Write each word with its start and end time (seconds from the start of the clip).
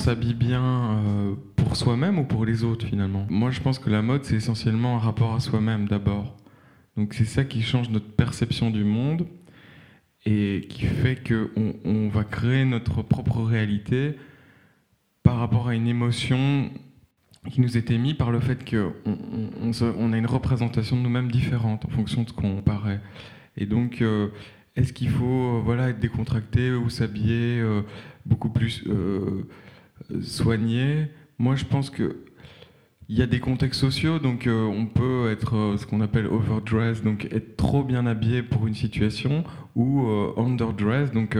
s'habille 0.00 0.34
bien 0.34 0.62
euh, 0.64 1.34
pour 1.56 1.76
soi-même 1.76 2.18
ou 2.18 2.24
pour 2.24 2.44
les 2.46 2.64
autres 2.64 2.86
finalement? 2.86 3.26
Moi 3.28 3.50
je 3.50 3.60
pense 3.60 3.78
que 3.78 3.90
la 3.90 4.02
mode 4.02 4.24
c'est 4.24 4.36
essentiellement 4.36 4.96
un 4.96 4.98
rapport 4.98 5.34
à 5.34 5.40
soi-même 5.40 5.86
d'abord. 5.86 6.36
Donc 6.96 7.14
c'est 7.14 7.26
ça 7.26 7.44
qui 7.44 7.62
change 7.62 7.90
notre 7.90 8.10
perception 8.10 8.70
du 8.70 8.82
monde 8.82 9.26
et 10.24 10.66
qui 10.68 10.86
fait 10.86 11.16
qu'on 11.26 11.74
on 11.84 12.08
va 12.08 12.24
créer 12.24 12.64
notre 12.64 13.02
propre 13.02 13.42
réalité 13.42 14.16
par 15.22 15.36
rapport 15.36 15.68
à 15.68 15.74
une 15.74 15.86
émotion 15.86 16.70
qui 17.50 17.60
nous 17.60 17.76
est 17.76 17.90
émise 17.90 18.14
par 18.14 18.30
le 18.30 18.40
fait 18.40 18.68
qu'on 18.68 18.92
on, 19.62 20.12
a 20.12 20.16
une 20.18 20.26
représentation 20.26 20.96
de 20.96 21.02
nous-mêmes 21.02 21.30
différente 21.30 21.84
en 21.86 21.88
fonction 21.88 22.22
de 22.22 22.28
ce 22.28 22.34
qu'on 22.34 22.60
paraît. 22.60 23.00
Et 23.56 23.64
donc, 23.64 24.02
euh, 24.02 24.28
est-ce 24.76 24.92
qu'il 24.92 25.08
faut 25.08 25.24
euh, 25.24 25.62
voilà, 25.64 25.88
être 25.88 26.00
décontracté 26.00 26.72
ou 26.72 26.90
s'habiller 26.90 27.62
beaucoup 28.26 28.50
plus 28.50 28.84
soigné 30.22 31.08
Moi, 31.38 31.56
je 31.56 31.64
pense 31.64 31.90
que 31.90 32.24
il 33.08 33.18
y 33.18 33.22
a 33.22 33.26
des 33.26 33.40
contextes 33.40 33.80
sociaux, 33.80 34.20
donc 34.20 34.48
on 34.48 34.86
peut 34.86 35.30
être 35.32 35.74
ce 35.76 35.84
qu'on 35.84 36.00
appelle 36.00 36.26
overdressed, 36.28 37.02
donc 37.02 37.26
être 37.32 37.56
trop 37.56 37.82
bien 37.82 38.06
habillé 38.06 38.44
pour 38.44 38.68
une 38.68 38.74
situation, 38.74 39.42
ou 39.74 40.06
underdressed. 40.36 41.12
Donc, 41.12 41.36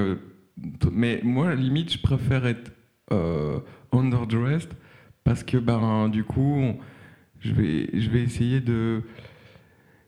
mais 0.91 1.21
moi, 1.23 1.47
à 1.47 1.51
la 1.51 1.55
limite, 1.55 1.93
je 1.93 2.01
préfère 2.01 2.45
être 2.45 2.73
underdressed 3.93 4.71
parce 5.23 5.45
que 5.45 5.59
ben, 5.59 6.09
du 6.09 6.25
coup, 6.25 6.75
je 7.41 7.53
vais, 7.53 7.91
je 7.95 8.11
vais 8.11 8.23
essayer 8.23 8.61
de. 8.61 9.03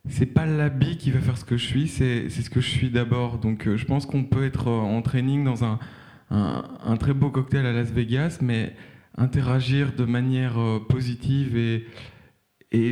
C'est 0.09 0.27
pas 0.27 0.47
l'habit 0.47 0.97
qui 0.97 1.11
va 1.13 1.21
faire 1.21 1.39
ce 1.39 1.45
que 1.45 1.57
je 1.57 1.65
suis, 1.65 1.87
c'est 1.87 2.29
ce 2.29 2.51
que 2.51 2.61
je 2.61 2.69
suis 2.69 2.91
d'abord. 2.91 3.39
Donc 3.39 3.67
euh, 3.69 3.77
je 3.77 3.85
pense 3.87 4.05
qu'on 4.05 4.25
peut 4.25 4.45
être 4.45 4.69
en 4.69 5.01
training 5.01 5.45
dans 5.45 5.65
un, 5.65 5.79
un, 6.33 6.97
très 6.97 7.15
beau 7.15 7.31
cocktail 7.31 7.67
à 7.67 7.73
Las 7.73 7.91
Vegas, 7.91 8.39
mais 8.41 8.75
interagir 9.17 9.93
de 9.95 10.05
manière 10.05 10.59
euh, 10.59 10.79
positive 10.81 11.57
et, 11.57 11.85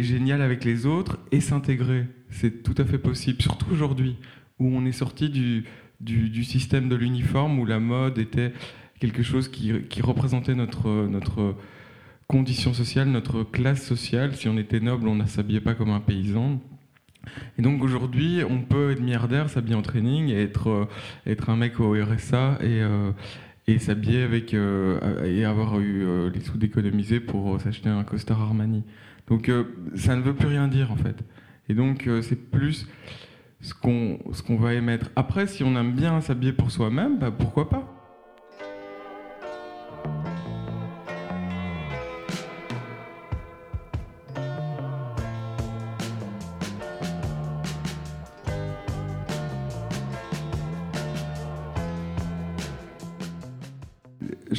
géniale 0.02 0.42
avec 0.42 0.64
les 0.64 0.84
autres 0.84 1.18
et 1.32 1.40
s'intégrer. 1.40 2.06
C'est 2.28 2.62
tout 2.62 2.74
à 2.76 2.84
fait 2.84 2.98
possible, 2.98 3.40
surtout 3.40 3.70
aujourd'hui, 3.72 4.16
où 4.58 4.66
on 4.66 4.84
est 4.84 4.92
sorti 4.92 5.30
du, 5.30 6.44
système 6.44 6.88
de 6.88 6.96
l'uniforme, 6.96 7.58
où 7.58 7.64
la 7.64 7.80
mode 7.80 8.18
était 8.18 8.52
quelque 9.00 9.22
chose 9.22 9.48
qui, 9.48 9.72
représentait 10.02 10.54
notre 10.54 11.56
condition 12.30 12.72
sociale, 12.72 13.08
notre 13.08 13.42
classe 13.42 13.82
sociale. 13.82 14.36
Si 14.36 14.48
on 14.48 14.56
était 14.56 14.78
noble, 14.78 15.08
on 15.08 15.16
ne 15.16 15.26
s'habillait 15.26 15.60
pas 15.60 15.74
comme 15.74 15.90
un 15.90 15.98
paysan. 15.98 16.60
Et 17.58 17.62
donc 17.62 17.82
aujourd'hui, 17.82 18.42
on 18.48 18.60
peut 18.60 18.92
être 18.92 19.00
milliardaire, 19.00 19.48
s'habiller 19.50 19.74
en 19.74 19.82
training 19.82 20.28
et 20.28 20.42
être, 20.42 20.68
euh, 20.68 20.84
être 21.26 21.50
un 21.50 21.56
mec 21.56 21.80
au 21.80 21.92
RSA 21.92 22.58
et, 22.60 22.82
euh, 22.82 23.12
et 23.66 23.78
s'habiller 23.78 24.22
avec 24.22 24.54
euh, 24.54 25.24
et 25.24 25.44
avoir 25.44 25.78
eu 25.80 26.04
les 26.32 26.40
sous 26.40 26.58
d'économiser 26.58 27.20
pour 27.20 27.60
s'acheter 27.60 27.88
un 27.88 28.04
costard 28.04 28.40
Armani. 28.40 28.82
Donc 29.28 29.50
ça 29.94 30.16
ne 30.16 30.22
veut 30.22 30.34
plus 30.34 30.48
rien 30.48 30.66
dire 30.66 30.90
en 30.90 30.96
fait. 30.96 31.16
Et 31.68 31.74
donc 31.74 32.08
c'est 32.22 32.50
plus 32.50 32.88
ce 33.60 33.74
qu'on 33.74 34.18
ce 34.32 34.42
qu'on 34.42 34.56
va 34.56 34.74
émettre. 34.74 35.10
Après, 35.14 35.46
si 35.46 35.62
on 35.62 35.76
aime 35.76 35.92
bien 35.92 36.20
s'habiller 36.20 36.52
pour 36.52 36.72
soi-même, 36.72 37.18
bah, 37.18 37.30
pourquoi 37.30 37.68
pas? 37.68 37.99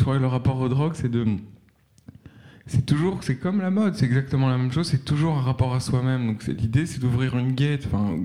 Je 0.06 0.19
le 0.19 0.28
rapport 0.28 0.59
aux 0.59 0.69
drogues, 0.69 0.94
c'est 0.95 1.12
de. 1.12 1.25
C'est 2.67 2.85
toujours, 2.85 3.23
c'est 3.23 3.38
comme 3.38 3.59
la 3.59 3.72
mode, 3.72 3.95
c'est 3.95 4.06
exactement 4.06 4.47
la 4.47 4.57
même 4.57 4.72
chose, 4.72 4.88
c'est 4.88 5.03
toujours 5.03 5.38
un 5.38 5.41
rapport 5.41 5.73
à 5.73 5.79
soi-même. 5.79 6.28
Donc 6.28 6.45
l'idée, 6.47 6.85
c'est 6.85 7.00
d'ouvrir 7.00 7.38
une 7.38 7.53
gate. 7.53 7.88
Enfin, 7.88 8.16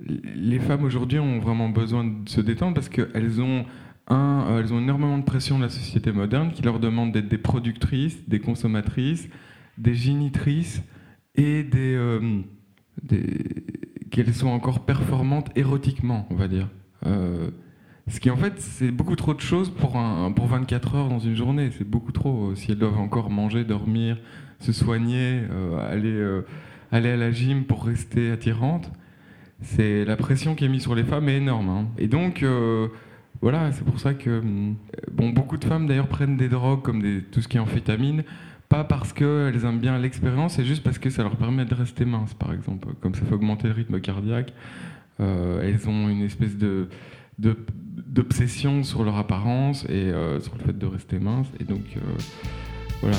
les 0.00 0.58
femmes 0.60 0.84
aujourd'hui 0.84 1.18
ont 1.18 1.40
vraiment 1.40 1.68
besoin 1.68 2.04
de 2.04 2.28
se 2.28 2.40
détendre 2.40 2.74
parce 2.74 2.88
qu'elles 2.88 3.40
ont 3.40 3.64
euh, 4.10 4.68
ont 4.70 4.78
énormément 4.80 5.18
de 5.18 5.24
pression 5.24 5.58
de 5.58 5.64
la 5.64 5.70
société 5.70 6.12
moderne 6.12 6.52
qui 6.52 6.62
leur 6.62 6.78
demande 6.78 7.12
d'être 7.12 7.28
des 7.28 7.38
productrices, 7.38 8.28
des 8.28 8.38
consommatrices, 8.38 9.28
des 9.78 9.94
génitrices 9.94 10.82
et 11.36 11.62
des, 11.62 11.94
euh, 11.94 12.42
qu'elles 14.10 14.34
sont 14.34 14.48
encore 14.48 14.84
performantes 14.84 15.50
érotiquement, 15.56 16.26
on 16.30 16.34
va 16.34 16.48
dire. 16.48 16.68
Euh, 17.06 17.50
ce 18.06 18.20
qui 18.20 18.30
en 18.30 18.36
fait, 18.36 18.54
c'est 18.58 18.90
beaucoup 18.90 19.16
trop 19.16 19.32
de 19.32 19.40
choses 19.40 19.70
pour, 19.70 19.96
un, 19.96 20.30
pour 20.32 20.46
24 20.46 20.94
heures 20.94 21.08
dans 21.08 21.20
une 21.20 21.34
journée. 21.34 21.70
C'est 21.78 21.88
beaucoup 21.88 22.12
trop. 22.12 22.54
Si 22.54 22.70
elles 22.70 22.78
doivent 22.78 22.98
encore 22.98 23.30
manger, 23.30 23.64
dormir, 23.64 24.18
se 24.60 24.72
soigner, 24.72 25.42
euh, 25.50 25.90
aller, 25.90 26.12
euh, 26.12 26.42
aller 26.92 27.10
à 27.10 27.16
la 27.16 27.30
gym 27.32 27.64
pour 27.64 27.84
rester 27.84 28.30
attirante, 28.30 28.90
c'est 29.62 30.04
la 30.04 30.16
pression 30.16 30.54
qui 30.54 30.66
est 30.66 30.68
mise 30.68 30.82
sur 30.82 30.94
les 30.94 31.04
femmes 31.04 31.28
est 31.30 31.38
énorme. 31.38 31.68
Hein. 31.70 31.86
Et 31.96 32.06
donc, 32.06 32.42
euh, 32.42 32.88
voilà, 33.40 33.72
c'est 33.72 33.84
pour 33.84 33.98
ça 34.00 34.12
que 34.12 34.42
bon, 35.10 35.30
beaucoup 35.30 35.56
de 35.56 35.64
femmes 35.64 35.86
d'ailleurs 35.86 36.08
prennent 36.08 36.36
des 36.36 36.48
drogues 36.48 36.82
comme 36.82 37.02
tout 37.30 37.40
ce 37.40 37.48
qui 37.48 37.56
est 37.56 37.60
amphétamine, 37.60 38.22
pas 38.68 38.84
parce 38.84 39.14
qu'elles 39.14 39.64
aiment 39.64 39.80
bien 39.80 39.98
l'expérience, 39.98 40.54
c'est 40.56 40.64
juste 40.64 40.82
parce 40.82 40.98
que 40.98 41.08
ça 41.08 41.22
leur 41.22 41.36
permet 41.36 41.64
de 41.64 41.74
rester 41.74 42.04
minces, 42.04 42.34
par 42.34 42.52
exemple. 42.52 42.88
Comme 43.00 43.14
ça 43.14 43.22
fait 43.24 43.34
augmenter 43.34 43.68
le 43.68 43.74
rythme 43.74 44.00
cardiaque, 44.00 44.52
elles 45.18 45.88
ont 45.88 46.08
une 46.08 46.22
espèce 46.22 46.56
de 46.56 46.88
d'obsession 48.14 48.84
sur 48.84 49.02
leur 49.02 49.16
apparence 49.16 49.84
et 49.84 50.10
euh, 50.10 50.40
sur 50.40 50.56
le 50.56 50.64
fait 50.64 50.78
de 50.78 50.86
rester 50.86 51.18
mince. 51.18 51.48
Et 51.60 51.64
donc, 51.64 51.84
euh, 51.96 52.00
voilà. 53.00 53.16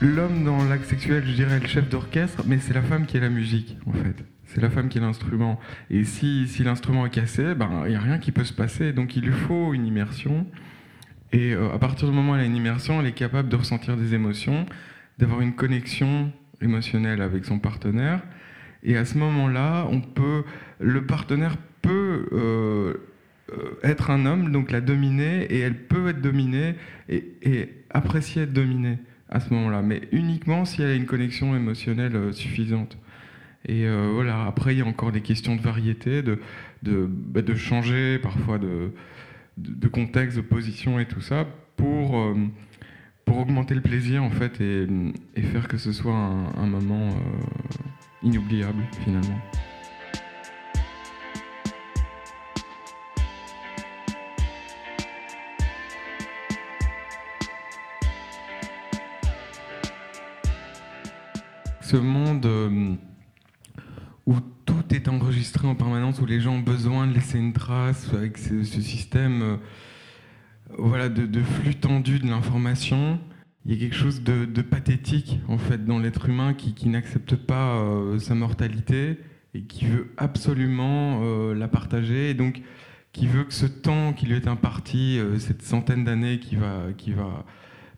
L'homme 0.00 0.44
dans 0.44 0.64
l'acte 0.64 0.86
sexuel, 0.86 1.24
je 1.26 1.32
dirais 1.32 1.60
le 1.60 1.66
chef 1.66 1.88
d'orchestre, 1.88 2.42
mais 2.46 2.58
c'est 2.58 2.74
la 2.74 2.82
femme 2.82 3.06
qui 3.06 3.16
est 3.16 3.20
la 3.20 3.28
musique, 3.28 3.76
en 3.86 3.92
fait. 3.92 4.24
C'est 4.46 4.60
la 4.60 4.68
femme 4.68 4.88
qui 4.88 4.98
est 4.98 5.00
l'instrument. 5.00 5.58
Et 5.90 6.04
si, 6.04 6.46
si 6.46 6.62
l'instrument 6.62 7.06
est 7.06 7.10
cassé, 7.10 7.54
ben, 7.54 7.84
il 7.86 7.90
n'y 7.90 7.96
a 7.96 8.00
rien 8.00 8.18
qui 8.18 8.32
peut 8.32 8.44
se 8.44 8.52
passer. 8.52 8.92
Donc 8.92 9.16
il 9.16 9.24
lui 9.24 9.32
faut 9.32 9.72
une 9.72 9.86
immersion. 9.86 10.46
Et 11.32 11.54
euh, 11.54 11.72
à 11.72 11.78
partir 11.78 12.08
du 12.08 12.14
moment 12.14 12.32
où 12.32 12.34
elle 12.34 12.42
a 12.42 12.44
une 12.44 12.56
immersion, 12.56 13.00
elle 13.00 13.06
est 13.06 13.12
capable 13.12 13.48
de 13.48 13.56
ressentir 13.56 13.96
des 13.96 14.14
émotions, 14.14 14.66
d'avoir 15.18 15.40
une 15.40 15.54
connexion 15.54 16.30
émotionnel 16.62 17.22
avec 17.22 17.44
son 17.44 17.58
partenaire. 17.58 18.22
Et 18.82 18.96
à 18.96 19.04
ce 19.04 19.16
moment-là, 19.18 19.86
on 19.90 20.00
peut, 20.00 20.44
le 20.80 21.06
partenaire 21.06 21.56
peut 21.82 22.28
euh, 22.32 22.94
euh, 23.52 23.78
être 23.82 24.10
un 24.10 24.26
homme, 24.26 24.50
donc 24.50 24.70
la 24.70 24.80
dominer, 24.80 25.44
et 25.44 25.60
elle 25.60 25.86
peut 25.86 26.08
être 26.08 26.20
dominée 26.20 26.74
et, 27.08 27.68
apprécier 27.90 28.42
être 28.42 28.52
dominée 28.52 28.98
à 29.28 29.40
ce 29.40 29.52
moment-là, 29.52 29.82
mais 29.82 30.02
uniquement 30.12 30.64
si 30.64 30.82
elle 30.82 30.90
a 30.90 30.94
une 30.94 31.06
connexion 31.06 31.54
émotionnelle 31.54 32.16
euh, 32.16 32.32
suffisante. 32.32 32.98
Et 33.68 33.86
voilà, 33.86 34.44
après, 34.46 34.74
il 34.74 34.80
y 34.80 34.82
a 34.82 34.84
encore 34.84 35.12
des 35.12 35.20
questions 35.20 35.54
de 35.54 35.60
variété, 35.60 36.22
de, 36.22 36.40
de, 36.82 37.06
bah, 37.08 37.42
changer 37.54 38.18
parfois 38.18 38.58
de, 38.58 38.90
de, 39.56 39.86
contexte, 39.86 40.36
de 40.36 40.42
position 40.42 40.98
et 40.98 41.06
tout 41.06 41.20
ça 41.20 41.46
pour 41.76 42.34
pour 43.24 43.38
augmenter 43.38 43.74
le 43.74 43.80
plaisir 43.80 44.22
en 44.22 44.30
fait 44.30 44.60
et, 44.60 44.86
faire 45.42 45.68
que 45.68 45.78
ce 45.78 45.92
soit 45.92 46.14
un, 46.14 46.66
moment 46.66 47.08
euh, 47.08 48.22
inoubliable 48.22 48.84
finalement. 49.04 49.38
Ce 61.80 61.96
monde 61.96 62.46
euh, 62.46 62.94
où 64.26 64.36
tout 64.64 64.94
est 64.94 65.08
enregistré 65.08 65.68
en 65.68 65.74
permanence, 65.74 66.20
où 66.20 66.26
les 66.26 66.40
gens 66.40 66.54
ont 66.54 66.60
besoin 66.60 67.06
de 67.06 67.12
laisser 67.12 67.38
une 67.38 67.52
trace 67.52 68.08
avec 68.14 68.38
ce, 68.38 68.62
système. 68.64 69.42
Euh, 69.42 69.56
voilà, 70.78 71.08
de, 71.08 71.42
flux 71.42 71.74
tendu 71.74 72.18
de 72.18 72.26
l'information. 72.26 73.18
Il 73.64 73.72
y 73.72 73.76
a 73.76 73.78
quelque 73.78 73.96
chose 73.96 74.22
de, 74.22 74.62
pathétique 74.62 75.38
en 75.48 75.58
fait 75.58 75.84
dans 75.84 75.98
l'être 75.98 76.28
humain 76.28 76.54
qui, 76.54 76.88
n'accepte 76.88 77.36
pas 77.36 77.76
euh, 77.76 78.18
sa 78.18 78.34
mortalité 78.34 79.18
et 79.54 79.62
qui 79.62 79.86
veut 79.86 80.12
absolument 80.16 81.20
euh, 81.22 81.54
la 81.54 81.68
partager 81.68 82.30
et 82.30 82.34
donc 82.34 82.62
qui 83.12 83.26
veut 83.26 83.44
que 83.44 83.52
ce 83.52 83.66
temps 83.66 84.14
qui 84.14 84.26
lui 84.26 84.34
est 84.34 84.48
imparti, 84.48 85.18
euh, 85.18 85.38
cette 85.38 85.62
centaine 85.62 86.04
d'années 86.04 86.38
qui 86.38 86.56
va, 86.56 86.86
qui 86.96 87.12
va 87.12 87.44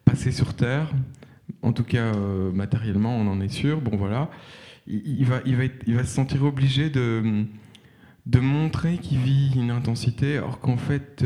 passer 0.04 0.32
sur 0.32 0.54
Terre, 0.54 0.92
en 1.62 1.72
tout 1.72 1.84
cas 1.84 2.12
matériellement, 2.52 3.16
on 3.16 3.26
en 3.26 3.40
est 3.40 3.48
sûr. 3.48 3.80
Bon 3.80 3.96
voilà, 3.96 4.28
il, 4.86 5.24
va, 5.24 5.40
il, 5.46 5.56
va, 5.56 5.64
il 5.86 5.94
va 5.94 6.04
se 6.04 6.14
sentir 6.14 6.44
obligé 6.44 6.90
de, 6.90 7.44
de 8.26 8.40
montrer 8.40 8.98
qu'il 8.98 9.18
vit 9.18 9.52
une 9.56 9.70
intensité, 9.70 10.38
or 10.40 10.60
qu'en 10.60 10.76
fait 10.76 11.24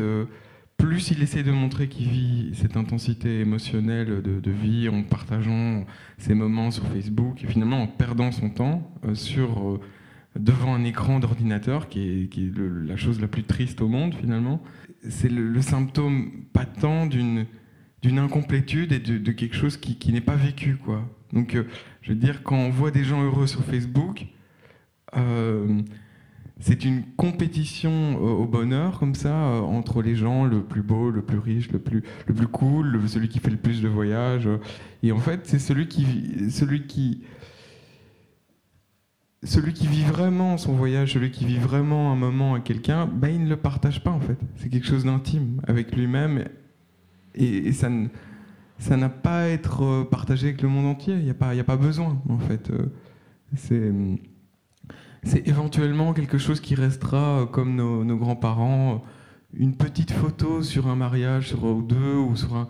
plus 0.78 1.10
il 1.10 1.22
essaie 1.22 1.42
de 1.42 1.50
montrer 1.50 1.88
qu'il 1.88 2.08
vit 2.08 2.52
cette 2.54 2.76
intensité 2.76 3.40
émotionnelle 3.40 4.22
de, 4.22 4.50
vie 4.50 4.88
en 4.88 5.02
partageant 5.02 5.84
ses 6.16 6.34
moments 6.34 6.70
sur 6.70 6.86
Facebook 6.86 7.42
et 7.44 7.46
finalement 7.46 7.82
en 7.82 7.86
perdant 7.88 8.32
son 8.32 8.48
temps 8.48 8.90
euh, 9.04 9.14
sur 9.14 9.68
euh, 9.68 9.80
devant 10.38 10.74
un 10.74 10.84
écran 10.84 11.18
d'ordinateur, 11.18 11.88
qui 11.88 12.30
est, 12.32 12.58
la 12.86 12.96
chose 12.96 13.20
la 13.20 13.26
plus 13.26 13.42
triste 13.42 13.82
au 13.82 13.88
monde 13.88 14.14
finalement. 14.14 14.62
C'est 15.08 15.28
le, 15.28 15.60
symptôme 15.60 16.44
patent 16.52 17.08
d'une 17.08 17.44
d'une 18.00 18.20
incomplétude 18.20 18.92
et 18.92 19.00
de, 19.00 19.32
quelque 19.32 19.56
chose 19.56 19.76
qui, 19.76 20.12
n'est 20.12 20.20
pas 20.20 20.36
vécu. 20.36 20.76
Quoi. 20.76 21.02
Donc, 21.32 21.56
euh, 21.56 21.64
je 22.00 22.10
veux 22.10 22.18
dire, 22.18 22.44
quand 22.44 22.56
on 22.56 22.70
voit 22.70 22.92
des 22.92 23.02
gens 23.02 23.24
heureux 23.24 23.48
sur 23.48 23.64
Facebook, 23.64 24.26
c'est 26.60 26.84
une 26.84 27.04
compétition 27.16 27.90
euh, 27.90 28.42
au 28.42 28.46
bonheur 28.46 28.98
comme 28.98 29.14
ça 29.14 29.34
entre 29.34 30.02
les 30.02 30.16
gens, 30.16 30.44
le 30.44 30.62
plus 30.62 30.82
beau, 30.82 31.10
le 31.10 31.22
plus 31.22 31.38
riche, 31.38 31.70
le 31.70 31.78
plus, 31.78 32.02
le 32.26 32.34
plus 32.34 32.48
cool, 32.48 33.00
celui 33.08 33.28
qui 33.28 33.38
fait 33.38 33.50
le 33.50 33.56
plus 33.56 33.82
de 33.82 33.88
voyages. 33.88 34.48
et 35.02 35.12
en 35.12 35.18
fait, 35.18 35.40
c'est 35.44 35.58
celui 35.58 35.88
qui, 35.88 36.50
celui 36.50 36.86
qui 36.86 37.22
celui 39.44 39.72
qui 39.72 39.86
vit 39.86 40.02
vraiment 40.02 40.56
son 40.56 40.72
voyage, 40.72 41.12
celui 41.14 41.30
qui 41.30 41.44
vit 41.44 41.58
vraiment 41.58 42.12
un 42.12 42.16
moment 42.16 42.54
à 42.54 42.60
quelqu'un, 42.60 43.06
ben, 43.06 43.28
il 43.28 43.44
ne 43.44 43.48
le 43.48 43.56
partage 43.56 44.02
pas 44.02 44.10
en 44.10 44.20
fait. 44.20 44.38
C'est 44.56 44.68
quelque 44.68 44.86
chose 44.86 45.04
d'intime 45.04 45.60
avec 45.66 45.94
lui-même 45.94 46.44
et, 47.34 47.72
ça, 47.72 47.88
ça 48.78 48.96
n'a 48.96 49.08
pas 49.08 49.42
à 49.42 49.46
être 49.48 49.84
euh, 49.84 50.04
partagé 50.04 50.48
avec 50.48 50.62
le 50.62 50.68
monde 50.68 50.86
entier. 50.86 51.14
Il 51.14 51.24
n'y 51.24 51.30
a, 51.30 51.34
pas, 51.34 51.50
a 51.50 51.64
pas 51.64 51.76
besoin 51.76 52.20
en 52.28 52.38
fait. 52.38 52.70
Euh, 52.70 52.86
c'est, 53.54 53.92
c'est 55.22 55.46
éventuellement 55.48 56.12
quelque 56.12 56.38
chose 56.38 56.60
qui 56.60 56.74
restera 56.74 57.40
euh, 57.40 57.46
comme 57.46 57.74
nos, 57.74 58.16
grands-parents, 58.16 59.02
une 59.54 59.76
petite 59.76 60.12
photo 60.12 60.62
sur 60.62 60.88
un 60.88 60.96
mariage 60.96 61.48
sur, 61.48 61.64
ou 61.64 61.82
deux 61.82 62.14
ou 62.14 62.34
sur, 62.36 62.66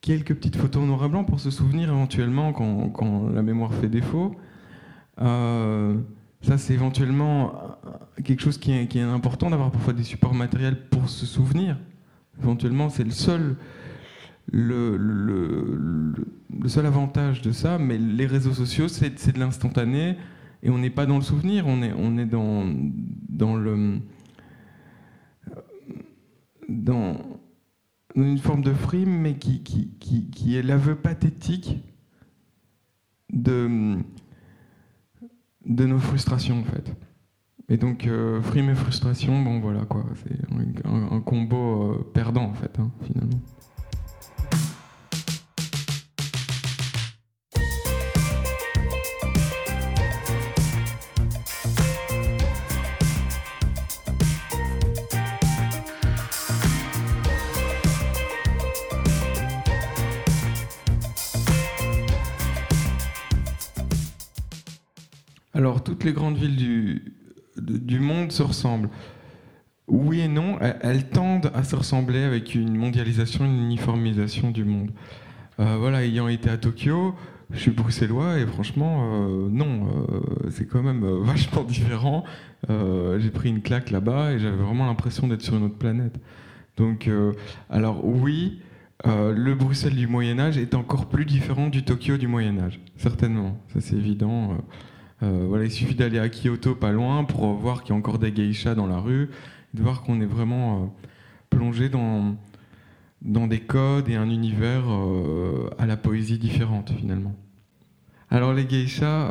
quelques 0.00 0.34
petites 0.34 0.56
photos 0.56 0.84
noir 0.84 1.04
et 1.04 1.08
blanc 1.08 1.24
pour 1.24 1.40
se 1.40 1.50
souvenir 1.50 1.88
éventuellement 1.88 2.52
quand, 2.52 3.28
la 3.32 3.42
mémoire 3.42 3.72
fait 3.72 3.88
défaut. 3.88 4.36
Euh, 5.20 5.96
ça, 6.42 6.58
c'est 6.58 6.74
éventuellement 6.74 7.54
quelque 8.22 8.42
chose 8.42 8.58
qui 8.58 8.72
est, 8.72 9.00
important 9.00 9.48
d'avoir 9.48 9.70
parfois 9.70 9.94
des 9.94 10.02
supports 10.02 10.34
matériels 10.34 10.88
pour 10.90 11.08
se 11.08 11.24
souvenir. 11.24 11.78
Éventuellement, 12.42 12.90
c'est 12.90 13.04
le, 13.04 13.56
seul 16.66 16.86
avantage 16.86 17.40
de 17.40 17.50
ça. 17.50 17.78
Mais 17.78 17.96
les 17.96 18.26
réseaux 18.26 18.52
sociaux, 18.52 18.88
c'est 18.88 19.32
de 19.32 19.38
l'instantané 19.38 20.18
et 20.64 20.70
on 20.70 20.78
n'est 20.78 20.90
pas 20.90 21.06
dans 21.06 21.16
le 21.16 21.22
souvenir, 21.22 21.66
on 21.66 21.82
est, 21.82 21.92
on 21.92 22.18
est 22.18 22.26
dans, 22.26 22.64
dans 23.28 23.54
le. 23.54 24.00
Dans 26.68 27.18
une 28.16 28.38
forme 28.38 28.62
de 28.62 28.72
frime, 28.72 29.20
mais 29.20 29.36
qui, 29.36 29.62
qui, 29.62 29.90
qui, 30.00 30.30
qui 30.30 30.56
est 30.56 30.62
l'aveu 30.62 30.94
pathétique 30.96 31.76
de 33.32 33.98
de 35.66 35.86
nos 35.86 35.98
frustrations 35.98 36.60
en 36.60 36.64
fait. 36.64 36.92
Et 37.68 37.78
donc, 37.78 38.06
euh, 38.06 38.42
frime 38.42 38.68
et 38.68 38.74
frustration, 38.74 39.42
bon 39.42 39.60
voilà 39.60 39.86
quoi, 39.86 40.04
c'est 40.22 40.86
un, 40.86 41.20
combo 41.20 41.92
euh, 41.92 42.10
perdant 42.12 42.44
en 42.44 42.54
fait, 42.54 42.78
hein, 42.78 42.90
finalement. 43.02 43.40
Les 66.04 66.12
grandes 66.12 66.36
villes 66.36 66.56
du, 66.56 67.12
du 67.56 68.00
monde 68.00 68.32
se 68.32 68.42
ressemblent. 68.42 68.90
Oui 69.86 70.20
et 70.20 70.28
non, 70.28 70.58
elles, 70.60 71.08
tendent 71.08 71.50
à 71.54 71.62
se 71.62 71.76
ressembler 71.76 72.22
avec 72.22 72.54
une 72.54 72.74
mondialisation, 72.74 73.44
une 73.44 73.64
uniformisation 73.64 74.50
du 74.50 74.64
monde. 74.64 74.90
Euh, 75.60 75.76
voilà, 75.78 76.04
ayant 76.04 76.26
été 76.26 76.48
à 76.48 76.56
Tokyo, 76.56 77.14
je 77.50 77.58
suis 77.58 77.70
bruxellois 77.70 78.38
et 78.38 78.46
franchement, 78.46 79.10
euh, 79.12 79.48
non, 79.50 79.86
euh, 79.86 80.48
c'est 80.50 80.66
quand 80.66 80.82
même 80.82 81.04
vachement 81.22 81.64
différent. 81.64 82.24
J'ai 82.68 83.30
pris 83.30 83.50
une 83.50 83.60
claque 83.60 83.90
là-bas 83.90 84.32
et 84.32 84.38
j'avais 84.38 84.56
vraiment 84.56 84.86
l'impression 84.86 85.28
d'être 85.28 85.42
sur 85.42 85.54
une 85.54 85.64
autre 85.64 85.76
planète. 85.76 86.18
Donc, 86.78 87.10
alors 87.68 88.04
oui, 88.04 88.60
le 89.04 89.54
Bruxelles 89.54 89.94
du 89.94 90.06
Moyen 90.06 90.38
Âge 90.38 90.56
est 90.56 90.74
encore 90.74 91.10
plus 91.10 91.26
différent 91.26 91.68
du 91.68 91.84
Tokyo 91.84 92.16
du 92.16 92.26
Moyen 92.26 92.58
Âge, 92.58 92.80
certainement, 92.96 93.60
ça 93.74 93.82
c'est 93.82 93.96
évident. 93.96 94.56
Euh, 95.22 95.46
voilà, 95.48 95.64
il 95.64 95.70
suffit 95.70 95.94
d'aller 95.94 96.18
à 96.18 96.28
Kyoto, 96.28 96.74
pas 96.74 96.92
loin, 96.92 97.24
pour 97.24 97.46
voir 97.54 97.82
qu'il 97.82 97.90
y 97.90 97.92
a 97.92 97.98
encore 97.98 98.18
des 98.18 98.32
geishas 98.32 98.74
dans 98.74 98.86
la 98.86 98.98
rue, 98.98 99.30
de 99.72 99.82
voir 99.82 100.02
qu'on 100.02 100.20
est 100.20 100.26
vraiment 100.26 100.82
euh, 100.82 100.86
plongé 101.50 101.88
dans, 101.88 102.36
dans 103.22 103.46
des 103.46 103.60
codes 103.60 104.08
et 104.08 104.16
un 104.16 104.28
univers 104.28 104.84
euh, 104.88 105.70
à 105.78 105.86
la 105.86 105.96
poésie 105.96 106.38
différente, 106.38 106.92
finalement. 106.98 107.34
Alors, 108.30 108.52
les 108.52 108.68
geishas, 108.68 109.30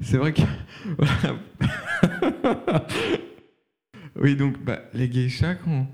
c'est 0.00 0.16
vrai 0.16 0.32
que. 0.32 0.42
oui, 4.20 4.34
donc, 4.34 4.58
bah, 4.64 4.80
les 4.94 5.10
geishas, 5.10 5.54
quand, 5.54 5.86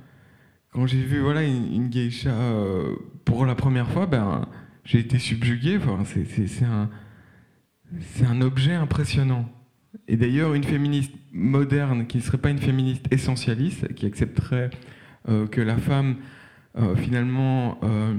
quand 0.73 0.87
j'ai 0.87 1.03
vu 1.03 1.21
voilà, 1.21 1.43
une, 1.43 1.91
geisha 1.91 2.33
pour 3.27 3.45
la 3.45 3.55
première 3.55 3.91
fois, 3.91 4.07
ben, 4.07 4.49
j'ai 4.85 5.01
été 5.01 5.19
subjugué. 5.19 5.77
Enfin, 5.77 6.03
c'est 6.07 6.65
un 6.65 6.89
c'est 8.01 8.27
un 8.27 8.41
objet 8.41 8.75
impressionnant. 8.75 9.49
Et 10.07 10.17
d'ailleurs, 10.17 10.55
une 10.55 10.65
féministe 10.65 11.13
moderne 11.33 12.07
qui 12.07 12.19
ne 12.19 12.23
serait 12.23 12.39
pas 12.39 12.51
une 12.51 12.59
féministe 12.59 13.07
essentialiste, 13.11 13.95
qui 13.95 14.07
accepterait 14.07 14.71
euh, 15.29 15.47
que 15.47 15.61
la 15.61 15.77
femme, 15.77 16.17
euh, 16.79 16.95
finalement, 16.97 17.79
euh, 17.83 18.15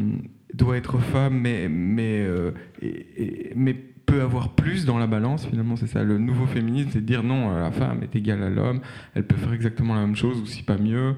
doit 0.53 0.77
être 0.77 0.97
femme, 0.99 1.39
mais, 1.39 1.69
mais, 1.69 2.27
mais 3.55 3.73
peut 3.73 4.21
avoir 4.21 4.55
plus 4.55 4.85
dans 4.85 4.97
la 4.97 5.05
balance, 5.05 5.45
finalement, 5.45 5.75
c'est 5.75 5.87
ça. 5.87 6.03
Le 6.03 6.17
nouveau 6.17 6.47
féminisme, 6.47 6.89
c'est 6.91 7.01
de 7.01 7.05
dire 7.05 7.23
non, 7.23 7.55
la 7.55 7.71
femme 7.71 8.01
est 8.01 8.15
égale 8.15 8.41
à 8.41 8.49
l'homme, 8.49 8.81
elle 9.13 9.25
peut 9.25 9.35
faire 9.35 9.53
exactement 9.53 9.93
la 9.93 10.01
même 10.01 10.15
chose, 10.15 10.39
ou 10.41 10.45
si 10.47 10.63
pas 10.63 10.77
mieux. 10.77 11.15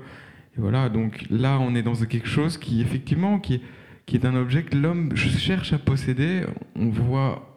Et 0.58 0.60
voilà, 0.60 0.90
donc 0.90 1.26
là, 1.30 1.60
on 1.62 1.74
est 1.76 1.84
dans 1.84 1.96
quelque 1.96 2.28
chose 2.28 2.58
qui, 2.58 2.82
effectivement, 2.82 3.40
qui 3.40 3.62
qui 4.06 4.18
est 4.18 4.26
un 4.26 4.36
objet 4.36 4.64
que 4.64 4.76
l'homme 4.76 5.16
cherche 5.16 5.72
à 5.72 5.78
posséder. 5.78 6.42
On 6.76 6.90
voit 6.90 7.51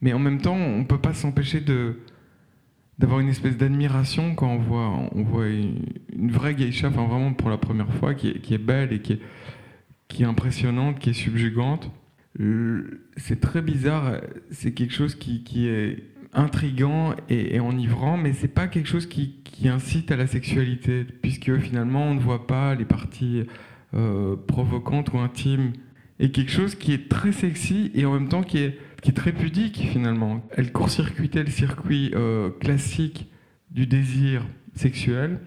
mais 0.00 0.12
en 0.12 0.18
même 0.18 0.40
temps, 0.40 0.54
on 0.54 0.78
ne 0.80 0.84
peut 0.84 1.00
pas 1.00 1.14
s'empêcher 1.14 1.60
de 1.60 1.96
d'avoir 2.98 3.20
une 3.20 3.28
espèce 3.28 3.58
d'admiration 3.58 4.34
quand 4.34 4.48
on 4.48 4.58
voit, 4.58 4.88
on 5.14 5.22
voit 5.22 5.48
une, 5.48 6.30
vraie 6.30 6.54
geisha, 6.54 6.88
enfin 6.88 7.06
vraiment 7.06 7.34
pour 7.34 7.50
la 7.50 7.58
première 7.58 7.92
fois, 7.92 8.14
qui 8.14 8.28
est, 8.28 8.58
belle 8.58 8.92
et 8.92 9.00
qui 9.00 9.14
est, 9.14 9.20
qui 10.08 10.22
est 10.22 10.26
impressionnante, 10.26 10.98
qui 10.98 11.10
est 11.10 11.12
subjugante. 11.12 11.90
C'est 13.18 13.40
très 13.40 13.60
bizarre, 13.62 14.20
c'est 14.50 14.72
quelque 14.72 14.94
chose 14.94 15.14
qui, 15.14 15.44
qui 15.44 15.68
est 15.68 16.04
intrigant 16.32 17.14
et, 17.28 17.60
enivrant, 17.60 18.16
mais 18.16 18.32
c'est 18.32 18.48
pas 18.48 18.68
quelque 18.68 18.88
chose 18.88 19.06
qui, 19.06 19.36
qui, 19.44 19.68
incite 19.68 20.10
à 20.10 20.16
la 20.16 20.26
sexualité, 20.26 21.04
puisque 21.04 21.56
finalement 21.58 22.04
on 22.04 22.14
ne 22.14 22.20
voit 22.20 22.46
pas 22.46 22.74
les 22.74 22.84
parties 22.84 23.44
euh, 23.94 24.36
provocantes 24.36 25.12
ou 25.12 25.18
intimes. 25.18 25.72
Et 26.18 26.30
quelque 26.30 26.50
chose 26.50 26.74
qui 26.74 26.92
est 26.92 27.08
très 27.08 27.32
sexy 27.32 27.90
et 27.94 28.06
en 28.06 28.14
même 28.14 28.28
temps 28.28 28.42
qui 28.42 28.58
est 28.58 28.78
qui 29.06 29.10
est 29.10 29.14
très 29.14 29.32
pudique 29.32 29.78
finalement. 29.92 30.42
Elle 30.50 30.72
court-circuitait 30.72 31.44
le 31.44 31.50
circuit 31.50 32.10
euh, 32.14 32.50
classique 32.50 33.30
du 33.70 33.86
désir 33.86 34.44
sexuel 34.74 35.38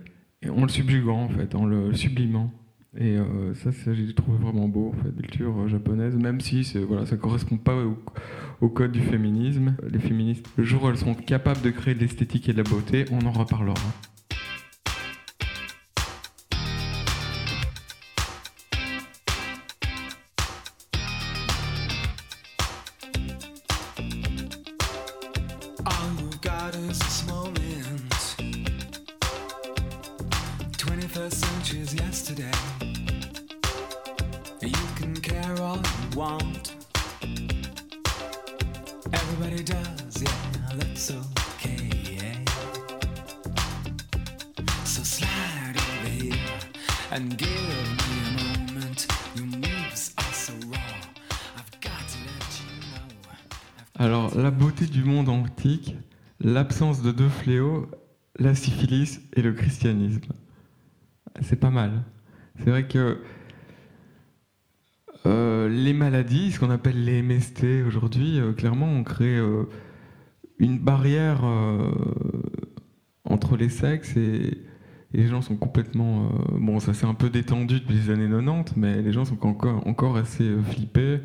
en 0.48 0.62
le 0.62 0.70
subjuguant 0.70 1.24
en 1.24 1.30
fait, 1.30 1.56
en 1.56 1.66
le 1.66 1.94
sublimant. 1.94 2.54
Et 2.98 3.18
euh, 3.18 3.54
ça, 3.54 3.70
j'ai 3.94 4.16
trouvé 4.16 4.38
vraiment 4.40 4.68
beau, 4.68 4.94
en 4.96 5.04
fait, 5.04 5.12
culture 5.16 5.60
euh, 5.60 5.68
japonaise, 5.68 6.16
même 6.16 6.42
si 6.42 6.64
voilà, 6.88 7.06
ça 7.06 7.18
ne 7.18 7.22
correspond 7.22 7.58
pas 7.58 7.76
au, 8.62 8.70
code 8.70 8.94
du 8.94 9.02
féminisme. 9.02 9.76
Les 9.92 10.00
féministes, 10.00 10.48
le 10.58 10.64
jour 10.64 10.84
où 10.84 10.90
elles 10.90 10.98
sont 10.98 11.14
capables 11.14 11.62
de 11.62 11.70
créer 11.70 11.94
de 11.94 12.00
l'esthétique 12.00 12.50
et 12.50 12.54
de 12.54 12.58
la 12.58 12.64
beauté, 12.64 13.06
on 13.12 13.26
en 13.28 13.32
reparlera. 13.32 13.76
De 56.80 57.12
deux 57.12 57.28
fléaux, 57.28 57.88
la 58.38 58.56
syphilis 58.56 59.20
et 59.34 59.42
le 59.42 59.52
christianisme. 59.52 60.32
C'est 61.42 61.60
pas 61.60 61.72
mal. 61.72 62.06
C'est 62.58 62.70
vrai 62.70 62.88
que 62.88 63.18
euh, 65.26 65.68
les 65.68 65.92
maladies, 65.92 66.54
ce 66.54 66.60
qu'on 66.60 66.70
appelle 66.70 67.04
les 67.04 67.22
MST 67.22 67.86
aujourd'hui, 67.86 68.40
euh, 68.40 68.54
clairement, 68.54 68.86
ont 68.86 69.04
créé 69.04 69.38
euh, 69.38 69.64
une 70.58 70.80
barrière 70.80 71.42
entre 73.26 73.58
les 73.58 73.70
sexes 73.70 74.16
et, 74.16 74.58
les 75.12 75.26
gens 75.26 75.42
sont 75.42 75.58
complètement. 75.58 76.30
bon, 76.52 76.80
ça 76.80 76.94
s'est 76.94 77.08
un 77.08 77.16
peu 77.16 77.32
détendu 77.32 77.80
depuis 77.80 77.96
les 77.96 78.10
années 78.12 78.30
90, 78.30 78.76
mais 78.78 79.02
les 79.02 79.12
gens 79.12 79.26
sont 79.26 79.44
encore, 79.46 79.86
encore 79.88 80.18
assez 80.18 80.56
flippés. 80.70 81.20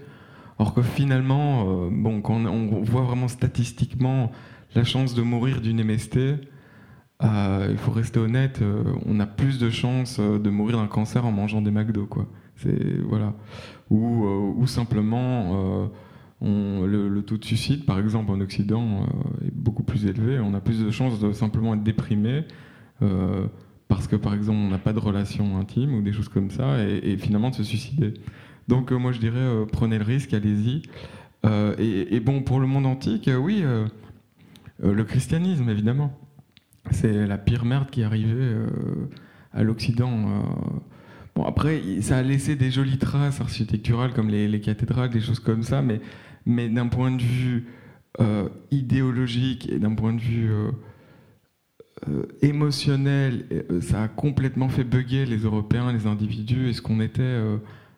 Or 0.58 0.72
que 0.72 0.80
finalement, 0.80 1.90
bon, 1.90 2.22
quand 2.22 2.46
on, 2.46 2.82
voit 2.82 3.02
vraiment 3.02 3.28
statistiquement 3.28 4.32
la 4.74 4.84
chance 4.84 5.14
de 5.14 5.22
mourir 5.22 5.60
d'une 5.60 5.82
MST, 5.82 6.18
il 7.22 7.78
faut 7.78 7.92
rester 7.92 8.18
honnête, 8.20 8.60
on 9.06 9.18
a 9.20 9.26
plus 9.26 9.58
de 9.58 9.70
chances 9.70 10.20
de 10.20 10.50
mourir 10.50 10.78
d'un 10.78 10.86
cancer 10.86 11.24
en 11.24 11.32
mangeant 11.32 11.62
des 11.62 11.70
McDo, 11.70 12.06
quoi. 12.06 12.26
C'est 12.56 13.00
voilà 13.08 13.34
ou, 13.90 14.26
ou 14.56 14.66
simplement 14.66 15.90
le, 16.42 17.20
taux 17.22 17.38
de 17.38 17.44
suicide, 17.44 17.84
par 17.84 17.98
exemple, 17.98 18.30
en 18.30 18.40
Occident, 18.40 19.06
est 19.44 19.54
beaucoup 19.54 19.82
plus 19.82 20.06
élevé. 20.06 20.38
On 20.40 20.54
a 20.54 20.60
plus 20.60 20.84
de 20.84 20.90
chances 20.90 21.20
de 21.20 21.32
simplement 21.32 21.74
être 21.74 21.82
déprimé 21.82 22.44
parce 23.88 24.06
que, 24.06 24.16
par 24.16 24.34
exemple, 24.34 24.58
on 24.58 24.70
n'a 24.70 24.78
pas 24.78 24.92
de 24.92 24.98
relation 24.98 25.58
intime 25.58 25.94
ou 25.94 26.02
des 26.02 26.12
choses 26.12 26.28
comme 26.28 26.50
ça, 26.50 26.82
et, 26.82 27.16
finalement 27.16 27.50
de 27.50 27.54
se 27.54 27.62
suicider. 27.62 28.14
Donc, 28.68 28.90
moi, 28.92 29.12
je 29.12 29.20
dirais, 29.20 29.66
prenez 29.72 29.98
le 29.98 30.04
risque, 30.04 30.34
allez-y. 30.34 30.82
Et, 31.78 32.20
bon, 32.20 32.42
pour 32.42 32.60
le 32.60 32.66
monde 32.66 32.86
antique, 32.86 33.30
oui, 33.38 33.62
le 34.80 35.04
christianisme, 35.04 35.68
évidemment. 35.68 36.18
C'est 36.90 37.26
la 37.26 37.38
pire 37.38 37.64
merde 37.64 37.90
qui 37.90 38.02
est 38.02 38.04
arrivée 38.04 38.56
à 39.52 39.62
l'Occident 39.62 40.42
Bon, 41.34 41.44
après, 41.44 41.82
ça 42.00 42.18
a 42.18 42.22
laissé 42.22 42.54
des 42.54 42.70
jolies 42.70 42.98
traces 42.98 43.40
architecturales 43.40 44.12
comme 44.12 44.28
les, 44.28 44.60
cathédrales, 44.60 45.10
des 45.10 45.20
choses 45.20 45.40
comme 45.40 45.62
ça, 45.62 45.82
mais, 45.82 46.68
d'un 46.68 46.86
point 46.86 47.10
de 47.10 47.22
vue 47.22 47.66
euh, 48.20 48.48
idéologique 48.70 49.68
et 49.68 49.80
d'un 49.80 49.94
point 49.94 50.12
de 50.12 50.20
vue 50.20 50.52
euh, 50.52 50.70
euh, 52.08 52.26
émotionnel, 52.42 53.46
ça 53.80 54.04
a 54.04 54.08
complètement 54.08 54.68
fait 54.68 54.84
bugger 54.84 55.26
les 55.26 55.38
Européens, 55.38 55.92
les 55.92 56.06
individus 56.06 56.68
et 56.68 56.72
ce 56.72 56.82
qu'on 56.82 57.00
était 57.00 57.40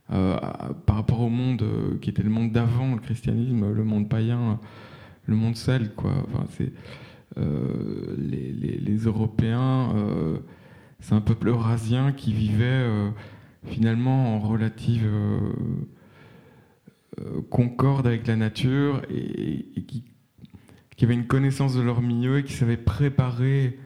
par 0.08 0.96
rapport 0.96 1.20
au 1.20 1.28
monde 1.28 1.64
qui 2.00 2.08
était 2.08 2.22
le 2.22 2.30
monde 2.30 2.52
d'avant, 2.52 2.94
le 2.94 3.00
christianisme, 3.00 3.70
le 3.70 3.84
monde 3.84 4.08
païen, 4.08 4.60
le 5.26 5.36
monde 5.36 5.56
sel, 5.56 5.92
quoi. 5.94 6.12
Enfin, 6.26 6.46
c'est 6.56 6.72
les, 7.36 8.52
les, 8.52 8.96
Européens 8.96 9.92
c'est 11.00 11.14
un 11.14 11.20
peuple 11.20 11.48
eurasien 11.48 12.12
qui 12.12 12.32
vivait 12.32 12.64
euh, 12.64 13.10
finalement 13.64 14.34
en 14.34 14.40
relative 14.40 15.06
euh, 15.06 15.38
euh, 17.20 17.42
concorde 17.50 18.06
avec 18.06 18.26
la 18.26 18.36
nature 18.36 19.02
et, 19.10 19.84
qui, 19.86 20.04
avait 21.04 21.14
une 21.14 21.26
connaissance 21.26 21.76
de 21.76 21.82
leur 21.82 22.00
milieu 22.00 22.38
et 22.38 22.44
qui 22.44 22.54
savait 22.54 22.76
préparer 22.76 23.78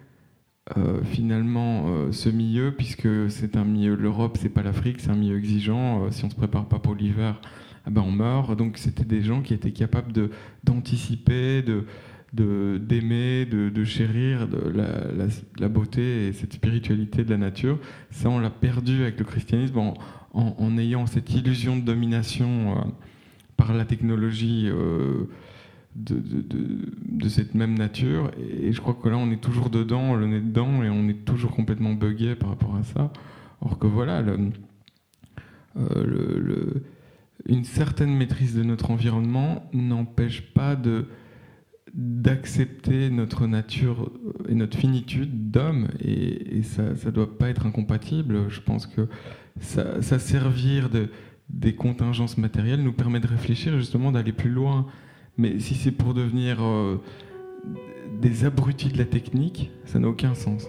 finalement 1.02 2.12
ce 2.12 2.28
milieu 2.28 2.72
puisque 2.72 3.08
c'est 3.28 3.56
un 3.56 3.64
milieu 3.64 3.96
l'Europe 3.96 4.38
c'est 4.40 4.48
pas 4.48 4.62
l'Afrique 4.62 5.00
c'est 5.00 5.10
un 5.10 5.16
milieu 5.16 5.36
exigeant 5.36 6.08
si 6.12 6.24
on 6.24 6.30
se 6.30 6.36
prépare 6.36 6.68
pas 6.68 6.78
pour 6.78 6.94
l'hiver 6.94 7.40
ah 7.86 7.90
ben 7.90 8.02
on 8.02 8.10
meurt 8.10 8.56
donc 8.56 8.76
c'était 8.78 9.04
des 9.04 9.22
gens 9.22 9.42
qui 9.42 9.54
étaient 9.54 9.72
capables 9.72 10.12
de 10.12 10.30
d'anticiper 10.64 11.62
de 11.62 11.84
d'aimer, 12.32 13.44
de, 13.44 13.84
chérir 13.84 14.46
de 14.46 14.72
la, 15.58 15.68
beauté 15.68 16.28
et 16.28 16.32
cette 16.32 16.52
spiritualité 16.52 17.24
de 17.24 17.30
la 17.30 17.36
nature. 17.36 17.78
Ça, 18.10 18.30
on 18.30 18.38
l'a 18.38 18.50
perdu 18.50 19.02
avec 19.02 19.18
le 19.18 19.24
christianisme 19.24 19.78
en, 20.32 20.78
ayant 20.78 21.06
cette 21.06 21.34
illusion 21.34 21.76
de 21.76 21.82
domination 21.82 22.76
euh, 22.76 22.82
par 23.56 23.74
la 23.74 23.84
technologie 23.84 24.68
euh, 24.68 25.24
de, 25.96 27.28
cette 27.28 27.54
même 27.54 27.76
nature. 27.76 28.30
Et, 28.38 28.72
je 28.72 28.80
crois 28.80 28.94
que 28.94 29.08
là, 29.08 29.16
on 29.16 29.30
est 29.32 29.40
toujours 29.40 29.70
dedans, 29.70 30.14
le 30.14 30.26
nez 30.28 30.40
dedans, 30.40 30.84
et 30.84 30.88
on 30.88 31.08
est 31.08 31.24
toujours 31.24 31.50
complètement 31.50 31.94
buggé 31.94 32.36
par 32.36 32.50
rapport 32.50 32.76
à 32.76 32.84
ça. 32.84 33.12
Or 33.60 33.78
que 33.78 33.88
voilà, 33.88 34.22
euh, 35.76 36.74
une 37.46 37.64
certaine 37.64 38.14
maîtrise 38.14 38.54
de 38.54 38.62
notre 38.62 38.90
environnement 38.90 39.68
n'empêche 39.72 40.52
pas 40.52 40.76
d'accepter 41.94 43.10
notre 43.10 43.46
nature 43.46 44.12
et 44.48 44.54
notre 44.54 44.76
finitude 44.76 45.50
d'homme, 45.50 45.88
et, 46.00 46.62
ça 46.62 46.82
ne 46.82 47.10
doit 47.10 47.38
pas 47.38 47.48
être 47.48 47.66
incompatible. 47.66 48.48
Je 48.48 48.60
pense 48.60 48.86
que 48.86 49.08
ça, 49.60 50.18
servir 50.18 50.90
de, 50.90 51.08
des 51.48 51.74
contingences 51.74 52.38
matérielles 52.38 52.82
nous 52.82 52.92
permet 52.92 53.20
de 53.20 53.26
réfléchir 53.26 53.76
justement 53.76 54.12
d'aller 54.12 54.32
plus 54.32 54.50
loin. 54.50 54.86
Mais 55.36 55.58
si 55.58 55.74
c'est 55.74 55.92
pour 55.92 56.14
devenir 56.14 56.58
euh, 56.62 57.00
des 58.20 58.44
abrutis 58.44 58.88
de 58.88 58.98
la 58.98 59.06
technique, 59.06 59.70
ça 59.84 59.98
n'a 59.98 60.08
aucun 60.08 60.34
sens. 60.34 60.66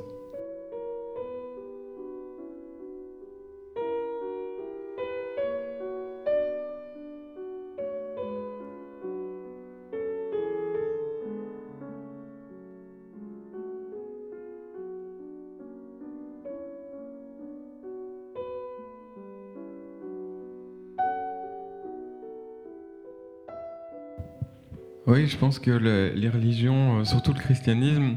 Oui, 25.12 25.28
je 25.28 25.36
pense 25.36 25.60
que 25.60 25.72
les 25.72 26.30
religions, 26.30 27.00
euh, 27.00 27.04
surtout 27.04 27.34
le 27.34 27.40
christianisme, 27.40 28.16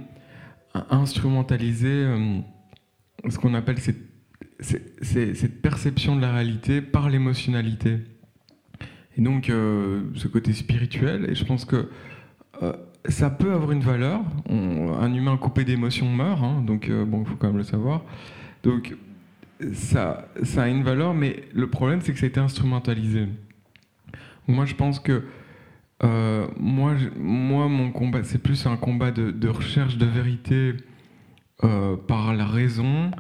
a 0.74 0.94
instrumentalisé 0.94 1.88
euh, 1.88 2.38
ce 3.28 3.36
qu'on 3.36 3.52
appelle 3.54 3.78
cette, 3.80 5.60
perception 5.60 6.14
de 6.14 6.20
la 6.20 6.32
réalité 6.32 6.80
par 6.80 7.10
l'émotionnalité. 7.10 7.98
Et 9.18 9.22
donc, 9.22 9.50
euh, 9.50 10.02
ce 10.14 10.28
côté 10.28 10.52
spirituel, 10.52 11.28
et 11.28 11.34
je 11.34 11.44
pense 11.44 11.64
que 11.64 11.90
ça 13.08 13.28
peut 13.28 13.52
avoir 13.52 13.72
une 13.72 13.82
valeur. 13.82 14.20
un 14.48 15.12
humain 15.12 15.36
coupé 15.36 15.64
d'émotions 15.64 16.08
meurt, 16.08 16.44
hein, 16.44 16.62
donc 16.64 16.88
bon, 16.88 17.22
il 17.22 17.26
faut 17.26 17.34
quand 17.34 17.48
même 17.48 17.56
le 17.56 17.64
savoir. 17.64 18.04
Donc, 18.62 18.94
ça, 19.72 20.28
ça 20.44 20.62
a 20.62 20.68
une 20.68 20.84
valeur, 20.84 21.12
mais 21.12 21.42
le 21.52 21.68
problème, 21.68 22.00
c'est 22.02 22.12
que 22.12 22.20
ça 22.20 22.26
a 22.26 22.28
été 22.28 22.38
instrumentalisé. 22.38 23.26
Moi, 24.46 24.64
je 24.64 24.76
pense 24.76 25.00
que 25.00 25.24
euh, 26.02 26.48
moi, 26.58 26.94
moi, 27.16 27.68
mon 27.68 27.90
combat, 27.92 28.24
c'est 28.24 28.42
plus 28.42 28.66
un 28.66 28.76
combat 28.76 29.10
de, 29.10 29.48
recherche 29.48 29.96
de 29.96 30.06
vérité 30.06 30.74
euh, 31.62 31.96
par 31.96 32.34
la 32.34 32.46
raison, 32.46 33.10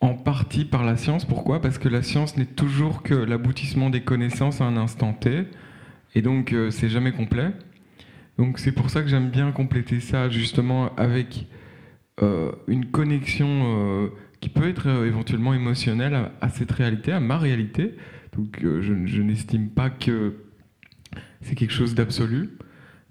en 0.00 0.14
partie 0.14 0.64
par 0.64 0.84
la 0.84 0.96
science. 0.96 1.24
Pourquoi? 1.24 1.60
Parce 1.60 1.78
que 1.78 1.88
la 1.88 2.02
science 2.02 2.36
n'est 2.36 2.46
toujours 2.46 3.02
que 3.02 3.14
l'aboutissement 3.14 3.90
des 3.90 4.02
connaissances 4.02 4.60
à 4.60 4.64
un 4.64 4.76
instant 4.76 5.12
T, 5.12 5.44
et 6.14 6.22
donc 6.22 6.52
euh, 6.52 6.70
c'est 6.70 6.88
jamais 6.88 7.12
complet. 7.12 7.52
Donc 8.38 8.58
c'est 8.58 8.72
pour 8.72 8.90
ça 8.90 9.02
que 9.02 9.08
j'aime 9.08 9.30
bien 9.30 9.52
compléter 9.52 10.00
ça 10.00 10.28
justement 10.28 10.94
avec 10.96 11.46
une 12.68 12.86
connexion 12.86 14.10
qui 14.40 14.48
peut 14.48 14.68
être 14.68 14.88
éventuellement 15.04 15.52
émotionnelle 15.52 16.30
à, 16.40 16.48
cette 16.48 16.72
réalité, 16.72 17.12
à 17.12 17.20
ma 17.20 17.36
réalité. 17.36 17.94
Donc 18.34 18.58
je, 18.62 19.06
je 19.06 19.22
n'estime 19.22 19.68
pas 19.68 19.90
que 19.90 20.34
c'est 21.42 21.54
quelque 21.54 21.72
chose 21.72 21.94
d'absolu. 21.94 22.50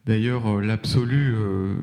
D'ailleurs, 0.06 0.46
euh, 0.48 0.62
l'absolu 0.62 1.34
euh, 1.36 1.76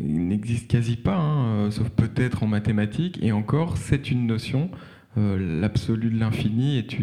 n'existe 0.00 0.70
quasi 0.70 0.96
pas, 0.96 1.16
hein, 1.16 1.44
euh, 1.44 1.70
sauf 1.70 1.90
peut-être 1.90 2.42
en 2.42 2.46
mathématiques, 2.46 3.18
et 3.22 3.32
encore, 3.32 3.76
c'est 3.76 4.10
une 4.10 4.26
notion. 4.26 4.70
l'absolu 5.16 6.10
de 6.10 6.18
l'infini 6.18 6.78
est, 6.78 6.98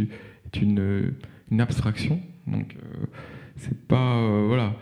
une, 0.60 1.14
abstraction. 1.60 2.20
Donc, 2.48 2.76
c'est 3.56 3.88
pas. 3.88 4.20
voilà. 4.48 4.76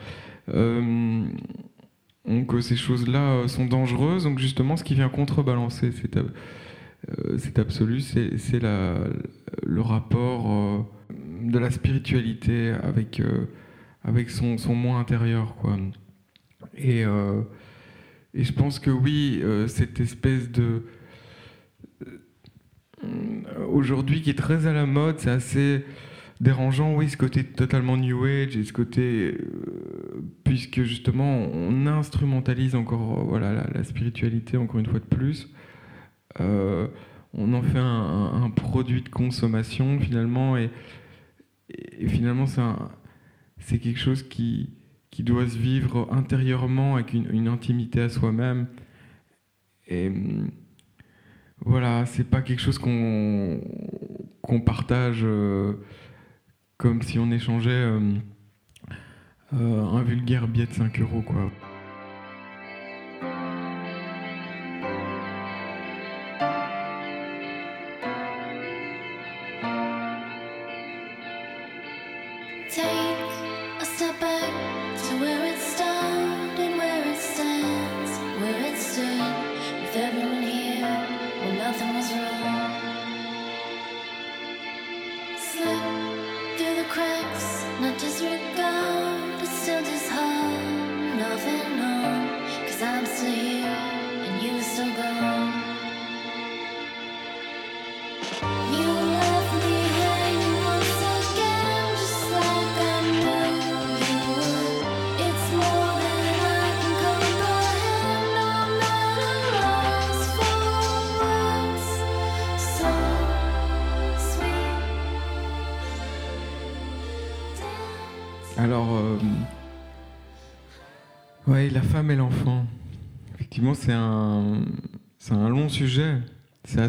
donc, 2.26 2.54
ces 2.62 2.78
choses-là 2.78 3.50
sont 3.50 3.66
dangereuses. 3.66 4.24
Donc, 4.24 4.40
justement, 4.40 4.78
ce 4.78 4.86
qui 4.86 4.94
vient 4.96 5.10
contrebalancer 5.10 5.92
cet, 5.92 7.60
absolu, 7.60 8.00
c'est 8.00 8.62
le 8.62 9.82
rapport 9.82 10.88
de 11.44 11.60
la 11.60 11.70
spiritualité 11.70 12.74
avec 12.82 13.22
avec 14.08 14.30
son, 14.30 14.58
son 14.58 14.74
moi 14.74 14.98
intérieur. 14.98 15.56
Quoi. 15.58 15.78
Et, 16.76 17.04
euh, 17.06 17.42
et 18.34 18.44
je 18.44 18.54
pense 18.54 18.80
que 18.80 18.90
oui, 18.90 19.42
euh, 19.44 19.68
cette 19.68 20.00
espèce 20.00 20.50
de... 20.50 20.84
Euh, 23.04 23.66
aujourd'hui, 23.70 24.22
qui 24.22 24.32
est 24.32 24.38
très 24.38 24.66
à 24.66 24.74
la 24.74 24.86
mode, 24.86 25.20
c'est 25.20 25.30
assez 25.30 25.84
dérangeant, 26.40 26.96
oui, 26.96 27.10
ce 27.10 27.18
côté 27.18 27.44
totalement 27.44 27.98
New 27.98 28.24
Age 28.24 28.56
et 28.56 28.64
ce 28.64 28.72
côté 28.72 29.38
puisque 30.44 30.84
justement 30.84 31.48
on 31.52 31.88
instrumentalise 31.88 32.76
encore 32.76 33.26
voilà, 33.26 33.68
la, 33.74 33.84
spiritualité, 33.84 34.56
encore 34.56 34.80
une 34.80 34.86
fois 34.86 35.00
de 35.00 35.06
plus. 35.06 35.52
on 36.40 37.54
en 37.54 37.62
fait 37.64 37.80
un, 37.80 38.52
produit 38.56 39.02
de 39.02 39.10
consommation 39.10 40.00
finalement, 40.00 40.58
et, 40.58 40.70
finalement 42.08 42.46
c'est 42.46 42.62
quelque 43.76 44.00
chose 44.00 44.24
qui, 44.24 44.74
doit 45.20 45.48
se 45.48 45.58
vivre 45.58 46.08
intérieurement 46.12 46.96
avec 46.96 47.14
une, 47.14 47.48
intimité 47.48 48.02
à 48.02 48.10
soi-même. 48.10 48.68
Et 49.88 50.12
voilà, 51.66 52.06
c'est 52.06 52.24
pas 52.24 52.42
quelque 52.42 52.62
chose 52.62 52.78
qu'on 52.78 53.62
qu'on 54.42 54.62
partage 54.62 55.22
euh, 55.24 55.74
comme 56.78 57.02
si 57.02 57.20
on 57.20 57.32
échangeait 57.32 57.72
euh, 57.72 58.14
euh, 59.54 59.84
un 59.84 60.04
vulgaire 60.04 60.48
billet 60.48 60.68
de 60.68 60.74
5 60.74 61.02
euros, 61.02 61.22
quoi. 61.22 61.52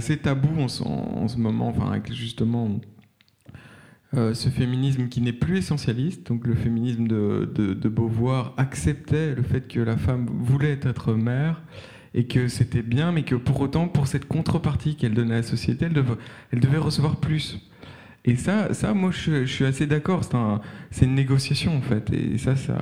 Assez 0.08 0.16
tabou 0.16 0.60
en, 0.60 0.68
ce 0.68 1.36
moment, 1.36 1.68
enfin, 1.68 1.90
avec 1.90 2.10
justement 2.12 2.80
euh, 4.14 4.32
ce 4.32 4.48
féminisme 4.48 5.08
qui 5.08 5.20
n'est 5.20 5.34
plus 5.34 5.58
essentialiste. 5.58 6.26
Donc, 6.28 6.46
le 6.46 6.54
féminisme 6.54 7.06
de, 7.06 7.44
de, 7.54 7.88
Beauvoir 7.90 8.54
acceptait 8.56 9.34
le 9.34 9.42
fait 9.42 9.68
que 9.68 9.80
la 9.80 9.98
femme 9.98 10.26
voulait 10.26 10.78
être 10.82 11.12
mère 11.12 11.62
et 12.14 12.26
que 12.26 12.48
c'était 12.48 12.82
bien, 12.82 13.12
mais 13.12 13.22
que 13.22 13.34
pour 13.34 13.60
autant, 13.60 13.86
pour 13.86 14.06
cette 14.06 14.26
contrepartie 14.26 14.96
qu'elle 14.96 15.12
donnait 15.12 15.34
à 15.34 15.38
la 15.38 15.42
société, 15.42 15.84
elle 15.84 16.60
devait, 16.60 16.78
recevoir 16.78 17.16
plus. 17.16 17.58
Et 18.24 18.36
ça, 18.36 18.72
ça 18.72 18.94
moi, 18.94 19.10
je, 19.10 19.44
suis 19.44 19.66
assez 19.66 19.86
d'accord. 19.86 20.22
C'est 20.90 21.04
une 21.04 21.14
négociation, 21.14 21.76
en 21.76 21.82
fait. 21.82 22.10
Et 22.14 22.38
ça, 22.38 22.56
ça, 22.56 22.78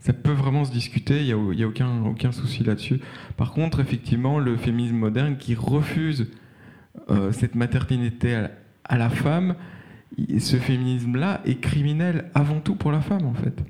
ça 0.00 0.12
peut 0.12 0.32
vraiment 0.32 0.64
se 0.64 0.72
discuter. 0.72 1.20
Il 1.20 1.36
n'y 1.36 1.62
a, 1.62 1.66
a 1.66 1.68
aucun, 1.68 2.04
aucun 2.04 2.32
souci 2.32 2.64
là-dessus. 2.64 2.98
Par 3.36 3.52
contre, 3.52 3.78
effectivement, 3.78 4.40
le 4.40 4.56
féminisme 4.56 4.96
moderne 4.96 5.36
qui 5.36 5.54
refuse 5.54 6.26
euh, 7.10 7.32
cette 7.32 7.54
maternité 7.54 8.46
à, 8.84 8.98
la 8.98 9.10
femme, 9.10 9.56
ce 10.38 10.56
féminisme-là 10.56 11.40
est 11.44 11.60
criminel 11.60 12.30
avant 12.34 12.60
tout 12.60 12.76
pour 12.76 12.92
la 12.92 13.00
femme, 13.00 13.26
en 13.26 13.34
fait. 13.34 13.64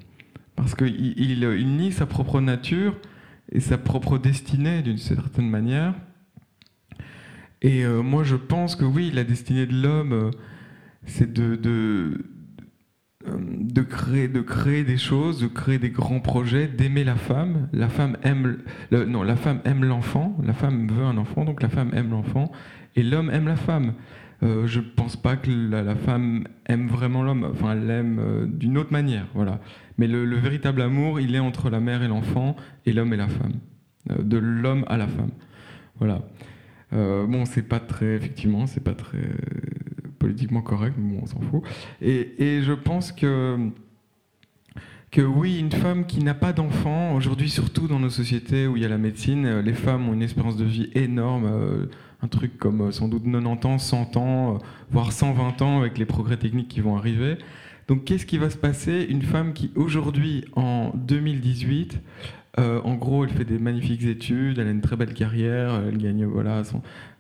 Parce 0.57 0.75
qu'il 0.75 1.19
il, 1.19 1.77
nie 1.77 1.93
sa 1.93 2.07
propre 2.07 2.41
nature 2.41 2.97
et 3.51 3.61
sa 3.61 3.79
propre 3.79 4.19
destinée, 4.19 4.83
d'une 4.83 4.99
certaine 4.99 5.49
manière. 5.49 5.95
Et 7.63 7.85
euh, 7.85 8.03
moi, 8.03 8.25
je 8.25 8.37
pense 8.37 8.77
que 8.77 8.85
oui, 8.85 9.11
la 9.13 9.25
destinée 9.25 9.67
de 9.67 9.75
l'homme... 9.75 10.13
Euh, 10.13 10.31
c'est 11.07 11.33
de, 11.33 12.23
créer, 13.83 14.29
de 14.29 14.41
créer 14.41 14.85
des 14.85 14.97
choses, 14.97 15.41
de 15.41 15.47
créer 15.47 15.79
des 15.79 15.91
grands 15.91 16.21
projets, 16.21 16.67
d'aimer 16.67 17.05
la 17.05 17.17
femme. 17.17 17.69
La 17.73 17.89
femme 17.89 18.17
aime, 18.23 18.59
la 18.91 19.37
femme 19.37 19.61
aime 19.65 19.85
l'enfant. 19.85 20.37
La 20.43 20.53
femme 20.53 20.89
veut 20.89 21.05
un 21.05 21.17
enfant, 21.17 21.45
donc 21.45 21.63
la 21.63 21.69
femme 21.69 21.91
aime 21.95 22.11
l'enfant, 22.11 22.51
et 22.97 23.03
l'homme 23.03 23.31
aime 23.31 23.47
la 23.47 23.57
femme. 23.57 23.95
Euh, 24.43 24.67
je 24.67 24.81
pense 24.81 25.17
pas 25.17 25.37
que 25.37 25.51
la, 25.51 25.95
femme 25.95 26.45
aime 26.67 26.89
vraiment 26.89 27.23
l'homme. 27.23 27.49
Enfin, 27.51 27.73
elle 27.73 27.87
l'aime 27.87 28.19
euh, 28.19 28.47
d'une 28.47 28.77
autre 28.77 28.93
manière, 28.93 29.27
voilà. 29.35 29.61
Mais 29.97 30.07
le, 30.07 30.37
véritable 30.37 30.83
amour, 30.83 31.21
il 31.21 31.35
est 31.35 31.41
entre 31.41 31.71
la 31.71 31.81
mère 31.81 32.03
et 32.03 32.09
l'enfant, 32.09 32.57
et 32.85 32.93
l'homme 32.93 33.13
et 33.13 33.17
la 33.17 33.29
femme, 33.29 33.55
euh, 34.11 34.23
de 34.23 34.37
l'homme 34.37 34.85
à 34.89 34.97
la 34.97 35.07
femme, 35.07 35.31
voilà. 35.99 36.23
bon, 36.93 37.45
c'est 37.45 37.63
pas 37.63 37.81
très, 37.81 38.15
effectivement, 38.17 38.67
c'est 38.67 38.83
pas 38.83 38.95
très 38.95 39.23
politiquement 40.25 40.63
correct, 40.63 40.95
mais 40.99 41.17
bon, 41.17 41.23
on 41.23 41.27
s'en 41.27 41.41
fout. 41.41 41.63
Et, 42.01 42.63
je 42.63 42.73
pense 42.73 43.13
que, 43.13 43.59
que 45.11 45.21
oui, 45.21 45.59
une 45.59 45.71
femme 45.71 46.07
qui 46.07 46.25
n'a 46.25 46.33
pas 46.33 46.55
d'enfant, 46.55 47.15
aujourd'hui 47.15 47.51
surtout 47.51 47.89
dans 47.89 48.01
nos 48.01 48.09
sociétés 48.09 48.67
où 48.67 48.77
il 48.77 48.83
y 48.83 48.87
a 48.87 48.89
la 48.89 48.97
médecine, 48.97 49.45
euh, 49.45 49.63
les 49.63 49.75
femmes 49.75 50.09
ont 50.09 50.15
une 50.15 50.23
espérance 50.23 50.57
de 50.57 50.65
vie 50.65 50.91
énorme, 50.95 51.45
euh, 51.45 51.87
un 52.25 52.29
truc 52.29 52.59
comme 52.59 52.81
euh, 52.81 52.91
sans 52.91 53.09
doute 53.09 53.25
90 53.25 53.67
ans, 53.67 53.79
100 53.79 54.17
ans, 54.17 54.59
voire 54.91 55.13
120 55.13 55.63
ans 55.63 55.81
avec 55.81 55.99
les 55.99 56.07
progrès 56.07 56.37
techniques 56.37 56.69
qui 56.69 56.81
vont 56.81 56.97
arriver. 56.97 57.37
Donc 57.89 58.05
qu'est-ce 58.05 58.27
qui 58.27 58.39
va 58.39 58.51
se 58.51 58.57
passer? 58.57 59.07
Une 59.09 59.23
femme 59.23 59.53
qui 59.53 59.71
aujourd'hui, 59.77 60.45
en 60.57 60.91
2018, 60.95 62.01
euh, 62.59 62.81
en 62.85 62.95
gros, 62.95 63.25
elle 63.25 63.31
fait 63.31 63.45
des 63.45 63.59
magnifiques 63.59 64.05
études, 64.05 64.59
elle 64.59 64.69
a 64.69 64.71
une 64.71 64.81
très 64.81 64.97
belle 64.97 65.13
carrière, 65.13 65.83
elle 65.87 65.99
gagne, 65.99 66.25
voilà, 66.25 66.63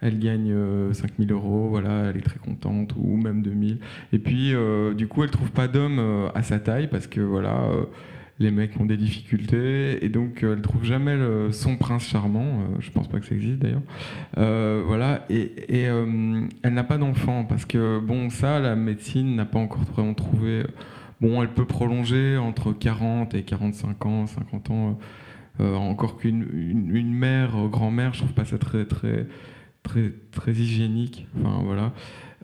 elle 0.00 0.18
gagne 0.18 0.54
5000 0.92 1.32
euh, 1.32 1.34
euros, 1.34 1.68
voilà, 1.68 2.10
elle 2.10 2.16
est 2.16 2.24
très 2.24 2.38
contente, 2.38 2.94
ou 2.96 3.16
même 3.16 3.42
2000. 3.42 3.78
Et 4.12 4.18
puis, 4.18 4.54
euh, 4.54 4.94
du 4.94 5.08
coup, 5.08 5.24
elle 5.24 5.30
trouve 5.30 5.50
pas 5.50 5.66
d'homme 5.66 6.30
à 6.34 6.42
sa 6.42 6.60
taille 6.60 6.86
parce 6.86 7.08
que, 7.08 7.20
voilà, 7.20 7.68
les 8.38 8.50
mecs 8.50 8.78
ont 8.80 8.84
des 8.84 8.96
difficultés, 8.96 10.04
et 10.04 10.08
donc 10.08 10.42
elle 10.42 10.60
trouve 10.60 10.84
jamais 10.84 11.16
son 11.52 11.76
prince 11.76 12.08
charmant, 12.08 12.66
je 12.80 12.90
pense 12.90 13.08
pas 13.08 13.20
que 13.20 13.26
ça 13.26 13.34
existe 13.34 13.60
d'ailleurs. 13.60 13.82
voilà, 14.86 15.24
et, 15.30 15.82
elle 15.82 16.74
n'a 16.74 16.84
pas 16.84 16.98
d'enfant 16.98 17.44
parce 17.44 17.64
que, 17.64 18.00
bon, 18.00 18.30
ça, 18.30 18.58
la 18.58 18.74
médecine 18.74 19.36
n'a 19.36 19.44
pas 19.44 19.60
encore 19.60 19.82
vraiment 19.82 20.14
trouvé. 20.14 20.64
Bon, 21.20 21.42
elle 21.42 21.50
peut 21.50 21.64
prolonger 21.64 22.36
entre 22.36 22.72
40 22.72 23.34
et 23.34 23.44
45 23.44 24.06
ans, 24.06 24.26
50 24.26 24.70
ans 24.70 24.98
euh, 25.60 25.74
encore 25.76 26.18
qu'une 26.18 26.48
une, 26.52 27.14
mère, 27.14 27.56
euh, 27.56 27.68
grand-mère, 27.68 28.12
je 28.12 28.18
trouve 28.18 28.32
pas 28.32 28.44
ça 28.44 28.58
très 28.58 28.86
très 28.86 29.26
très 29.84 30.52
hygiénique. 30.52 31.28
Enfin 31.38 31.62
voilà. 31.62 31.92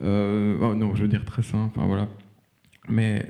Euh, 0.02 0.56
oh, 0.62 0.74
non, 0.74 0.94
je 0.94 1.02
veux 1.02 1.08
dire 1.08 1.24
très 1.24 1.42
sain. 1.42 1.72
Mais 2.88 3.26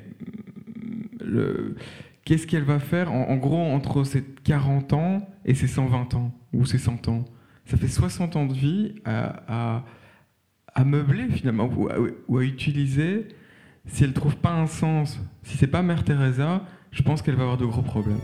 qu'est-ce 2.30 2.46
qu'elle 2.46 2.62
va 2.62 2.78
faire 2.78 3.10
en, 3.10 3.34
gros 3.34 3.60
entre 3.60 4.04
ses 4.04 4.22
40 4.22 4.92
ans 4.92 5.28
et 5.44 5.52
ses 5.52 5.66
120 5.66 6.14
ans 6.14 6.32
ou 6.52 6.64
ses 6.64 6.78
100 6.78 7.08
ans? 7.08 7.24
Ça 7.64 7.76
fait 7.76 7.88
60 7.88 8.36
ans 8.36 8.46
de 8.46 8.54
vie 8.54 8.94
à, 9.04 9.82
meubler 10.86 11.28
finalement 11.28 11.68
ou 12.28 12.38
à, 12.38 12.44
utiliser. 12.44 13.26
Si 13.86 14.04
elle 14.04 14.12
trouve 14.12 14.36
pas 14.36 14.52
un 14.52 14.68
sens, 14.68 15.18
si 15.42 15.56
c'est 15.56 15.66
pas 15.66 15.82
Mère 15.82 16.04
Teresa, 16.04 16.62
je 16.92 17.02
pense 17.02 17.20
qu'elle 17.20 17.34
va 17.34 17.42
avoir 17.42 17.58
de 17.58 17.66
gros 17.66 17.82
problèmes. 17.82 18.20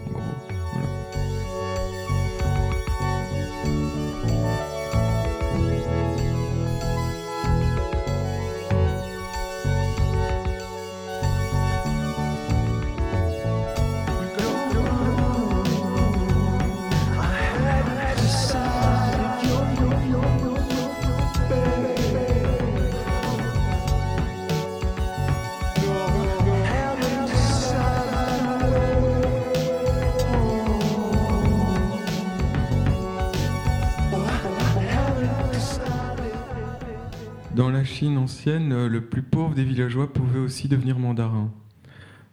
Euh, 38.46 38.88
le 38.88 39.00
plus 39.00 39.22
pauvre 39.22 39.54
des 39.54 39.64
villageois 39.64 40.12
pouvait 40.12 40.38
aussi 40.38 40.68
devenir 40.68 40.98
mandarin. 40.98 41.50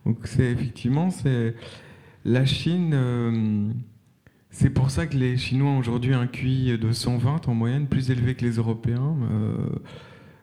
Donc 0.05 0.19
c'est 0.25 0.51
effectivement, 0.51 1.09
c'est 1.09 1.55
la 2.25 2.45
Chine, 2.45 3.73
c'est 4.49 4.69
pour 4.69 4.91
ça 4.91 5.07
que 5.07 5.15
les 5.15 5.37
Chinois 5.37 5.71
ont 5.71 5.77
aujourd'hui 5.77 6.13
un 6.13 6.27
QI 6.27 6.77
de 6.77 6.91
120 6.91 7.47
en 7.47 7.53
moyenne, 7.53 7.87
plus 7.87 8.11
élevé 8.11 8.35
que 8.35 8.43
les 8.43 8.57
Européens. 8.57 9.15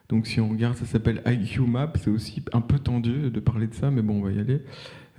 donc 0.09 0.25
si 0.25 0.39
on 0.39 0.49
regarde, 0.49 0.77
ça 0.77 0.85
s'appelle 0.85 1.21
IQ 1.27 1.61
Map, 1.61 1.93
c'est 1.95 2.09
aussi 2.09 2.43
un 2.53 2.61
peu 2.61 2.79
tendu 2.79 3.29
de 3.29 3.39
parler 3.39 3.67
de 3.67 3.75
ça, 3.75 3.91
mais 3.91 4.01
bon, 4.01 4.19
on 4.19 4.23
va 4.23 4.31
y 4.31 4.39
aller. 4.39 4.61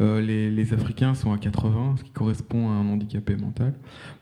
Euh, 0.01 0.21
les, 0.21 0.75
Africains 0.75 1.15
sont 1.15 1.33
à 1.33 1.39
80, 1.39 1.97
ce 1.99 2.05
qui 2.05 2.11
correspond 2.11 2.71
à 2.71 2.73
un 2.73 2.89
handicapé 2.89 3.37
mental. 3.37 3.75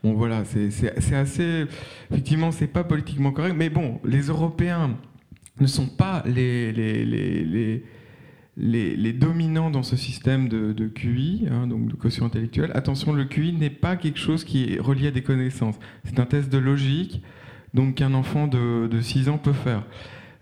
Bon, 0.03 0.13
voilà, 0.13 0.43
c'est 0.45 1.15
assez. 1.15 1.65
Effectivement, 2.11 2.51
c'est 2.51 2.67
pas 2.67 2.83
politiquement 2.83 3.31
correct, 3.31 3.55
mais 3.57 3.69
bon, 3.69 3.99
les 4.03 4.23
Européens 4.23 4.97
ne 5.59 5.67
sont 5.67 5.87
pas 5.87 6.23
les, 6.25 6.73
dominants 9.13 9.69
dans 9.69 9.83
ce 9.83 9.95
système 9.95 10.47
de, 10.47 10.87
QI, 10.87 11.47
hein, 11.49 11.67
donc 11.67 11.87
de 11.87 11.95
quotient 11.95 12.25
intellectuel. 12.25 12.71
Attention, 12.73 13.13
le 13.13 13.25
QI 13.25 13.53
n'est 13.53 13.69
pas 13.69 13.95
quelque 13.95 14.19
chose 14.19 14.43
qui 14.43 14.73
est 14.73 14.79
relié 14.79 15.07
à 15.07 15.11
des 15.11 15.23
connaissances. 15.23 15.79
C'est 16.05 16.19
un 16.19 16.25
test 16.25 16.51
de 16.51 16.57
logique, 16.57 17.21
qu'un 17.95 18.13
enfant 18.13 18.47
de, 18.47 18.87
de 18.87 19.01
6 19.01 19.29
ans 19.29 19.37
peut 19.37 19.53
faire. 19.53 19.83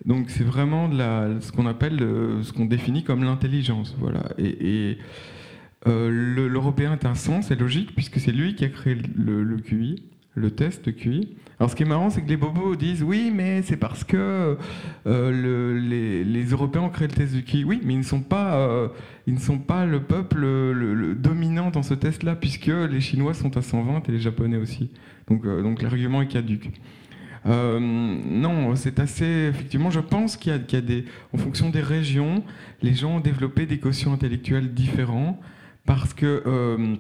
Donc 0.06 0.30
c'est 0.30 0.44
vraiment 0.44 0.90
ce 0.92 1.52
qu'on 1.52 1.66
appelle, 1.66 2.02
euh, 2.02 2.42
ce 2.44 2.54
qu'on 2.54 2.66
définit 2.66 3.04
comme 3.04 3.24
l'intelligence. 3.24 3.96
Voilà. 4.00 4.24
Et, 4.38 4.98
euh, 5.88 6.10
l'Européen 6.10 6.94
est 6.94 7.06
un 7.06 7.16
sens, 7.16 7.48
c'est 7.48 7.60
logique, 7.60 7.96
puisque 7.96 8.20
c'est 8.20 8.32
lui 8.32 8.56
qui 8.56 8.66
a 8.66 8.70
créé 8.70 8.98
le, 9.16 9.58
QI, 9.58 10.04
le 10.40 10.52
test 10.52 10.96
QI. 10.96 11.36
Alors 11.60 11.70
ce 11.70 11.76
qui 11.76 11.84
est 11.84 11.86
marrant, 11.86 12.10
c'est 12.10 12.22
que 12.22 12.30
les 12.30 12.38
bobos 12.38 12.76
disent 12.76 13.04
oui, 13.04 13.32
mais 13.34 13.62
c'est 13.62 13.78
parce 13.78 14.04
que 14.04 14.58
euh, 15.06 15.80
les, 16.24 16.44
Européens 16.46 16.84
ont 16.84 16.90
créé 16.90 17.08
le 17.08 17.14
test 17.14 17.34
du 17.34 17.44
QI. 17.44 17.64
Oui, 17.64 17.82
mais 17.84 17.94
ils 17.94 18.00
ne 18.00 18.04
sont 18.04 18.22
pas, 18.22 18.90
ils 19.28 19.34
ne 19.34 19.40
sont 19.40 19.60
pas 19.60 19.86
le 19.86 20.02
peuple 20.02 20.40
le, 20.40 21.16
dominant 21.16 21.70
dans 21.70 21.84
ce 21.84 21.94
test-là, 21.94 22.36
puisque 22.36 22.68
les 22.68 23.02
Chinois 23.02 23.34
sont 23.34 23.56
à 23.58 23.62
120 23.62 24.08
et 24.08 24.12
les 24.12 24.20
Japonais 24.20 24.58
aussi. 24.58 24.90
Donc, 25.28 25.46
donc 25.46 25.82
l'argument 25.82 26.22
est 26.22 26.28
caduque. 26.28 26.72
Euh, 27.46 27.80
non, 27.80 28.76
c'est 28.76 29.00
assez. 29.00 29.50
Effectivement, 29.50 29.92
je 29.92 30.00
pense 30.00 30.38
qu'il 30.38 30.52
y, 30.52 30.76
a 30.76 30.82
des. 30.82 31.06
En 31.34 31.38
fonction 31.38 31.70
des 31.70 31.82
régions, 31.82 32.44
les 32.82 32.94
gens 32.94 33.18
ont 33.18 33.20
développé 33.20 33.66
des 33.66 33.80
quotients 33.80 34.14
intellectuels 34.14 34.74
différents 34.74 35.40
parce 35.86 36.14
que. 36.14 36.98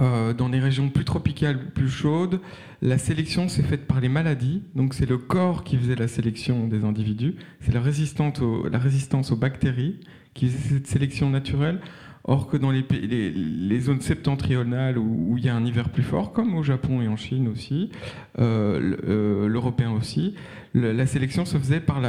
Euh, 0.00 0.32
dans 0.32 0.48
les 0.48 0.60
régions 0.60 0.88
plus 0.88 1.04
tropicales, 1.04 1.70
plus 1.70 1.88
chaudes, 1.88 2.40
la 2.80 2.98
sélection 2.98 3.48
s'est 3.48 3.62
faite 3.62 3.86
par 3.86 4.00
les 4.00 4.08
maladies. 4.08 4.62
Donc 4.74 4.94
c'est 4.94 5.08
le 5.08 5.18
corps 5.18 5.64
qui 5.64 5.76
faisait 5.76 5.94
la 5.94 6.08
sélection 6.08 6.66
des 6.66 6.84
individus. 6.84 7.36
C'est 7.60 7.72
la, 7.72 7.80
la 7.80 8.78
résistance 8.78 9.32
aux 9.32 9.36
bactéries 9.36 10.00
qui 10.34 10.48
faisait 10.48 10.76
cette 10.76 10.86
sélection 10.86 11.30
naturelle. 11.30 11.80
Or 12.24 12.46
que 12.46 12.56
dans 12.56 12.70
les, 12.70 12.84
les, 12.88 13.80
zones 13.80 14.00
septentrionales 14.00 14.96
où, 14.96 15.36
il 15.36 15.44
y 15.44 15.48
a 15.48 15.56
un 15.56 15.64
hiver 15.64 15.88
plus 15.88 16.04
fort, 16.04 16.32
comme 16.32 16.54
au 16.54 16.62
Japon 16.62 17.02
et 17.02 17.08
en 17.08 17.16
Chine 17.16 17.48
aussi, 17.48 17.90
euh, 18.38 18.96
euh, 19.08 19.48
l'européen 19.48 19.90
aussi, 19.90 20.36
la 20.72 21.06
sélection 21.06 21.44
se 21.44 21.58
faisait 21.58 21.80
par 21.80 22.00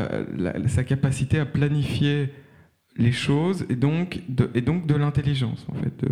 sa 0.67 0.83
capacité 0.83 1.39
à 1.39 1.47
planifier 1.47 2.29
les 2.97 3.11
choses 3.11 3.65
et 3.69 3.75
donc 3.75 4.21
de, 4.29 4.49
et 4.53 4.61
donc 4.61 4.85
de 4.85 4.95
l'intelligence, 4.95 5.65
en 5.69 5.75
fait, 5.75 6.05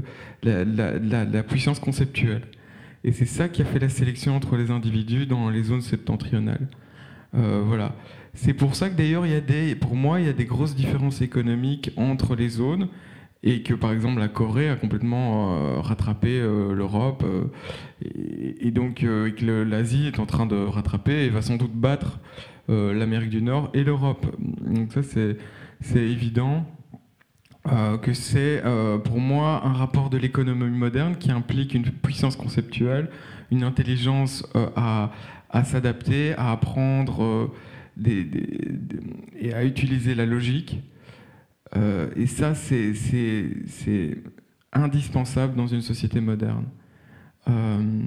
de 0.44 1.34
la, 1.34 1.44
puissance 1.44 1.80
conceptuelle. 1.80 2.44
Et 3.04 3.12
c'est 3.12 3.26
ça 3.26 3.50
qui 3.50 3.62
a 3.62 3.66
fait 3.66 3.80
la 3.80 3.90
sélection 3.90 4.36
entre 4.36 4.58
les 4.58 4.72
individus 4.72 5.26
dans 5.26 5.50
les 5.50 5.64
zones 5.64 5.82
septentrionales. 5.82 6.68
Euh, 7.36 7.64
voilà. 7.66 7.96
C'est 8.34 8.54
pour 8.54 8.76
ça 8.76 8.90
que 8.90 8.96
d'ailleurs, 8.96 9.26
il 9.26 9.32
y 9.32 9.36
a 9.36 9.42
des, 9.42 9.76
pour 9.76 9.96
moi, 9.96 10.20
il 10.20 10.26
y 10.26 10.30
a 10.30 10.34
des 10.34 10.46
grosses 10.46 10.76
différences 10.76 11.22
économiques 11.22 11.92
entre 11.98 12.36
les 12.36 12.50
zones 12.50 12.88
et 13.44 13.64
que 13.64 13.74
par 13.74 13.92
exemple 13.92 14.20
la 14.20 14.28
Corée 14.28 14.70
a 14.70 14.76
complètement 14.76 15.56
euh, 15.56 15.80
rattrapé 15.80 16.40
euh, 16.40 16.76
l'Europe 16.76 17.26
et, 18.04 18.70
donc 18.70 18.98
que 18.98 19.64
l'Asie 19.64 20.06
est 20.06 20.20
en 20.20 20.28
train 20.28 20.46
de 20.46 20.56
rattraper 20.56 21.26
et 21.26 21.30
va 21.30 21.42
sans 21.42 21.58
doute 21.58 21.74
battre 21.74 22.20
l'Amérique 22.70 23.32
du 23.32 23.42
Nord 23.42 23.70
et 23.74 23.84
l'Europe. 23.84 24.28
Donc 24.40 24.94
ça 24.94 25.02
c'est 25.04 25.38
évident 25.96 26.66
que 28.02 28.14
c'est 28.14 28.64
pour 29.04 29.20
moi 29.20 29.62
un 29.66 29.74
rapport 29.74 30.10
de 30.10 30.18
l'économie 30.18 30.76
moderne 30.76 31.16
qui 31.16 31.32
implique 31.32 31.74
une 31.76 31.84
puissance 31.84 32.36
conceptuelle, 32.36 33.10
une 33.52 33.64
intelligence 33.64 34.48
à, 34.76 35.12
à 35.50 35.64
s'adapter, 35.64 36.34
à 36.38 36.52
apprendre 36.52 37.52
et 38.06 39.54
à 39.54 39.64
utiliser 39.64 40.16
la 40.16 40.26
logique 40.26 40.82
euh, 41.76 42.10
et 42.16 42.28
ça, 42.28 42.54
c'est 42.56 42.94
indispensable 44.74 45.56
dans 45.56 45.68
une 45.68 45.82
société 45.82 46.20
moderne. 46.20 46.66
Euh, 47.48 48.02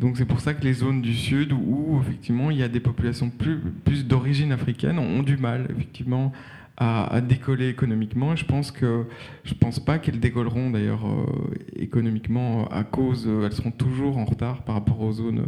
donc 0.00 0.16
c'est 0.16 0.24
pour 0.24 0.40
ça 0.40 0.54
que 0.54 0.64
les 0.64 0.72
zones 0.72 1.00
du 1.00 1.14
sud 1.14 1.52
où, 1.52 2.00
effectivement 2.00 2.50
il 2.50 2.58
y 2.58 2.62
a 2.64 2.68
des 2.68 2.80
populations 2.80 3.30
plus, 3.30 3.60
plus 3.84 4.04
d'origine 4.04 4.50
africaine 4.50 4.98
ont, 4.98 5.22
du 5.22 5.36
mal 5.36 5.68
effectivement 5.70 6.32
à, 6.76 7.20
décoller 7.20 7.68
économiquement. 7.68 8.34
je 8.34 8.44
pense 8.44 8.70
que 8.70 9.04
je 9.44 9.54
pense 9.54 9.78
pas 9.78 9.98
qu'elles 9.98 10.20
décolleront 10.20 10.70
d'ailleurs 10.70 11.06
euh, 11.06 11.54
économiquement 11.76 12.66
à 12.68 12.82
cause 12.82 13.28
elles 13.44 13.52
seront 13.52 13.70
toujours 13.70 14.18
en 14.18 14.24
retard 14.24 14.62
par 14.64 14.74
rapport 14.74 15.00
aux 15.00 15.12
zones 15.12 15.46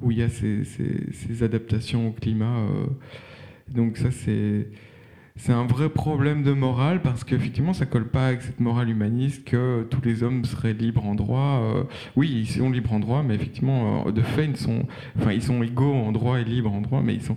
où 0.00 0.10
il 0.10 0.18
y 0.18 0.22
a 0.22 0.28
ces, 0.28 0.64
ces, 0.64 1.42
adaptations 1.42 2.08
au 2.08 2.10
climat. 2.12 2.66
donc 3.68 3.96
ça 3.96 4.10
c'est 4.10 4.66
c'est 5.36 5.52
un 5.52 5.66
vrai 5.66 5.88
problème 5.88 6.44
de 6.44 6.52
morale 6.52 7.02
parce 7.02 7.24
qu'effectivement 7.24 7.72
ça 7.72 7.86
colle 7.86 8.06
pas 8.06 8.28
avec 8.28 8.42
cette 8.42 8.60
morale 8.60 8.88
humaniste 8.88 9.44
que 9.44 9.82
tous 9.90 10.00
les 10.04 10.22
hommes 10.22 10.44
seraient 10.44 10.74
libres 10.74 11.04
en 11.04 11.16
droit. 11.16 11.60
Euh, 11.60 11.84
oui, 12.14 12.30
ils 12.32 12.48
sont 12.48 12.70
libres 12.70 12.92
en 12.92 13.00
droit, 13.00 13.22
mais 13.24 13.34
effectivement, 13.34 14.06
euh, 14.06 14.12
de 14.12 14.22
fait, 14.22 14.46
ils 14.46 14.56
sont, 14.56 14.86
enfin, 15.18 15.32
ils 15.32 15.42
sont 15.42 15.62
égaux 15.62 15.92
en 15.92 16.12
droit 16.12 16.38
et 16.38 16.44
libres 16.44 16.72
en 16.72 16.80
droit, 16.80 17.02
mais 17.02 17.14
ils 17.14 17.22
sont. 17.22 17.36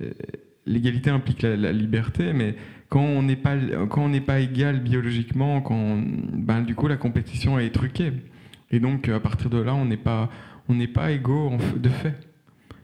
Euh, 0.00 0.10
l'égalité 0.66 1.10
implique 1.10 1.42
la, 1.42 1.72
liberté, 1.72 2.32
mais 2.32 2.56
quand 2.88 3.02
on 3.02 3.22
n'est 3.22 3.36
pas, 3.36 3.56
pas 4.26 4.40
égal 4.40 4.80
biologiquement, 4.80 5.60
quand 5.60 6.02
ben, 6.32 6.62
du 6.62 6.74
coup 6.74 6.88
la 6.88 6.96
compétition 6.96 7.58
est 7.58 7.70
truquée. 7.70 8.12
Et 8.70 8.80
donc 8.80 9.08
à 9.08 9.20
partir 9.20 9.50
de 9.50 9.58
là, 9.58 9.74
on 9.74 9.84
n'est 9.84 9.96
pas, 9.96 10.30
pas 10.94 11.10
égaux 11.12 11.52
de 11.76 11.88
fait. 11.88 12.14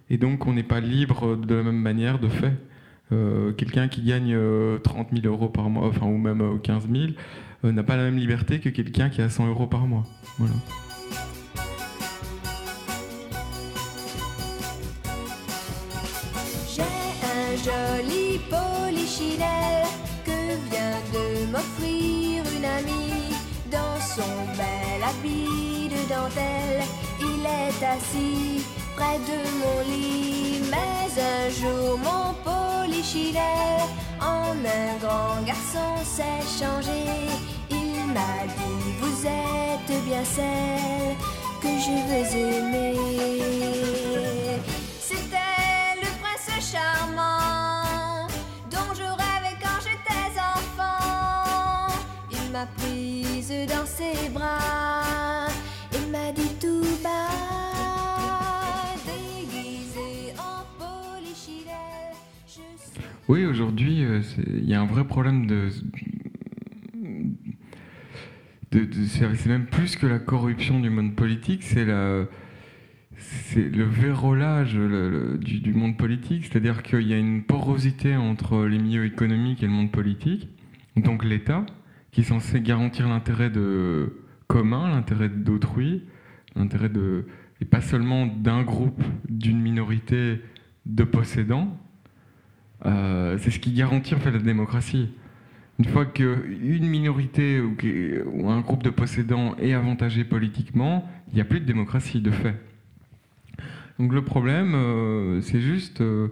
Et 0.08 0.18
donc 0.18 0.46
on 0.46 0.52
n'est 0.52 0.62
pas 0.62 0.80
libre 0.80 1.36
de 1.36 1.54
la 1.54 1.62
même 1.62 1.80
manière 1.80 2.18
de 2.18 2.28
fait. 2.28 2.54
Euh, 3.12 3.52
quelqu'un 3.52 3.88
qui 3.88 4.02
gagne 4.02 4.36
30 4.82 5.08
euh, 5.12 5.20
000 5.20 5.34
euros 5.34 5.48
par 5.48 5.68
mois, 5.68 5.88
enfin, 5.88 6.06
ou 6.06 6.16
même 6.16 6.60
15 6.62 6.84
euh, 6.84 7.08
000, 7.62 7.72
n'a 7.72 7.82
pas 7.82 7.96
la 7.96 8.04
même 8.04 8.16
liberté 8.16 8.60
que 8.60 8.68
quelqu'un 8.68 9.08
qui 9.08 9.20
a 9.20 9.28
100 9.28 9.48
euros 9.48 9.66
par 9.66 9.86
mois. 9.86 10.04
De 25.22 26.08
dentelle. 26.08 26.82
Il 27.20 27.44
est 27.44 27.84
assis 27.84 28.64
près 28.96 29.18
de 29.18 29.38
mon 29.60 29.80
lit, 29.90 30.60
mais 30.70 31.20
un 31.20 31.50
jour 31.50 31.98
mon 31.98 32.30
en 34.20 34.52
un 34.52 34.98
grand 35.00 35.42
garçon 35.46 35.96
s'est 36.04 36.46
changé. 36.58 37.02
Il 37.70 38.12
m'a 38.12 38.44
dit 38.46 38.92
Vous 39.00 39.26
êtes 39.26 40.04
bien 40.04 40.24
celle 40.24 41.16
que 41.62 41.68
je 41.68 41.94
veux 42.08 42.36
aimer. 42.36 42.96
C'était 45.00 46.00
le 46.02 46.08
prince 46.20 46.72
charmant 46.72 48.28
dont 48.70 48.92
je 48.94 49.02
rêvais 49.02 49.56
quand 49.62 49.80
j'étais 49.82 50.38
enfant. 50.38 51.94
Il 52.30 52.50
m'a 52.52 52.66
prise 52.76 53.19
dans 53.66 53.86
ses 53.86 54.28
bras 54.30 55.48
et 55.92 56.10
m'a 56.10 56.32
dit 56.32 56.54
tout 56.60 56.84
bas. 57.02 57.50
Oui, 63.28 63.44
aujourd'hui, 63.44 64.02
euh, 64.04 64.22
il 64.48 64.68
y 64.68 64.74
a 64.74 64.80
un 64.80 64.86
vrai 64.86 65.04
problème 65.04 65.46
de. 65.46 65.68
c'est 68.72 69.46
même 69.46 69.66
plus 69.66 69.94
que 69.94 70.08
la 70.08 70.18
corruption 70.18 70.80
du 70.80 70.90
monde 70.90 71.14
politique. 71.14 71.62
C'est 71.62 71.84
le 71.84 72.26
vérolage 73.84 74.74
du, 74.74 75.72
monde 75.74 75.96
politique, 75.96 76.46
c'est-à-dire 76.46 76.82
qu'il 76.82 77.06
y 77.06 77.14
a 77.14 77.18
une 77.18 77.44
porosité 77.44 78.16
entre 78.16 78.64
les 78.66 78.78
milieux 78.78 79.04
économiques 79.04 79.62
et 79.62 79.66
le 79.66 79.72
monde 79.72 79.92
politique, 79.92 80.48
donc 80.96 81.24
l'État, 81.24 81.66
qui 82.12 82.22
est 82.22 82.24
censé 82.24 82.60
garantir 82.60 83.08
l'intérêt 83.08 83.50
de 83.50 84.22
commun, 84.46 84.88
l'intérêt 84.88 85.28
d'autrui, 85.28 86.04
l'intérêt 86.56 86.88
de 86.88 87.26
et 87.60 87.64
pas 87.64 87.80
seulement 87.80 88.26
d'un 88.26 88.62
groupe, 88.62 89.02
d'une 89.28 89.60
minorité 89.60 90.40
de 90.86 91.04
possédants, 91.04 91.76
euh, 92.86 93.36
c'est 93.38 93.50
ce 93.50 93.58
qui 93.58 93.72
garantit 93.72 94.14
en 94.14 94.18
fait 94.18 94.30
la 94.30 94.38
démocratie. 94.38 95.10
Une 95.78 95.84
fois 95.84 96.06
qu'une 96.06 96.86
minorité 96.86 97.60
ou, 97.60 98.48
un 98.48 98.60
groupe 98.60 98.82
de 98.82 98.90
possédants 98.90 99.56
est 99.56 99.72
avantagé 99.72 100.24
politiquement, 100.24 101.08
il 101.28 101.34
n'y 101.34 101.40
a 101.40 101.44
plus 101.44 101.60
de 101.60 101.66
démocratie 101.66 102.20
de 102.20 102.30
fait. 102.30 102.56
Donc 103.98 104.12
le 104.12 104.24
problème, 104.24 104.74
euh, 104.74 105.40
c'est 105.42 105.60
juste 105.60 106.00
euh, 106.00 106.28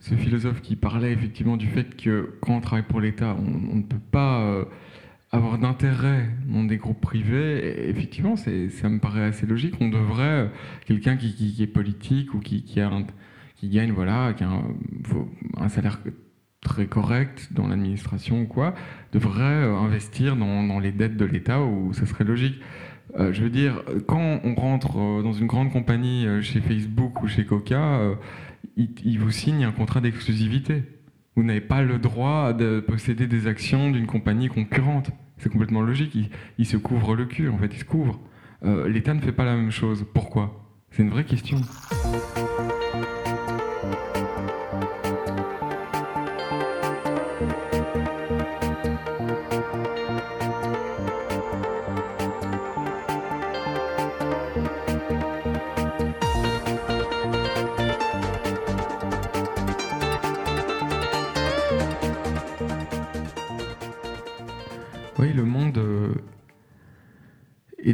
ce 0.00 0.14
philosophe 0.14 0.60
qui 0.60 0.74
parlait 0.74 1.12
effectivement 1.12 1.56
du 1.56 1.68
fait 1.68 1.96
que 1.96 2.34
quand 2.40 2.56
on 2.56 2.60
travaille 2.60 2.86
pour 2.86 3.00
l'État, 3.00 3.36
on, 3.38 3.76
ne 3.76 3.82
peut 3.82 3.96
pas 4.10 4.66
avoir 5.36 5.58
d'intérêt 5.58 6.28
dans 6.46 6.64
des 6.64 6.76
groupes 6.76 7.00
privés. 7.00 7.88
effectivement, 7.88 8.36
ça 8.36 8.50
me 8.50 8.98
paraît 8.98 9.24
assez 9.24 9.46
logique. 9.46 9.74
On 9.80 9.88
devrait, 9.88 10.50
quelqu'un 10.86 11.16
qui, 11.16 11.56
est 11.60 11.66
politique 11.66 12.34
ou 12.34 12.40
qui, 12.40 12.64
gagne 13.64 13.92
voilà, 13.92 14.32
qui 14.34 14.44
a 14.44 14.50
un 15.58 15.68
salaire 15.68 15.98
très 16.66 16.86
correct 16.86 17.48
dans 17.52 17.68
l'administration 17.68 18.42
ou 18.42 18.46
quoi, 18.46 18.74
devrait 19.12 19.42
euh, 19.42 19.76
investir 19.76 20.36
dans, 20.36 20.80
les 20.80 20.92
dettes 20.92 21.16
de 21.16 21.24
l'État 21.24 21.62
où 21.62 21.92
ça 21.92 22.06
serait 22.06 22.24
logique. 22.24 22.60
Euh, 23.18 23.32
je 23.32 23.42
veux 23.42 23.50
dire, 23.50 23.82
quand 24.06 24.40
on 24.42 24.54
rentre 24.54 24.98
euh, 24.98 25.22
dans 25.22 25.32
une 25.32 25.46
grande 25.46 25.72
compagnie 25.72 26.26
chez 26.42 26.60
Facebook 26.60 27.22
ou 27.22 27.28
chez 27.28 27.44
Coca, 27.44 28.00
ils, 28.76 29.18
vous 29.18 29.30
signent 29.30 29.64
un 29.64 29.72
contrat 29.72 30.00
d'exclusivité. 30.00 30.82
Vous 31.36 31.44
n'avez 31.44 31.60
pas 31.60 31.82
le 31.82 31.98
droit 31.98 32.52
de 32.52 32.80
posséder 32.80 33.26
des 33.26 33.46
actions 33.46 33.90
d'une 33.90 34.06
compagnie 34.06 34.48
concurrente. 34.48 35.10
C'est 35.38 35.50
complètement 35.50 35.82
logique. 35.82 36.16
Ils, 36.58 36.66
se 36.66 36.76
couvrent 36.76 37.14
le 37.14 37.26
cul, 37.26 37.48
en 37.48 37.58
fait, 37.58 37.70
ils 37.72 37.80
se 37.80 37.84
couvrent. 37.84 38.18
L'État 38.62 39.14
ne 39.14 39.20
fait 39.20 39.32
pas 39.32 39.44
la 39.44 39.54
même 39.54 39.70
chose. 39.70 40.04
Pourquoi? 40.14 40.64
C'est 40.90 41.02
une 41.02 41.10
vraie 41.10 41.24
question. 41.24 41.60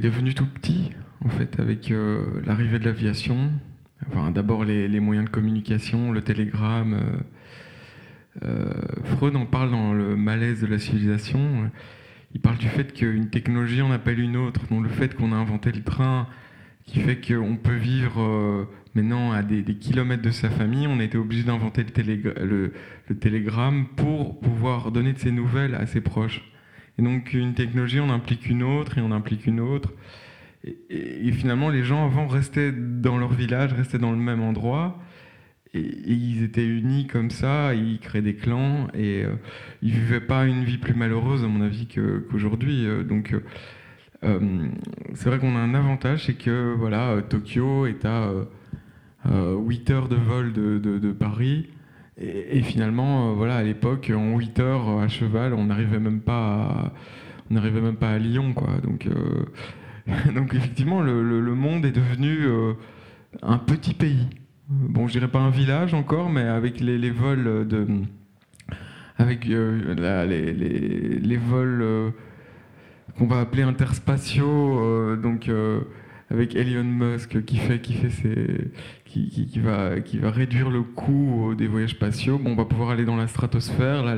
Devenu 0.01 0.35
tout 0.35 0.47
petit, 0.47 0.91
en 1.25 1.29
fait, 1.29 1.61
avec 1.61 1.91
euh, 1.91 2.41
l'arrivée 2.47 2.79
de 2.79 2.85
l'aviation. 2.85 3.51
D'abord 4.35 4.65
les, 4.65 5.01
moyens 5.01 5.27
de 5.27 5.31
communication, 5.31 6.11
le 6.11 6.23
télégramme. 6.23 6.95
Euh, 6.95 8.45
euh, 8.45 8.73
Freud 9.05 9.37
en 9.37 9.47
parle 9.47 9.71
dans 9.71 9.93
le 9.93 10.17
malaise 10.17 10.61
de 10.61 10.67
la 10.67 10.79
civilisation. 10.79 11.71
Il 12.35 12.41
parle 12.41 12.59
du 12.59 12.69
fait 12.69 12.93
qu'une 12.93 13.29
technologie 13.29 13.83
en 13.83 13.91
appelle 13.91 14.19
une 14.19 14.37
autre, 14.37 14.63
donc 14.71 14.83
le 14.83 14.89
fait 14.89 15.15
qu'on 15.15 15.33
a 15.33 15.37
inventé 15.37 15.71
le 15.71 15.83
train, 15.83 16.27
qui 16.85 16.99
fait 17.01 17.21
qu'on 17.21 17.57
peut 17.57 17.77
vivre 17.77 18.67
maintenant 18.95 19.33
à 19.33 19.43
des, 19.43 19.63
kilomètres 19.77 20.23
de 20.23 20.31
sa 20.31 20.51
famille. 20.51 20.87
On 20.87 20.99
a 20.99 21.05
été 21.05 21.19
obligé 21.19 21.45
d'inventer 21.45 21.85
le, 21.85 22.73
télégramme 23.21 23.87
pour 23.97 24.41
pouvoir 24.41 24.91
donner 24.91 25.13
de 25.13 25.19
ses 25.19 25.31
nouvelles 25.31 25.75
à 25.75 25.87
ses 25.87 26.01
proches. 26.01 26.52
Et 26.99 27.03
donc 27.03 27.33
une 27.33 27.55
technologie, 27.55 28.01
on 28.01 28.11
implique 28.11 28.49
une 28.49 28.63
autre 28.63 28.99
et 28.99 29.01
on 29.01 29.13
implique 29.13 29.47
une 29.47 29.61
autre. 29.61 29.93
Et, 30.91 31.33
finalement, 31.33 31.71
les 31.71 31.83
gens 31.83 32.05
avant 32.05 32.27
restaient 32.29 32.73
dans 32.73 33.19
leur 33.19 33.33
village, 33.33 33.73
restaient 33.73 33.99
dans 33.99 34.13
le 34.13 34.19
même 34.19 34.41
endroit. 34.41 34.99
Et, 35.75 35.81
ils 35.81 36.45
étaient 36.45 36.67
unis 36.67 37.07
comme 37.07 37.31
ça, 37.31 37.75
ils 37.75 37.99
créaient 37.99 38.23
des 38.23 38.37
clans 38.37 38.89
et 38.95 39.25
euh, 39.25 39.35
ils 39.83 39.91
vivaient 39.91 40.21
pas 40.21 40.47
une 40.47 40.65
vie 40.65 40.79
plus 40.79 40.95
malheureuse, 40.95 41.43
à 41.45 41.49
mon 41.49 41.63
avis, 41.63 41.89
qu'aujourd'hui. 41.89 42.87
Euh, 42.87 43.03
donc, 43.03 43.35
euh, 44.23 44.69
c'est 45.15 45.29
vrai 45.29 45.39
qu'on 45.41 45.57
a 45.57 45.59
un 45.59 45.75
avantage, 45.75 46.27
c'est 46.27 46.35
que 46.35 46.75
voilà, 46.79 47.23
Tokyo 47.29 47.87
est 47.87 48.05
à 48.05 48.31
8 49.25 49.91
heures 49.91 50.09
de 50.09 50.17
vol 50.17 50.53
de 50.53 51.13
Paris. 51.13 51.69
Et, 52.21 52.61
finalement, 52.63 53.31
euh, 53.31 53.35
voilà, 53.35 53.57
à 53.57 53.63
l'époque, 53.63 54.13
en 54.15 54.37
8 54.37 54.61
heures 54.61 54.89
à 54.99 55.09
cheval, 55.09 55.55
on 55.55 55.65
n'arrivait 55.65 55.99
même 55.99 56.21
pas 56.21 56.35
à, 56.35 56.93
on 57.51 57.55
n'arrivait 57.55 57.81
même 57.81 57.97
pas 57.97 58.11
à 58.11 58.19
Lyon, 58.19 58.53
quoi. 58.53 58.69
Donc, 58.83 59.07
euh, 59.07 59.47
donc 60.35 60.55
effectivement, 60.55 61.01
le, 61.01 61.55
monde 61.55 61.87
est 61.87 61.93
devenu 61.93 62.45
euh, 62.45 62.75
un 63.43 63.59
petit 63.59 63.95
pays. 63.95 64.29
Bon, 64.69 65.07
je 65.07 65.13
dirais 65.13 65.29
pas 65.29 65.41
un 65.41 65.51
village 65.51 65.95
encore, 65.95 66.29
mais 66.29 66.43
avec 66.43 66.81
les, 66.81 67.11
vols 67.11 67.67
de, 67.67 67.87
avec 69.19 69.47
les, 69.47 70.55
les, 70.55 71.37
vols 71.37 72.13
qu'on 73.19 73.27
va 73.27 73.41
appeler 73.41 73.63
interspatiaux, 73.63 75.17
donc 75.17 75.51
avec 76.31 76.57
Elon 76.57 76.85
Musk 76.85 77.45
qui 77.45 77.59
fait, 77.59 77.81
qui 77.81 77.93
fait 77.93 78.09
ses, 78.09 78.71
qui, 79.13 79.61
va, 79.61 79.95
réduire 80.31 80.71
le 80.71 80.83
coût 80.83 81.55
des 81.57 81.67
voyages 81.67 81.91
spatiaux. 81.91 82.39
Bon, 82.39 82.53
on 82.53 82.57
va 82.57 82.65
pouvoir 82.65 82.91
aller 82.91 83.05
dans 83.05 83.17
la 83.17 83.27
stratosphère. 83.27 84.03
Là, 84.03 84.17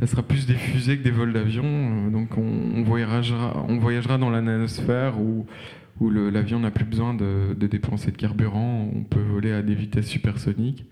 ça 0.00 0.06
sera 0.06 0.22
plus 0.22 0.46
des 0.46 0.54
fusées 0.54 0.98
que 0.98 1.02
des 1.02 1.10
vols 1.10 1.32
d'avion. 1.32 1.64
Euh, 1.64 2.10
donc, 2.10 2.36
on, 2.36 2.82
voyagera, 2.82 4.18
dans 4.18 4.30
la 4.30 4.42
nanosphère 4.42 5.18
où, 5.18 5.46
l'avion 6.10 6.60
n'a 6.60 6.70
plus 6.70 6.84
besoin 6.84 7.14
de, 7.14 7.54
dépenser 7.54 8.10
de 8.10 8.16
carburant. 8.16 8.90
On 8.94 9.04
peut 9.04 9.22
voler 9.22 9.52
à 9.52 9.62
des 9.62 9.74
vitesses 9.74 10.08
supersoniques. 10.08 10.84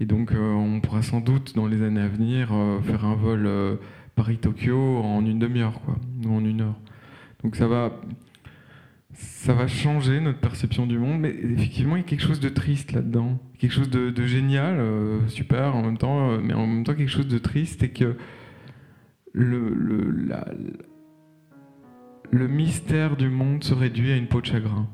Et 0.00 0.06
donc, 0.06 0.30
euh, 0.32 0.52
on 0.52 0.80
pourra 0.80 1.02
sans 1.02 1.20
doute, 1.20 1.56
dans 1.56 1.66
les 1.66 1.82
années 1.82 2.00
à 2.00 2.08
venir, 2.08 2.50
euh, 2.52 2.80
faire 2.82 3.04
un 3.04 3.16
vol 3.16 3.50
Paris-Tokyo 4.14 4.98
en 4.98 5.26
une 5.26 5.40
demi-heure, 5.40 5.80
ou 6.24 6.32
en 6.32 6.44
une 6.44 6.60
heure. 6.60 6.78
Donc, 7.42 7.56
ça 7.56 7.66
va 7.66 8.00
ça 9.18 9.52
va 9.52 9.66
changer 9.66 10.20
notre 10.20 10.38
perception 10.38 10.86
du 10.86 10.96
monde, 10.96 11.20
mais 11.20 11.30
effectivement, 11.30 11.96
il 11.96 12.00
y 12.00 12.02
a 12.02 12.06
quelque 12.06 12.22
chose 12.22 12.38
de 12.38 12.48
triste 12.48 12.92
là-dedans. 12.92 13.40
Quelque 13.58 13.72
chose 13.72 13.90
de, 13.90 14.26
génial, 14.26 14.78
euh, 14.78 15.26
super, 15.26 15.74
en 15.74 15.82
même 15.82 15.98
temps, 15.98 16.30
euh, 16.30 16.40
mais 16.40 16.54
en 16.54 16.68
même 16.68 16.84
temps 16.84 16.94
quelque 16.94 17.10
chose 17.10 17.26
de 17.26 17.38
triste, 17.38 17.82
et 17.82 17.90
que 17.90 18.16
le, 19.32 19.70
le, 19.74 20.14
le 22.30 22.48
mystère 22.48 23.16
du 23.16 23.28
monde 23.28 23.64
se 23.64 23.74
réduit 23.74 24.12
à 24.12 24.16
une 24.16 24.28
peau 24.28 24.40
de 24.40 24.46
chagrin. 24.46 24.88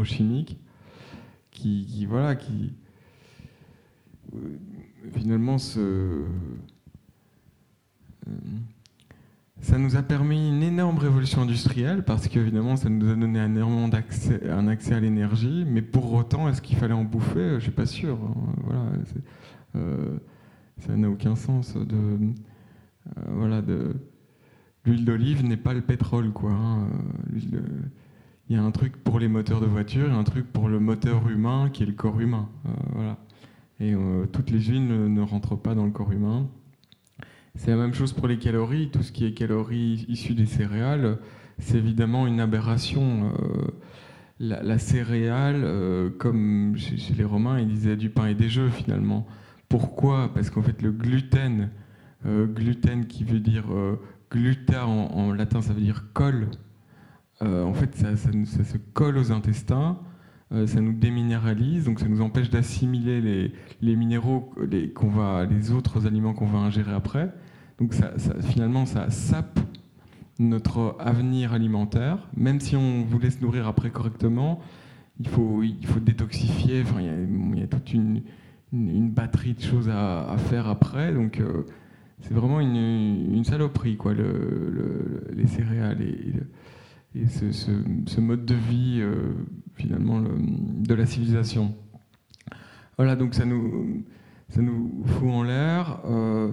L'industrie 0.00 0.24
pétrochimique, 0.24 0.58
qui, 1.50 2.06
voilà, 2.06 2.36
qui 2.36 2.72
finalement 5.12 5.58
se 5.58 6.24
ça 9.60 9.76
nous 9.76 9.96
a 9.96 10.02
permis 10.02 10.48
une 10.48 10.62
énorme 10.62 10.98
révolution 10.98 11.42
industrielle 11.42 12.02
parce 12.02 12.28
qu'évidemment, 12.28 12.76
ça 12.76 12.88
nous 12.88 13.10
a 13.10 13.14
donné 13.14 13.38
un 13.38 13.54
énormément 13.54 13.88
d'accès, 13.88 14.48
un 14.48 14.68
accès 14.68 14.94
à 14.94 15.00
l'énergie. 15.00 15.64
Mais 15.66 15.82
pour 15.82 16.12
autant, 16.14 16.48
est-ce 16.48 16.62
qu'il 16.62 16.76
fallait 16.78 16.94
en 16.94 17.04
bouffer? 17.04 17.56
Je 17.56 17.60
suis 17.60 17.70
pas 17.70 17.84
sûr. 17.84 18.18
Hein. 18.22 18.54
Voilà, 18.64 18.84
euh, 19.76 20.18
ça 20.78 20.96
n'a 20.96 21.10
aucun 21.10 21.36
sens. 21.36 21.76
De, 21.76 21.94
euh, 21.94 22.30
voilà, 23.32 23.60
de, 23.60 23.96
l'huile 24.86 25.04
d'olive 25.04 25.44
n'est 25.44 25.58
pas 25.58 25.74
le 25.74 25.82
pétrole, 25.82 26.32
quoi. 26.32 26.52
Hein. 26.52 26.88
Il 28.50 28.56
y 28.56 28.58
a 28.58 28.62
un 28.62 28.70
truc 28.70 29.02
pour 29.02 29.18
les 29.18 29.28
moteurs 29.28 29.60
de 29.60 29.66
voiture, 29.66 30.10
et 30.10 30.14
un 30.14 30.24
truc 30.24 30.52
pour 30.52 30.68
le 30.68 30.78
moteur 30.78 31.26
humain 31.30 31.70
qui 31.72 31.84
est 31.84 31.86
le 31.86 31.92
corps 31.92 32.20
humain. 32.20 32.50
Euh, 32.66 32.70
voilà. 32.92 33.16
Et 33.82 33.94
toutes 34.30 34.50
les 34.50 34.60
huiles 34.60 34.86
ne 34.86 35.22
rentrent 35.22 35.56
pas 35.56 35.74
dans 35.74 35.86
le 35.86 35.90
corps 35.90 36.12
humain. 36.12 36.50
C'est 37.54 37.70
la 37.70 37.76
même 37.76 37.94
chose 37.94 38.12
pour 38.12 38.28
les 38.28 38.38
calories. 38.38 38.90
Tout 38.90 39.02
ce 39.02 39.12
qui 39.12 39.24
est 39.24 39.32
calories 39.32 40.04
issues 40.08 40.34
des 40.34 40.46
céréales, 40.46 41.18
c'est 41.58 41.78
évidemment 41.78 42.26
une 42.26 42.40
aberration. 42.40 43.32
Euh, 43.38 43.68
la, 44.38 44.78
céréale, 44.78 45.60
euh, 45.64 46.08
comme 46.08 46.74
chez, 46.76 47.12
les 47.14 47.24
Romains, 47.24 47.60
ils 47.60 47.68
disaient 47.68 47.96
du 47.96 48.08
pain 48.08 48.26
et 48.26 48.34
des 48.34 48.48
jeux 48.48 48.70
finalement. 48.70 49.26
Pourquoi? 49.68 50.32
Parce 50.32 50.48
qu'en 50.48 50.62
fait, 50.62 50.80
le 50.80 50.92
gluten, 50.92 51.70
euh, 52.24 52.46
gluten 52.46 53.06
qui 53.06 53.24
veut 53.24 53.40
dire 53.40 53.66
gluta 54.30 54.86
en, 54.86 55.32
latin, 55.32 55.60
ça 55.60 55.72
veut 55.72 55.82
dire 55.82 56.06
colle. 56.14 56.48
En 57.40 57.72
fait, 57.72 57.94
ça, 57.96 58.16
se 58.16 58.76
colle 58.92 59.16
aux 59.16 59.32
intestins 59.32 59.98
ça 60.66 60.80
nous 60.80 60.92
déminéralise, 60.92 61.84
donc 61.84 62.00
ça 62.00 62.08
nous 62.08 62.20
empêche 62.20 62.50
d'assimiler 62.50 63.20
les, 63.20 63.52
les, 63.82 63.94
minéraux, 63.94 64.52
les, 64.68 64.92
va, 65.00 65.46
les 65.46 65.70
autres 65.70 66.08
aliments 66.08 66.34
qu'on 66.34 66.46
va 66.46 66.58
ingérer 66.58 66.92
après. 66.92 67.32
Donc 67.78 67.94
ça, 67.94 68.12
finalement, 68.42 68.84
ça 68.84 69.10
sape 69.10 69.60
notre 70.40 70.96
avenir 70.98 71.52
alimentaire. 71.52 72.28
Même 72.36 72.60
si 72.60 72.74
on 72.76 73.04
voulait 73.04 73.30
se 73.30 73.40
nourrir 73.40 73.68
après 73.68 73.90
correctement, 73.90 74.60
il 75.20 75.28
faut, 75.28 75.62
il 75.62 75.86
faut 75.86 76.00
détoxifier. 76.00 76.82
Enfin, 76.82 77.00
il, 77.00 77.58
y 77.58 77.62
a, 77.62 77.66
toute 77.66 77.92
une, 77.92 78.22
une, 78.72 79.10
batterie 79.10 79.54
de 79.54 79.62
choses 79.62 79.88
à, 79.88 80.34
faire 80.36 80.66
après. 80.66 81.12
Donc 81.14 81.40
euh, 81.40 81.64
c'est 82.20 82.34
vraiment 82.34 82.60
une, 82.60 82.76
une, 83.34 83.44
saloperie, 83.44 83.96
quoi, 83.96 84.14
le, 84.14 85.22
les 85.32 85.46
céréales 85.46 86.02
et 86.02 86.32
ce, 87.28 87.50
ce, 87.52 88.20
mode 88.20 88.44
de 88.44 88.54
vie, 88.54 88.98
euh, 89.00 89.32
finalement, 89.74 90.20
de 90.20 90.94
la 90.94 91.06
civilisation. 91.06 91.74
Voilà, 92.96 93.16
donc 93.16 93.34
ça 93.34 93.44
nous, 93.44 94.04
ça 94.48 94.62
nous 94.62 95.02
fout 95.04 95.28
en 95.28 95.42
l'air. 95.42 96.00
Euh, 96.06 96.52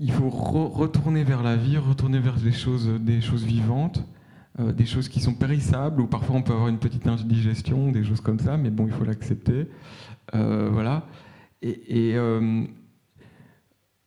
il 0.00 0.10
faut 0.10 0.30
retourner 0.30 1.24
vers 1.24 1.42
la 1.42 1.56
vie, 1.56 1.76
retourner 1.76 2.18
vers 2.18 2.36
des 2.36 2.52
choses, 2.52 2.88
des 3.00 3.20
choses 3.20 3.44
vivantes, 3.44 4.04
euh, 4.58 4.72
des 4.72 4.86
choses 4.86 5.08
qui 5.08 5.20
sont 5.20 5.34
périssables, 5.34 6.00
ou 6.00 6.06
parfois 6.06 6.36
on 6.36 6.42
peut 6.42 6.52
avoir 6.52 6.68
une 6.68 6.78
petite 6.78 7.06
indigestion, 7.06 7.92
des 7.92 8.02
choses 8.02 8.20
comme 8.20 8.38
ça, 8.40 8.56
mais 8.56 8.70
bon, 8.70 8.86
il 8.86 8.92
faut 8.92 9.04
l'accepter. 9.04 9.68
Voilà. 10.32 11.06
Et, 11.62 12.16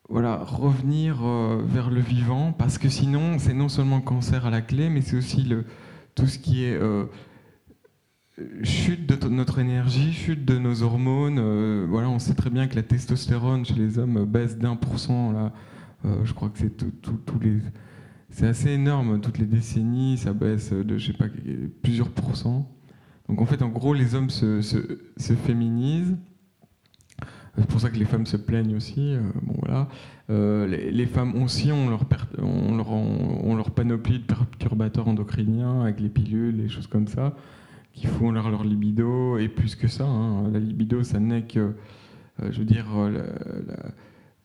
voilà, 0.10 0.38
revenir 0.38 1.18
vers 1.66 1.90
le 1.90 2.00
vivant, 2.00 2.54
parce 2.54 2.78
que 2.78 2.90
sinon, 2.90 3.40
c'est 3.40 3.54
non 3.54 3.70
seulement 3.70 3.98
le 3.98 4.04
cancer 4.04 4.46
à 4.46 4.50
la 4.50 4.62
clé, 4.62 4.90
mais 4.90 5.02
c'est 5.02 5.18
aussi 5.18 5.52
tout 6.16 6.28
ce 6.28 6.40
qui 6.40 6.64
est 6.64 6.80
chute 8.64 9.06
de 9.06 9.28
notre 9.28 9.60
énergie, 9.60 10.14
chute 10.14 10.46
de 10.46 10.58
nos 10.58 10.82
hormones. 10.82 11.86
voilà, 11.90 12.10
on 12.10 12.20
sait 12.20 12.36
très 12.36 12.50
bien 12.50 12.68
que 12.68 12.76
la 12.76 12.84
testostérone 12.84 13.66
chez 13.66 13.74
les 13.74 14.00
hommes 14.00 14.24
baisse 14.26 14.58
d'un 14.58 14.76
pour 14.76 14.98
cent 14.98 15.52
euh, 16.06 16.24
je 16.24 16.34
crois 16.34 16.50
que 16.50 16.60
c'est 16.60 16.76
tous 16.78 17.40
les. 17.42 17.60
C'est 18.30 18.48
assez 18.48 18.72
énorme, 18.72 19.22
toutes 19.22 19.38
les 19.38 19.46
décennies, 19.46 20.18
ça 20.18 20.34
baisse 20.34 20.72
de, 20.72 20.98
je 20.98 21.08
sais 21.08 21.18
pas, 21.18 21.28
plusieurs 21.82 22.10
pourcents. 22.10 22.70
Donc 23.30 23.42
en 23.42 23.46
fait, 23.46 23.62
en 23.62 23.70
gros, 23.70 23.94
les 23.94 24.16
hommes 24.16 24.30
se, 24.30 24.62
féminisent. 25.18 26.18
C'est 27.58 27.68
pour 27.68 27.80
ça 27.82 27.90
que 27.90 27.98
les 27.98 28.06
femmes 28.06 28.26
se 28.26 28.38
plaignent 28.38 28.76
aussi. 28.76 29.14
Euh, 29.14 29.22
bon, 29.42 29.56
voilà. 29.60 29.88
Euh, 30.30 30.68
les, 30.68 31.06
femmes 31.08 31.42
aussi 31.42 31.72
ont 31.72 31.90
leur, 31.90 32.06
ont, 32.38 33.56
leur, 33.56 33.72
panoplie 33.72 34.20
de 34.20 34.26
perturbateurs 34.26 35.08
endocriniens 35.08 35.82
avec 35.82 36.00
les 36.00 36.10
pilules, 36.10 36.56
les 36.58 36.70
choses 36.70 36.88
comme 36.88 37.08
ça, 37.08 37.36
qui 37.94 38.06
font 38.06 38.32
leur, 38.32 38.64
libido. 38.64 39.38
Et 39.38 39.48
plus 39.48 39.76
que 39.76 39.88
ça, 39.88 40.06
hein, 40.06 40.50
la 40.52 40.60
libido, 40.60 41.02
ça 41.04 41.20
n'est 41.20 41.44
que, 41.44 41.74
je 42.40 42.60
veux 42.60 42.66
dire, 42.66 42.86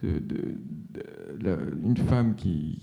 une 0.03 1.97
femme 2.09 2.35
qui, 2.35 2.79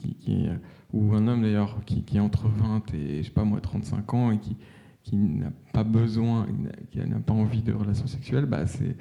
ou 0.94 1.16
un 1.16 1.28
homme 1.28 1.42
d'ailleurs 1.42 1.80
qui, 1.86 2.04
est 2.14 2.20
entre 2.20 2.50
20 2.50 2.94
et 2.94 3.18
je 3.20 3.24
sais 3.24 3.32
pas 3.32 3.46
moi 3.46 3.62
35 3.62 4.14
ans 4.14 4.32
et 4.32 4.38
qui, 4.38 4.58
qui 5.04 5.16
n'a 5.16 5.52
pas 5.74 5.84
besoin, 5.84 6.46
qui 6.92 7.00
n'a 7.00 7.20
pas 7.20 7.34
envie 7.34 7.62
de 7.62 7.74
relations 7.74 8.08
sexuelles, 8.08 8.46
bah 8.46 8.68
c'est 8.68 8.96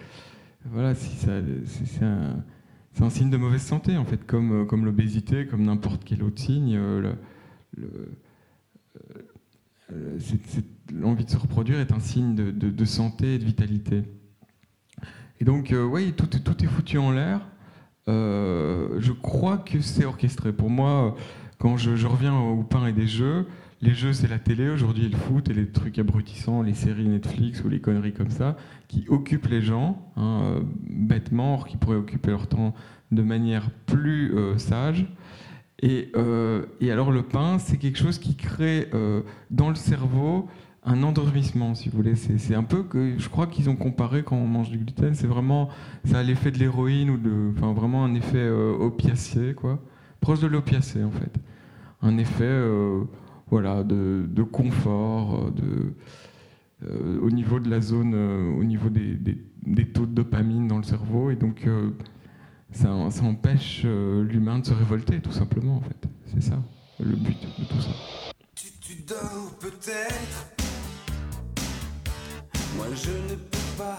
voilà, 0.72 0.94
si 0.94 1.16
c'est 1.16 2.04
un, 2.04 3.10
signe 3.10 3.30
de 3.30 3.36
mauvaise 3.36 3.62
santé 3.62 3.96
en 3.96 4.04
fait, 4.04 4.24
comme, 4.26 4.66
comme 4.66 4.84
l'obésité, 4.84 5.46
comme 5.46 5.62
n'importe 5.62 6.04
quel 6.04 6.22
autre 6.22 6.40
signe. 6.40 6.76
Euh, 6.76 7.14
euh, 9.92 10.18
l'envie 10.92 11.24
de 11.24 11.30
se 11.30 11.36
reproduire 11.36 11.80
est 11.80 11.92
un 11.92 12.00
signe 12.00 12.34
de, 12.34 12.84
santé 12.84 13.34
et 13.34 13.38
de 13.38 13.44
vitalité. 13.44 14.02
Et 15.40 15.44
donc, 15.44 15.72
euh, 15.72 15.84
oui, 15.84 16.12
tout, 16.12 16.28
est 16.34 16.66
foutu 16.66 16.98
en 16.98 17.12
l'air. 17.12 17.40
Euh, 18.08 18.96
je 18.98 19.12
crois 19.12 19.58
que 19.58 19.80
c'est 19.80 20.04
orchestré. 20.04 20.52
Pour 20.52 20.70
moi, 20.70 21.16
quand 21.58 21.76
je, 21.76 22.06
reviens 22.06 22.36
au 22.36 22.62
pain 22.62 22.86
et 22.86 22.92
des 22.92 23.06
jeux, 23.06 23.46
les 23.80 23.94
jeux 23.94 24.12
c'est 24.12 24.28
la 24.28 24.38
télé 24.38 24.68
aujourd'hui, 24.68 25.08
le 25.08 25.16
foot 25.16 25.48
et 25.48 25.54
les 25.54 25.68
trucs 25.68 25.98
abrutissants, 25.98 26.62
les 26.62 26.74
séries 26.74 27.08
Netflix 27.08 27.62
ou 27.64 27.68
les 27.68 27.80
conneries 27.80 28.12
comme 28.12 28.30
ça, 28.30 28.56
qui 28.88 29.04
occupent 29.08 29.48
les 29.48 29.62
gens 29.62 30.02
hein, 30.16 30.40
euh, 30.42 30.60
bêtement, 30.88 31.58
qui 31.62 31.76
pourraient 31.76 31.96
occuper 31.96 32.30
leur 32.30 32.46
temps 32.46 32.74
de 33.12 33.22
manière 33.22 33.70
plus 33.86 34.34
euh, 34.34 34.58
sage. 34.58 35.06
Et, 35.80 36.10
et, 36.80 36.90
alors 36.90 37.12
le 37.12 37.22
pain, 37.22 37.60
c'est 37.60 37.76
quelque 37.76 37.98
chose 37.98 38.18
qui 38.18 38.34
crée 38.34 38.90
dans 39.48 39.68
le 39.68 39.76
cerveau 39.76 40.48
un 40.88 41.02
endormissement, 41.02 41.74
si 41.74 41.88
vous 41.88 41.96
voulez. 41.96 42.14
C'est 42.16 42.54
un 42.54 42.62
peu 42.62 42.82
que 42.82 43.18
je 43.18 43.28
crois 43.28 43.46
qu'ils 43.46 43.68
ont 43.68 43.76
comparé 43.76 44.22
quand 44.22 44.36
on 44.36 44.46
mange 44.46 44.70
du 44.70 44.78
gluten, 44.78 45.14
c'est 45.14 45.26
vraiment 45.26 45.68
ça 46.04 46.18
a 46.18 46.22
l'effet 46.22 46.50
de 46.50 46.58
l'héroïne 46.58 47.10
ou 47.10 47.18
de, 47.18 47.52
enfin 47.56 47.72
vraiment 47.72 48.04
un 48.04 48.14
effet 48.14 48.38
euh, 48.38 48.72
opiacé, 48.78 49.54
quoi, 49.54 49.80
proche 50.20 50.40
de 50.40 50.46
l'opiacé 50.46 51.04
en 51.04 51.10
fait, 51.10 51.32
un 52.02 52.16
effet 52.16 52.44
euh, 52.44 53.02
voilà 53.50 53.82
de, 53.84 54.42
confort, 54.42 55.46
euh, 55.46 55.50
de 55.50 55.94
au 57.20 57.30
niveau 57.30 57.58
de 57.58 57.68
la 57.68 57.80
zone, 57.80 58.14
au 58.14 58.62
niveau 58.62 58.88
des, 58.88 59.86
taux 59.92 60.06
de 60.06 60.12
dopamine 60.12 60.68
dans 60.68 60.78
le 60.78 60.84
cerveau, 60.84 61.30
et 61.30 61.36
donc 61.36 61.68
ça, 62.70 62.94
ça, 63.10 63.24
empêche 63.24 63.84
l'humain 63.84 64.60
de 64.60 64.66
se 64.66 64.74
révolter, 64.74 65.20
tout 65.20 65.32
simplement 65.32 65.76
en 65.76 65.80
fait. 65.80 66.08
C'est 66.26 66.42
ça 66.42 66.62
le 67.00 67.16
but 67.16 67.36
de 67.58 67.64
tout 67.64 67.80
ça. 67.80 67.90
Tu, 68.54 68.68
tu 68.80 69.02
dors 69.02 69.56
peut-être 69.60 70.54
moi 72.78 72.86
je 72.94 73.10
ne 73.10 73.36
peux 73.36 73.72
pas. 73.76 73.98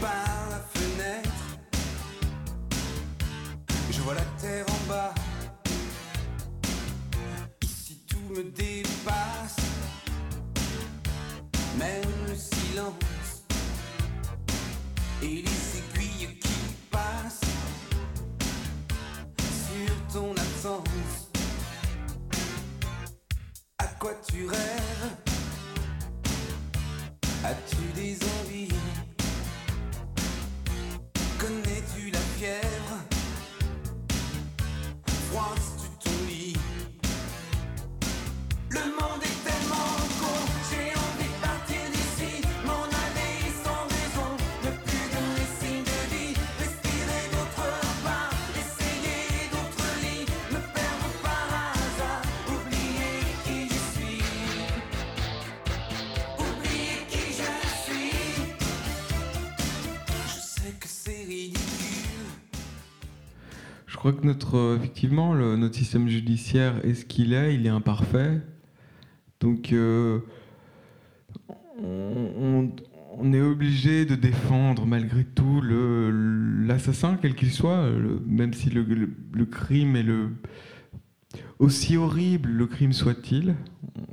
Par 0.00 0.48
la 0.50 0.60
fenêtre, 0.72 1.30
je 3.90 4.00
vois 4.00 4.14
la 4.14 4.24
terre 4.40 4.64
en 4.68 4.88
bas. 4.88 5.14
Me 8.38 8.67
crois 64.08 64.22
que 64.22 64.26
notre, 64.26 64.56
euh, 64.56 64.76
effectivement, 64.76 65.34
notre 65.34 65.74
système 65.74 66.08
judiciaire 66.08 66.84
est 66.84 66.94
ce 66.94 67.04
qu'il 67.04 67.34
est, 67.34 67.54
il 67.54 67.66
est 67.66 67.70
imparfait. 67.70 68.40
Donc, 69.40 69.72
euh, 69.72 70.20
on, 71.82 72.70
est 73.32 73.40
obligé 73.40 74.06
de 74.06 74.14
défendre 74.14 74.86
malgré 74.86 75.24
tout 75.24 75.60
l'assassin, 75.60 77.18
quel 77.20 77.34
qu'il 77.34 77.50
soit, 77.50 77.90
même 78.26 78.54
si 78.54 78.70
le, 78.70 79.44
crime 79.44 79.96
est 79.96 80.02
le. 80.02 80.30
Aussi 81.58 81.96
horrible 81.96 82.48
le 82.48 82.66
crime 82.66 82.92
soit-il, 82.92 83.56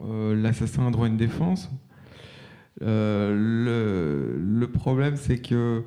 euh, 0.04 0.36
l'assassin 0.36 0.88
a 0.88 0.92
droit 0.92 1.06
à 1.06 1.10
une 1.10 1.18
défense. 1.18 1.70
Le 2.82 4.66
problème, 4.66 5.16
c'est 5.16 5.38
que 5.38 5.84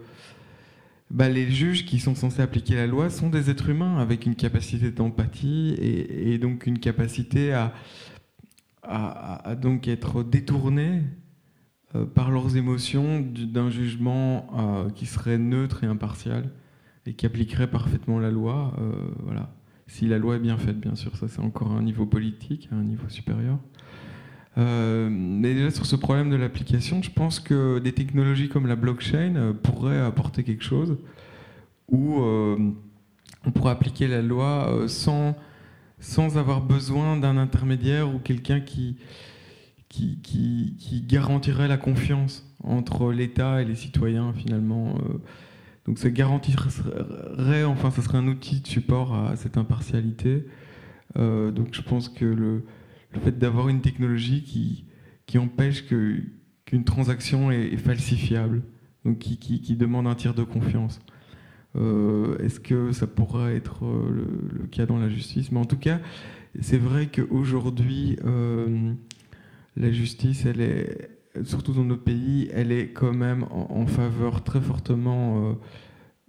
bah, 1.10 1.28
les 1.28 1.50
juges 1.50 1.84
qui 1.86 1.98
sont 2.00 2.14
censés 2.14 2.42
appliquer 2.42 2.74
la 2.74 2.86
loi 2.86 3.10
sont 3.10 3.30
des 3.30 3.50
êtres 3.50 3.68
humains 3.70 3.98
avec 3.98 4.26
une 4.26 4.34
capacité 4.34 4.90
d'empathie 4.90 5.74
et, 5.80 6.38
donc 6.38 6.66
une 6.66 6.78
capacité 6.78 7.52
à, 7.52 7.72
à- 8.82 9.54
donc 9.54 9.88
être 9.88 10.22
détournés 10.22 11.02
euh, 11.94 12.04
par 12.04 12.30
leurs 12.30 12.56
émotions 12.56 13.20
du- 13.20 13.46
d'un 13.46 13.70
jugement 13.70 14.46
euh, 14.58 14.90
qui 14.90 15.06
serait 15.06 15.38
neutre 15.38 15.84
et 15.84 15.86
impartial 15.86 16.50
et 17.06 17.14
qui 17.14 17.24
appliquerait 17.26 17.70
parfaitement 17.70 18.18
la 18.18 18.30
loi. 18.30 18.74
euh, 18.78 18.92
voilà. 19.24 19.54
Si 19.86 20.06
la 20.06 20.18
loi 20.18 20.36
est 20.36 20.40
bien 20.40 20.58
faite, 20.58 20.78
bien 20.78 20.94
sûr, 20.94 21.16
ça 21.16 21.28
c'est 21.28 21.40
encore 21.40 21.72
un 21.72 21.82
niveau 21.82 22.04
politique, 22.04 22.68
un 22.72 22.82
niveau 22.82 23.08
supérieur. 23.08 23.58
Euh, 24.56 25.08
mais 25.10 25.54
déjà 25.54 25.70
sur 25.70 25.86
ce 25.86 25.94
problème 25.96 26.30
de 26.30 26.36
l'application, 26.36 27.02
je 27.02 27.10
pense 27.10 27.38
que 27.38 27.78
des 27.78 27.92
technologies 27.92 28.48
comme 28.48 28.66
la 28.66 28.76
blockchain 28.76 29.36
euh, 29.36 29.52
pourraient 29.52 30.00
apporter 30.00 30.42
quelque 30.42 30.64
chose 30.64 30.96
où 31.88 32.20
euh, 32.20 32.56
on 33.44 33.50
pourrait 33.52 33.72
appliquer 33.72 34.08
la 34.08 34.20
loi 34.20 34.84
sans, 34.88 35.36
sans 36.00 36.36
avoir 36.36 36.60
besoin 36.60 37.16
d'un 37.16 37.36
intermédiaire 37.36 38.12
ou 38.12 38.18
quelqu'un 38.18 38.60
qui, 38.60 38.96
qui, 39.88 40.18
qui, 40.22 41.02
garantirait 41.06 41.68
la 41.68 41.78
confiance 41.78 42.44
entre 42.62 43.12
l'État 43.12 43.62
et 43.62 43.64
les 43.64 43.74
citoyens 43.74 44.34
finalement. 44.34 44.98
donc 45.86 45.98
ça 45.98 46.10
garantirait, 46.10 47.64
enfin 47.64 47.90
ça 47.90 48.02
serait 48.02 48.18
un 48.18 48.28
outil 48.28 48.60
de 48.60 48.66
support 48.66 49.14
à 49.14 49.36
cette 49.36 49.56
impartialité. 49.56 50.44
Donc 51.16 51.68
je 51.72 51.80
pense 51.80 52.10
que 52.10 52.26
le, 52.26 52.64
le 53.12 53.20
fait 53.20 53.38
d'avoir 53.38 53.68
une 53.68 53.80
technologie 53.80 54.42
qui, 54.42 54.84
qui 55.26 55.38
empêche 55.38 55.86
que, 55.86 56.20
qu'une 56.64 56.84
transaction 56.84 57.50
est, 57.50 57.76
falsifiable, 57.76 58.62
donc 59.04 59.18
qui, 59.18 59.38
qui, 59.38 59.76
demande 59.76 60.06
un 60.06 60.14
tiers 60.14 60.34
de 60.34 60.42
confiance. 60.42 61.00
Euh, 61.76 62.38
est-ce 62.38 62.60
que 62.60 62.92
ça 62.92 63.06
pourrait 63.06 63.54
être 63.56 63.84
euh, 63.84 64.26
le, 64.52 64.66
cas 64.66 64.86
dans 64.86 64.98
la 64.98 65.08
justice? 65.08 65.52
Mais 65.52 65.58
en 65.58 65.64
tout 65.64 65.76
cas, 65.76 66.00
c'est 66.60 66.78
vrai 66.78 67.06
qu'aujourd'hui, 67.06 68.18
euh, 68.24 68.92
la 69.76 69.92
justice, 69.92 70.44
elle 70.46 70.60
est, 70.60 71.10
surtout 71.44 71.72
dans 71.72 71.84
nos 71.84 71.96
pays, 71.96 72.50
elle 72.52 72.72
est 72.72 72.88
quand 72.88 73.12
même 73.12 73.44
en, 73.50 73.86
faveur 73.86 74.42
très 74.42 74.60
fortement 74.60 75.56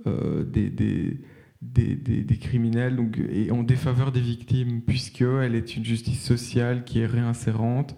des, 0.05 1.17
des, 1.61 2.37
criminels 2.39 2.95
donc, 2.95 3.19
et 3.29 3.51
en 3.51 3.63
défaveur 3.63 4.11
des 4.11 4.21
victimes, 4.21 4.81
puisqu'elle 4.81 5.55
est 5.55 5.75
une 5.75 5.85
justice 5.85 6.23
sociale 6.23 6.83
qui 6.85 6.99
est 6.99 7.05
réinsérante, 7.05 7.95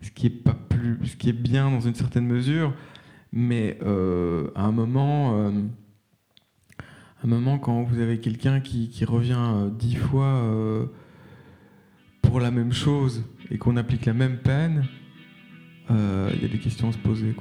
ce 0.00 0.10
qui 0.10 0.26
est, 0.26 1.32
bien 1.32 1.70
dans 1.70 1.80
une 1.80 1.94
certaine 1.94 2.26
mesure, 2.26 2.74
mais 3.32 3.78
euh, 3.82 4.50
à 4.54 4.64
un 4.64 4.72
moment, 4.72 5.38
euh, 5.38 5.50
à 6.80 7.24
un 7.24 7.28
moment, 7.28 7.58
quand 7.58 7.82
vous 7.82 8.00
avez 8.00 8.18
quelqu'un 8.18 8.60
qui, 8.60 9.04
revient 9.04 9.36
euh, 9.38 9.70
dix 9.70 9.94
fois 9.94 10.42
pour 12.22 12.40
la 12.40 12.50
même 12.50 12.72
chose 12.72 13.24
et 13.50 13.58
qu'on 13.58 13.76
applique 13.76 14.06
la 14.06 14.14
même 14.14 14.38
peine, 14.38 14.86
il 15.90 16.42
y 16.42 16.44
a 16.46 16.48
des 16.48 16.58
questions 16.58 16.88
à 16.88 16.92
se 16.92 16.98
poser. 16.98 17.34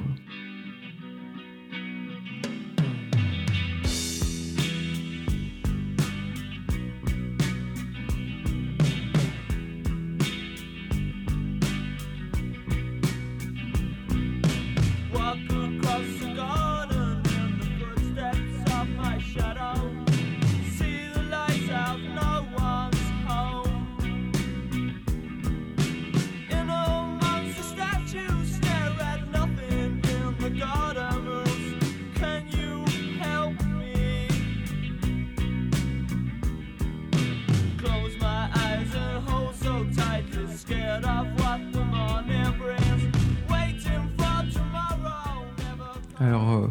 Alors, 46.22 46.52
euh, 46.52 46.68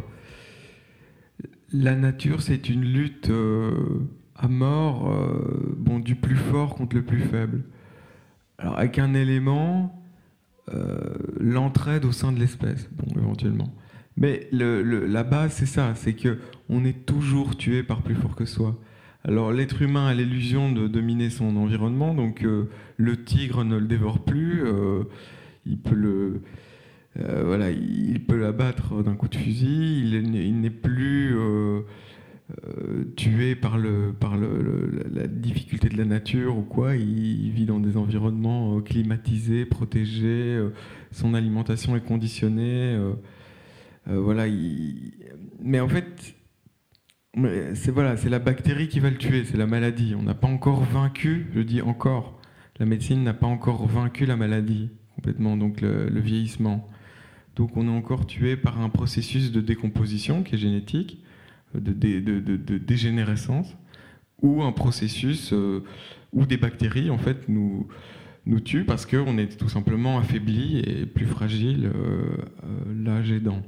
la 1.73 1.95
nature, 1.95 2.41
c'est 2.41 2.69
une 2.69 2.85
lutte 2.85 3.29
euh, 3.29 3.99
à 4.35 4.47
mort, 4.47 5.11
euh, 5.11 5.99
du 5.99 6.15
plus 6.15 6.37
fort 6.37 6.75
contre 6.75 6.95
le 6.95 7.03
plus 7.03 7.19
faible. 7.19 7.63
Alors, 8.57 8.77
avec 8.77 8.97
un 8.97 9.13
élément, 9.13 9.97
l'entraide 11.37 12.05
au 12.05 12.13
sein 12.13 12.31
de 12.31 12.39
l'espèce, 12.39 12.89
bon, 12.93 13.19
éventuellement. 13.19 13.73
Mais 14.15 14.47
la 14.51 15.23
base, 15.23 15.51
c'est 15.51 15.65
ça, 15.65 15.93
c'est 15.95 16.13
que 16.13 16.39
on 16.69 16.85
est 16.85 17.05
toujours 17.05 17.57
tué 17.57 17.83
par 17.83 18.01
plus 18.01 18.15
fort 18.15 18.35
que 18.35 18.45
soi. 18.45 18.79
Alors, 19.23 19.51
l'être 19.51 19.81
humain 19.83 20.07
a 20.07 20.13
l'illusion 20.15 20.71
de 20.71 20.87
dominer 20.87 21.29
son 21.29 21.55
environnement, 21.55 22.15
donc 22.15 22.43
euh, 22.43 22.69
le 22.97 23.23
tigre 23.23 23.63
ne 23.63 23.77
le 23.77 23.85
dévore 23.85 24.23
plus, 24.23 24.63
euh, 24.65 25.03
il 25.65 25.77
peut 25.77 25.95
le 25.95 26.41
euh, 27.19 27.43
voilà, 27.45 27.69
il 27.71 28.23
peut 28.25 28.37
l'abattre 28.37 29.03
d'un 29.03 29.15
coup 29.15 29.27
de 29.27 29.35
fusil, 29.35 30.01
il, 30.09 30.61
n'est- 30.61 30.69
plus 30.69 31.35
tué 33.15 33.55
par, 33.55 33.77
le, 33.77 34.13
par 34.17 34.35
la 34.37 35.27
difficulté 35.27 35.87
de 35.89 35.97
la 35.97 36.05
nature 36.05 36.57
ou 36.57 36.63
quoi, 36.63 36.95
il, 36.95 37.51
vit 37.51 37.65
dans 37.65 37.79
des 37.79 37.97
environnements 37.97 38.81
climatisés, 38.81 39.65
protégés, 39.65 40.59
son 41.11 41.33
alimentation 41.33 41.95
est 41.95 42.03
conditionnée, 42.03 42.97
voilà, 44.05 44.47
il- 44.47 45.13
mais 45.61 45.79
en 45.79 45.87
fait, 45.89 46.35
c'est 47.35 47.91
voilà, 47.91 48.17
c'est 48.17 48.29
la 48.29 48.39
bactérie 48.39 48.87
qui 48.87 48.99
va 48.99 49.09
le 49.09 49.17
tuer, 49.17 49.45
c'est 49.45 49.57
la 49.57 49.67
maladie. 49.67 50.15
On 50.17 50.23
n'a 50.23 50.33
pas 50.33 50.47
encore 50.47 50.83
vaincu, 50.83 51.47
je 51.55 51.61
dis 51.61 51.81
encore, 51.81 52.39
la 52.79 52.85
médecine 52.85 53.23
n'a 53.23 53.33
pas 53.33 53.47
encore 53.47 53.87
vaincu 53.87 54.25
la 54.25 54.35
maladie 54.35 54.89
complètement, 55.15 55.55
donc 55.55 55.81
le, 55.81 56.19
vieillissement. 56.19 56.89
Donc 57.55 57.77
on 57.77 57.87
est 57.87 57.91
encore 57.91 58.25
tué 58.25 58.55
par 58.55 58.81
un 58.81 58.89
processus 58.89 59.51
de 59.51 59.61
décomposition 59.61 60.43
qui 60.43 60.55
est 60.55 60.57
génétique, 60.57 61.23
de 61.75 62.77
dégénérescence, 62.77 63.75
ou 64.41 64.63
un 64.63 64.71
processus 64.71 65.53
euh, 65.53 65.83
où 66.33 66.45
des 66.45 66.57
bactéries 66.57 67.11
en 67.11 67.17
fait 67.17 67.47
nous, 67.47 67.87
nous 68.45 68.59
tuent 68.59 68.85
parce 68.85 69.05
qu'on 69.05 69.37
est 69.37 69.57
tout 69.57 69.69
simplement 69.69 70.17
affaibli 70.17 70.79
et 70.79 71.05
plus 71.05 71.27
fragile 71.27 71.91
euh, 71.93 72.37
euh, 72.63 73.03
l'âge 73.03 73.31
aidant. 73.31 73.61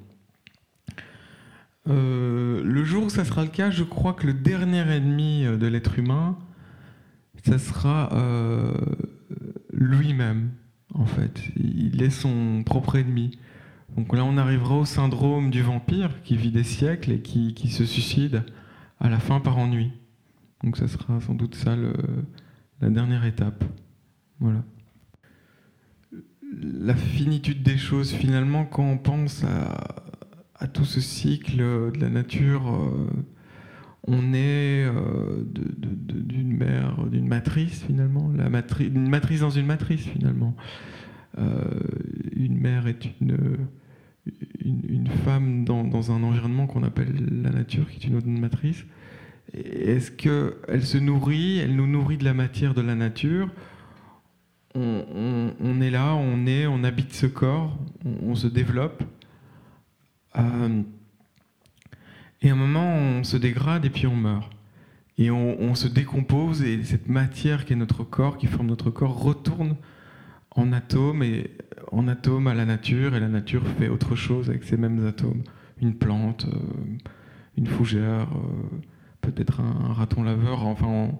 Euh, 1.90 2.62
le 2.64 2.84
jour 2.84 3.06
où 3.06 3.10
ça 3.10 3.26
sera 3.26 3.44
le 3.44 3.50
cas, 3.50 3.70
je 3.70 3.84
crois 3.84 4.14
que 4.14 4.26
le 4.26 4.34
dernier 4.34 4.90
ennemi 4.90 5.46
euh, 5.46 5.58
de 5.58 5.68
l'être 5.68 6.00
humain, 6.00 6.38
ça 7.44 7.60
sera 7.60 8.14
euh, 8.14 8.74
lui-même, 9.74 10.52
en 10.94 11.06
fait. 11.06 11.42
Il 11.58 12.02
est 12.02 12.10
son 12.10 12.64
propre 12.66 12.96
ennemi. 12.96 13.38
Donc 13.98 14.16
là, 14.16 14.24
on 14.24 14.38
arrivera 14.38 14.78
au 14.78 14.86
syndrome 14.86 15.50
du 15.50 15.62
vampire 15.62 16.22
qui 16.24 16.38
vit 16.38 16.52
des 16.52 16.64
siècles 16.64 17.12
et 17.12 17.20
qui, 17.20 17.70
se 17.70 17.86
suicide 17.86 18.44
à 19.00 19.10
la 19.10 19.20
fin 19.20 19.40
par 19.40 19.58
ennui. 19.58 19.92
Donc 20.64 20.78
ça 20.78 20.88
sera 20.88 21.20
sans 21.20 21.36
doute 21.36 21.56
ça 21.56 21.76
la 22.82 22.90
dernière 22.90 23.26
étape. 23.26 23.64
Voilà. 24.40 24.64
La 26.62 26.96
finitude 26.96 27.62
des 27.62 27.78
choses, 27.78 28.12
finalement, 28.12 28.66
quand 28.66 28.84
on 28.84 28.98
pense 28.98 29.44
à, 29.44 30.03
à 30.64 30.68
tout 30.68 30.86
ce 30.86 31.02
cycle 31.02 31.58
de 31.58 32.00
la 32.00 32.10
nature, 32.10 32.74
euh, 32.74 33.10
on 34.08 34.34
est 34.34 34.86
euh, 34.86 35.44
d'une 35.46 36.56
mère, 36.56 37.06
d'une 37.12 37.28
matrice 37.28 37.84
finalement, 37.84 38.32
la 38.34 38.46
une 38.80 39.10
matrice 39.10 39.42
dans 39.42 39.50
une 39.50 39.66
matrice 39.66 40.06
finalement. 40.06 40.56
Euh, 41.38 41.66
une 42.34 42.58
mère 42.58 42.88
est 42.88 43.10
une, 43.20 43.58
une, 44.64 45.08
femme 45.26 45.66
dans, 45.66 45.84
dans 45.84 46.14
un 46.14 46.24
environnement 46.24 46.66
qu'on 46.66 46.84
appelle 46.84 47.14
la 47.44 47.50
nature, 47.50 47.90
qui 47.90 48.06
est 48.06 48.10
une 48.10 48.16
autre 48.16 48.28
matrice. 48.28 48.86
Est-ce 49.54 50.12
qu'elle 50.12 50.86
se 50.86 50.98
nourrit, 50.98 51.58
elle 51.58 51.76
nous 51.76 51.88
nourrit 51.88 52.18
de 52.18 52.24
la 52.24 52.34
matière 52.34 52.74
de 52.74 52.82
la 52.82 52.96
nature? 52.96 53.50
On, 54.76 55.82
est 55.82 55.92
là, 55.92 56.16
on 56.16 56.48
est, 56.48 56.66
on 56.68 56.84
habite 56.84 57.14
ce 57.14 57.28
corps, 57.28 57.78
on 58.06 58.34
se 58.34 58.48
développe. 58.48 59.04
Euh, 60.38 60.82
et 62.42 62.50
à 62.50 62.54
un 62.54 62.56
moment, 62.56 62.86
on 62.86 63.24
se 63.24 63.38
dégrade 63.38 63.86
et 63.86 63.90
puis 63.90 64.08
on 64.08 64.16
meurt. 64.16 64.52
Et 65.18 65.30
on, 65.30 65.76
se 65.76 65.88
décompose 65.88 66.64
et 66.64 66.84
cette 66.84 67.08
matière 67.08 67.66
qui 67.66 67.74
est 67.74 67.76
notre 67.76 68.04
corps, 68.04 68.38
qui 68.38 68.48
forme 68.48 68.68
notre 68.68 68.90
corps, 68.90 69.22
retourne 69.22 69.76
en 70.52 70.74
atomes 70.74 71.22
et 71.22 71.52
en 71.92 72.08
atomes 72.08 72.48
à 72.48 72.56
la 72.56 72.66
nature 72.66 73.16
et 73.16 73.20
la 73.20 73.28
nature 73.28 73.64
fait 73.78 73.90
autre 73.90 74.16
chose 74.16 74.50
avec 74.50 74.64
ces 74.64 74.76
mêmes 74.76 75.06
atomes. 75.06 75.44
Une 75.82 75.94
plante, 75.94 76.48
euh, 76.52 76.58
une 77.58 77.68
fougère, 77.68 78.28
euh, 78.34 78.80
peut-être 79.22 79.62
un, 79.62 79.94
raton 79.94 80.24
laveur, 80.24 80.66
enfin 80.66 81.12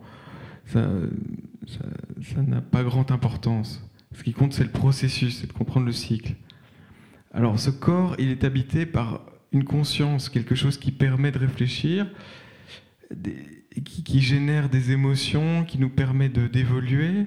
ça 0.66 2.42
n'a 2.42 2.62
pas 2.62 2.84
grande 2.84 3.12
importance. 3.12 3.88
Ce 4.16 4.24
qui 4.24 4.34
compte 4.34 4.54
c'est 4.54 4.64
le 4.64 4.72
processus, 4.72 5.40
c'est 5.40 5.48
de 5.48 5.54
comprendre 5.54 5.86
le 5.86 5.92
cycle. 5.92 6.36
Alors 7.34 7.60
ce 7.60 7.72
corps, 7.72 8.16
il 8.20 8.30
est 8.30 8.44
habité 8.44 8.86
par 8.86 9.22
une 9.52 9.64
conscience, 9.64 10.30
quelque 10.30 10.54
chose 10.54 10.78
qui 10.78 10.92
permet 10.92 11.32
de 11.32 11.40
réfléchir, 11.40 12.08
qui, 13.84 14.22
génère 14.22 14.70
des 14.70 14.92
émotions, 14.92 15.66
qui 15.66 15.80
nous 15.80 15.90
permet 15.90 16.30
d'évoluer, 16.30 17.26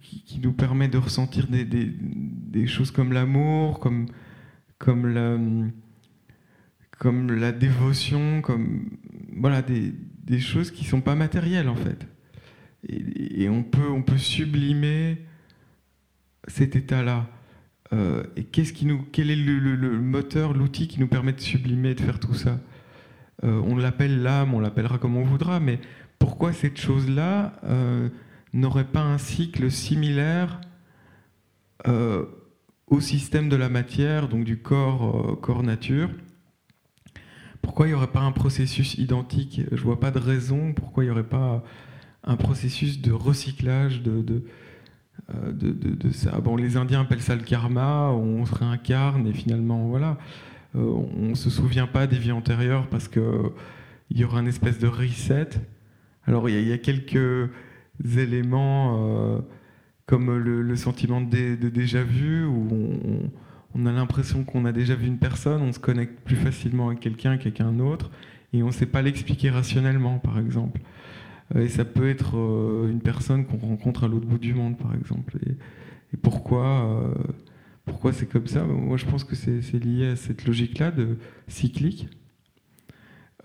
qui, 0.00 0.38
nous 0.40 0.52
permet 0.52 0.86
de 0.86 0.96
ressentir 0.96 1.48
des, 1.48 2.66
choses 2.68 2.92
comme 2.92 3.12
l'amour, 3.12 3.80
comme, 3.80 4.06
comme, 4.78 5.08
la, 5.08 5.36
comme 6.98 7.32
la 7.32 7.50
dévotion, 7.50 8.42
comme 8.42 8.90
voilà, 9.36 9.60
des, 9.62 9.92
choses 10.38 10.70
qui 10.70 10.84
sont 10.84 11.00
pas 11.00 11.16
matérielles 11.16 11.68
en 11.68 11.74
fait. 11.74 12.06
Et, 12.88 13.42
et 13.42 13.48
on, 13.48 13.66
on 13.90 14.02
peut 14.02 14.18
sublimer 14.18 15.18
cet 16.46 16.76
état-là. 16.76 17.28
Euh, 17.92 18.22
et 18.36 18.44
qu'est-ce 18.44 18.72
qui 18.72 18.86
nous, 18.86 19.04
quel 19.12 19.30
est 19.30 19.36
le, 19.36 19.98
moteur, 19.98 20.52
l'outil 20.52 20.86
qui 20.86 21.00
nous 21.00 21.08
permet 21.08 21.32
de 21.32 21.40
sublimer, 21.40 21.94
de 21.94 22.00
faire 22.00 22.20
tout 22.20 22.34
ça 22.34 22.58
Euh, 23.44 23.60
On 23.64 23.76
l'appelle 23.76 24.22
l'âme, 24.22 24.54
on 24.54 24.60
l'appellera 24.60 24.98
comme 24.98 25.16
on 25.16 25.24
voudra, 25.24 25.60
mais 25.60 25.80
pourquoi 26.18 26.52
cette 26.52 26.78
chose-là 26.78 27.54
euh, 27.64 28.08
n'aurait 28.52 28.84
pas 28.84 29.02
un 29.02 29.18
cycle 29.18 29.70
similaire 29.70 30.60
au 32.88 33.00
système 33.00 33.48
de 33.48 33.56
la 33.56 33.70
matière, 33.70 34.28
donc 34.28 34.44
du 34.44 34.58
corps, 34.58 35.40
corps 35.40 35.62
nature? 35.62 36.10
Pourquoi 37.62 37.86
il 37.86 37.90
n'y 37.90 37.94
aurait 37.94 38.12
pas 38.12 38.20
un 38.20 38.32
processus 38.32 38.94
identique? 38.96 39.62
Je 39.72 39.82
vois 39.82 39.98
pas 39.98 40.10
de 40.10 40.18
raison 40.18 40.74
pourquoi 40.74 41.04
il 41.04 41.06
n'y 41.06 41.10
aurait 41.10 41.22
pas 41.22 41.64
un 42.24 42.36
processus 42.36 43.00
de 43.00 43.12
recyclage 43.12 44.02
de, 44.02 44.44
de, 45.52 45.70
de- 45.72 46.56
les 46.56 46.76
Indiens 46.76 47.02
appellent 47.02 47.22
ça 47.22 47.36
le 47.36 47.42
karma, 47.42 48.10
on 48.10 48.44
se 48.46 48.54
réincarne 48.54 49.26
et 49.26 49.32
finalement, 49.32 49.86
voilà, 49.88 50.18
euh, 50.76 50.80
on 51.18 51.28
ne 51.30 51.34
se 51.34 51.50
souvient 51.50 51.86
pas 51.86 52.06
des 52.06 52.18
vies 52.18 52.32
antérieures 52.32 52.86
parce 52.88 53.08
que 53.08 53.52
il 54.10 54.18
y 54.18 54.24
aura 54.24 54.40
une 54.40 54.48
espèce 54.48 54.78
de 54.78 54.88
reset. 54.88 55.48
Alors, 56.26 56.48
il 56.48 56.54
y, 56.68 56.72
a- 56.72 56.78
quelques 56.78 57.48
éléments 58.16 58.98
euh, 59.36 59.38
comme 60.06 60.36
le, 60.36 60.62
sentiment 60.76 61.20
de, 61.20 61.30
dé- 61.30 61.56
de 61.56 61.68
déjà 61.68 62.02
vu, 62.02 62.44
où 62.44 62.68
on- 62.72 63.30
on 63.74 63.86
a 63.86 63.92
l'impression 63.92 64.42
qu'on 64.44 64.64
a 64.64 64.72
déjà 64.72 64.94
vu 64.96 65.06
une 65.06 65.18
personne, 65.18 65.62
on 65.62 65.72
se 65.72 65.78
connecte 65.78 66.20
plus 66.24 66.36
facilement 66.36 66.88
avec 66.88 67.00
quelqu'un 67.00 67.36
qu'avec 67.36 67.60
un 67.60 67.78
autre, 67.78 68.10
et 68.52 68.62
on 68.64 68.66
ne 68.66 68.72
sait 68.72 68.86
pas 68.86 69.00
l'expliquer 69.02 69.50
rationnellement, 69.50 70.18
par 70.18 70.38
exemple. 70.40 70.80
Et 71.58 71.68
ça 71.68 71.84
peut 71.84 72.08
être 72.08 72.36
euh, 72.36 72.90
une 72.90 73.00
personne 73.00 73.44
qu'on 73.44 73.56
rencontre 73.58 74.04
à 74.04 74.08
l'autre 74.08 74.26
bout 74.26 74.38
du 74.38 74.54
monde, 74.54 74.78
par 74.78 74.94
exemple. 74.94 75.36
Et, 75.46 76.16
pourquoi, 76.16 76.64
euh, 76.66 77.14
pourquoi 77.86 78.12
c'est 78.12 78.26
comme 78.26 78.46
ça? 78.46 78.64
Moi, 78.64 78.96
je 78.96 79.06
pense 79.06 79.24
que 79.24 79.34
c'est 79.34 79.84
lié 79.84 80.08
à 80.08 80.16
cette 80.16 80.44
logique-là 80.44 80.90
de 80.90 81.18
cyclique. 81.48 82.08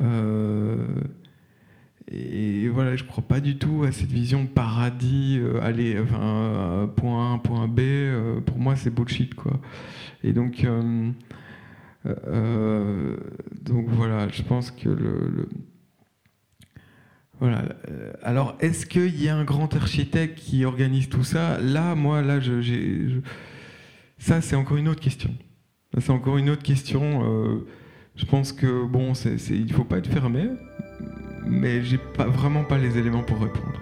Euh, 0.02 0.86
et 2.12 2.68
voilà, 2.70 2.96
je 2.96 3.04
crois 3.04 3.24
pas 3.24 3.40
du 3.40 3.58
tout 3.58 3.84
à 3.84 3.92
cette 3.92 4.12
vision 4.12 4.46
paradis, 4.46 5.40
euh, 5.40 6.88
point 6.88 7.34
A, 7.36 7.38
point 7.40 7.68
B. 7.68 7.82
pour 8.46 8.60
moi, 8.60 8.76
c'est 8.76 8.92
bullshit, 8.94 9.34
quoi. 9.34 9.60
Et 10.24 10.34
donc, 10.34 10.68
donc 12.04 13.86
voilà, 13.90 14.28
je 14.30 14.44
pense 14.44 14.70
que 14.72 14.90
le- 14.90 15.50
voilà. 17.40 17.64
euh, 17.90 18.14
Alors, 18.24 18.56
est-ce 18.60 18.86
qu'il 18.86 19.22
y 19.22 19.30
a 19.30 19.36
un 19.36 19.44
grand 19.44 19.74
architecte 19.76 20.40
qui 20.40 20.66
organise 20.66 21.10
tout 21.10 21.24
ça? 21.24 21.60
Là, 21.60 21.96
moi, 21.96 22.22
là, 22.22 22.40
je, 22.40 23.20
ça, 24.18 24.42
c'est 24.42 24.56
encore 24.56 24.78
une 24.78 24.88
autre 24.88 25.02
question. 25.02 25.34
C'est 26.00 26.12
encore 26.12 26.38
une 26.38 26.50
autre 26.50 26.64
question. 26.64 27.24
euh, 27.24 27.66
je 28.16 28.26
pense 28.26 28.54
que 28.54 28.86
bon, 28.86 29.14
c'est, 29.14 29.36
il 29.50 29.72
faut 29.74 29.84
pas 29.84 29.98
être 29.98 30.08
fermé, 30.08 30.48
mais 31.46 31.84
j'ai 31.84 31.98
pas 31.98 32.26
vraiment 32.28 32.64
pas 32.64 32.78
les 32.78 32.98
éléments 32.98 33.24
pour 33.24 33.42
répondre. 33.42 33.80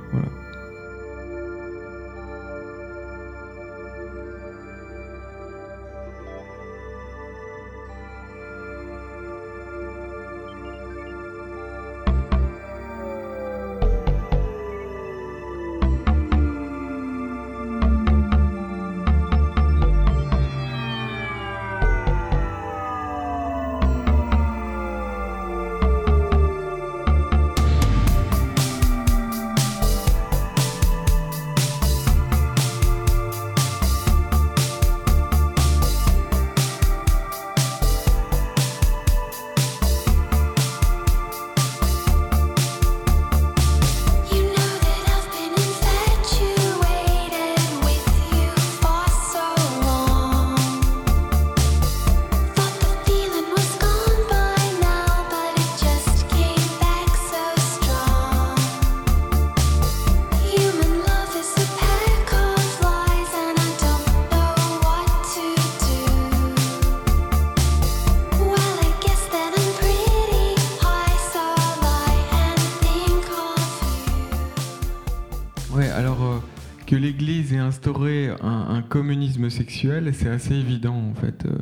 Communisme 79.34 79.50
sexuel, 79.50 80.14
c'est 80.14 80.30
assez 80.30 80.54
évident 80.56 80.96
en 80.96 81.14
fait. 81.16 81.46
Euh, 81.46 81.60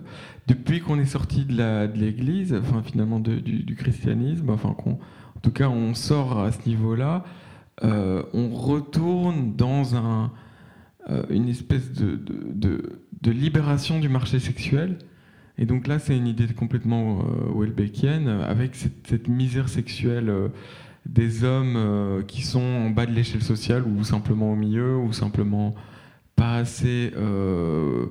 depuis 0.47 0.82
qu'on 0.82 0.99
est 0.99 1.05
sorti 1.05 1.45
de 1.45 1.57
la- 1.57 1.88
de 1.88 1.97
l'Église, 1.97 2.53
enfin 2.53 2.82
finalement 2.84 3.19
du, 3.19 3.76
christianisme, 3.76 4.49
enfin 4.49 4.74
qu'on, 4.78 4.91
en 5.36 5.39
tout 5.41 5.51
cas 5.51 5.69
on 5.69 5.93
sort 5.93 6.39
à 6.39 6.51
ce 6.51 6.67
niveau-là, 6.67 7.24
euh, 7.84 8.24
on 8.34 8.49
retourne 8.49 9.55
dans 9.55 9.95
un, 9.95 10.32
euh, 11.09 11.24
une 11.30 11.47
espèce 11.49 11.91
de, 11.93 12.19
de- 12.53 13.32
libération 13.32 13.99
du 13.99 14.09
marché 14.09 14.39
sexuel. 14.39 14.97
Et 15.57 15.65
donc 15.65 15.88
là, 15.88 15.99
c'est 15.99 16.17
une 16.17 16.28
idée 16.28 16.47
complètement 16.47 17.19
euh, 17.19 17.59
Welbeckienne, 17.59 18.28
avec 18.28 18.76
cette, 18.76 19.28
misère 19.28 19.69
sexuelle 19.69 20.32
des 21.05 21.43
hommes 21.43 22.24
qui 22.28 22.41
sont 22.41 22.59
en 22.61 22.89
bas 22.89 23.05
de 23.05 23.11
l'échelle 23.11 23.41
sociale 23.43 23.84
ou 23.88 24.03
simplement 24.03 24.51
au 24.51 24.55
milieu 24.55 24.97
ou 24.97 25.13
simplement 25.13 25.74
pas 26.42 26.56
assez 26.56 27.14
euh, 27.16 28.08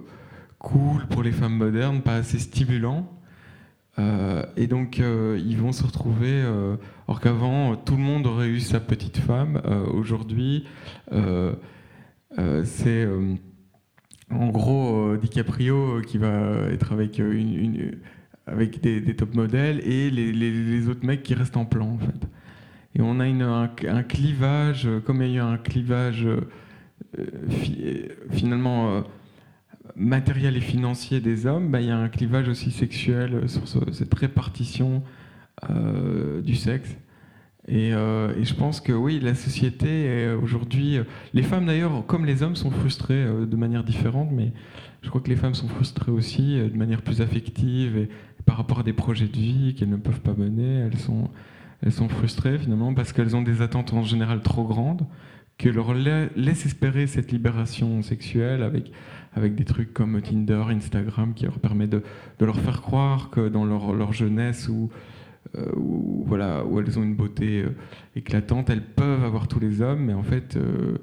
cool 0.60 1.04
pour 1.08 1.24
les 1.24 1.32
femmes 1.32 1.56
modernes, 1.56 2.00
pas 2.00 2.14
assez 2.14 2.38
stimulant. 2.38 3.10
Euh, 3.98 4.46
et 4.56 4.68
donc 4.68 5.00
euh, 5.00 5.36
ils 5.44 5.56
vont 5.58 5.72
se 5.72 5.82
retrouver, 5.82 6.40
alors 7.08 7.20
qu'avant 7.20 7.74
tout 7.74 7.96
le 7.96 8.02
monde 8.02 8.28
aurait 8.28 8.46
eu 8.46 8.60
sa 8.60 8.78
petite 8.78 9.18
femme, 9.18 9.60
aujourd'hui 9.92 10.68
c'est 12.62 13.08
en 14.30 14.48
gros 14.50 15.16
DiCaprio 15.16 16.00
qui 16.06 16.18
va 16.18 16.68
être 16.70 16.92
avec, 16.92 17.18
une, 17.18 17.98
avec 18.46 18.80
des, 18.80 19.16
top 19.16 19.34
modèles 19.34 19.80
et 19.80 20.08
les, 20.08 20.88
autres 20.88 21.04
mecs 21.04 21.24
qui 21.24 21.34
restent 21.34 21.56
en 21.56 21.64
plan 21.64 21.88
en 21.88 21.98
fait. 21.98 22.28
Et 22.94 23.02
on 23.02 23.18
a 23.18 23.26
une- 23.26 23.42
un, 23.42 23.70
un 23.88 24.02
clivage, 24.04 24.88
comme 25.04 25.20
il 25.22 25.32
y 25.32 25.38
a 25.40 25.42
eu 25.42 25.44
un 25.44 25.58
clivage 25.58 26.28
finalement 28.30 28.90
euh, 28.96 29.00
matériel 29.96 30.56
et 30.56 30.60
financier 30.60 31.20
des 31.20 31.46
hommes, 31.46 31.70
bah, 31.70 31.80
il 31.80 31.88
y 31.88 31.90
a 31.90 31.96
un 31.98 32.08
clivage 32.08 32.48
aussi 32.48 32.70
sexuel 32.70 33.34
euh, 33.34 33.48
sur 33.48 33.66
ce- 33.68 33.92
cette 33.92 34.14
répartition 34.14 35.02
euh, 35.68 36.40
du 36.42 36.54
sexe. 36.54 36.96
Et, 37.68 37.92
euh, 37.92 38.42
je 38.42 38.54
pense 38.54 38.80
que 38.80 38.92
oui, 38.92 39.20
la 39.20 39.34
société 39.34 40.32
aujourd'hui, 40.42 40.96
euh, 40.98 41.04
les 41.34 41.42
femmes 41.42 41.66
d'ailleurs, 41.66 42.04
comme 42.06 42.24
les 42.24 42.42
hommes, 42.42 42.56
sont 42.56 42.70
frustrées 42.70 43.22
euh, 43.24 43.46
de 43.46 43.56
manière 43.56 43.84
différente, 43.84 44.30
mais 44.32 44.52
je 45.02 45.08
crois 45.08 45.20
que 45.20 45.28
les 45.28 45.36
femmes 45.36 45.54
sont 45.54 45.68
frustrées 45.68 46.10
aussi 46.12 46.58
euh, 46.58 46.68
de 46.70 46.76
manière 46.76 47.02
plus 47.02 47.20
affective 47.20 47.96
et 47.98 48.08
par 48.46 48.56
rapport 48.56 48.80
à 48.80 48.82
des 48.82 48.94
projets 48.94 49.26
de 49.28 49.36
vie 49.36 49.74
qu'elles 49.74 49.90
ne 49.90 49.96
peuvent 49.96 50.20
pas 50.22 50.32
mener, 50.34 50.88
elles 51.82 51.92
sont 51.92 52.08
frustrées 52.08 52.58
finalement 52.58 52.94
parce 52.94 53.12
qu'elles 53.12 53.36
ont 53.36 53.42
des 53.42 53.60
attentes 53.62 53.92
en 53.92 54.02
général 54.02 54.40
trop 54.40 54.64
grandes 54.64 55.06
que 55.60 55.68
leur 55.68 55.92
la- 55.92 56.26
laisse 56.36 56.64
espérer 56.64 57.06
cette 57.06 57.32
libération 57.32 58.00
sexuelle 58.00 58.62
avec, 58.62 59.54
des 59.54 59.64
trucs 59.64 59.92
comme 59.92 60.20
Tinder, 60.22 60.64
Instagram 60.70 61.34
qui 61.34 61.44
leur 61.44 61.58
permet 61.58 61.86
de, 61.86 62.02
leur 62.40 62.58
faire 62.58 62.80
croire 62.80 63.28
que 63.28 63.48
dans 63.48 63.66
leur, 63.66 64.12
jeunesse 64.14 64.68
où, 64.68 64.88
euh, 65.56 65.70
où, 65.76 66.24
voilà, 66.26 66.64
où 66.64 66.80
elles 66.80 66.98
ont 66.98 67.02
une 67.02 67.14
beauté 67.14 67.62
euh, 67.62 67.76
éclatante, 68.16 68.70
elles 68.70 68.84
peuvent 68.84 69.22
avoir 69.22 69.48
tous 69.48 69.60
les 69.60 69.82
hommes, 69.82 70.06
mais 70.06 70.14
en 70.14 70.22
fait, 70.22 70.56
euh, 70.56 70.96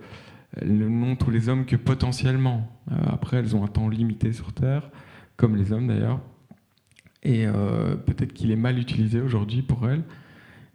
elles 0.59 0.75
n'ont 0.75 1.15
tous 1.15 1.29
les 1.29 1.49
hommes 1.49 1.65
que 1.65 1.75
potentiellement. 1.75 2.67
Après, 2.89 3.37
elles 3.37 3.55
ont 3.55 3.63
un 3.63 3.67
temps 3.67 3.87
limité 3.87 4.33
sur 4.33 4.53
Terre, 4.53 4.89
comme 5.35 5.55
les 5.55 5.71
hommes 5.71 5.87
d'ailleurs. 5.87 6.19
Et 7.21 7.45
peut-être 8.05 8.31
qu'il 8.31 8.51
est 8.51 8.55
mal 8.55 8.79
utilisé 8.79 9.19
aujourd'hui 9.19 9.61
pour 9.61 9.89
elles. 9.89 10.03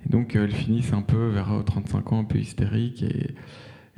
Et 0.05 0.09
donc, 0.09 0.35
elles 0.35 0.53
finissent 0.53 0.93
un 0.93 1.03
peu 1.03 1.29
vers 1.29 1.53
euh, 1.53 1.63
35 1.63 2.13
ans, 2.13 2.21
un 2.21 2.25
peu 2.25 2.39
hystériques. 2.39 3.05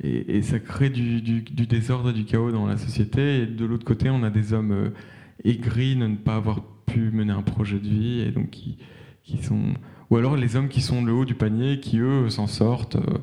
Et, 0.03 0.41
ça 0.41 0.59
crée 0.59 0.89
du, 0.89 1.21
désordre 1.21 2.09
et 2.09 2.13
du 2.13 2.25
chaos 2.25 2.51
dans 2.51 2.65
la 2.65 2.77
société. 2.77 3.41
Et 3.41 3.45
de 3.45 3.65
l'autre 3.65 3.85
côté, 3.85 4.09
on 4.09 4.23
a 4.23 4.29
des 4.29 4.53
hommes 4.53 4.71
euh, 4.71 4.89
aigris 5.43 5.95
de 5.95 6.05
ne 6.05 6.15
pas 6.15 6.35
avoir 6.35 6.61
pu 6.85 7.11
mener 7.11 7.31
un 7.31 7.41
projet 7.41 7.79
de 7.79 7.87
vie. 7.87 8.19
Et 8.21 8.31
donc, 8.31 8.49
qui, 8.49 8.77
sont... 9.41 9.73
Ou 10.09 10.17
alors 10.17 10.35
les 10.35 10.55
hommes 10.55 10.67
qui 10.67 10.81
sont 10.81 11.03
le 11.03 11.13
haut 11.13 11.25
du 11.25 11.35
panier, 11.35 11.79
qui 11.79 11.99
eux 11.99 12.29
s'en 12.29 12.47
sortent 12.47 12.97
euh, 12.97 13.17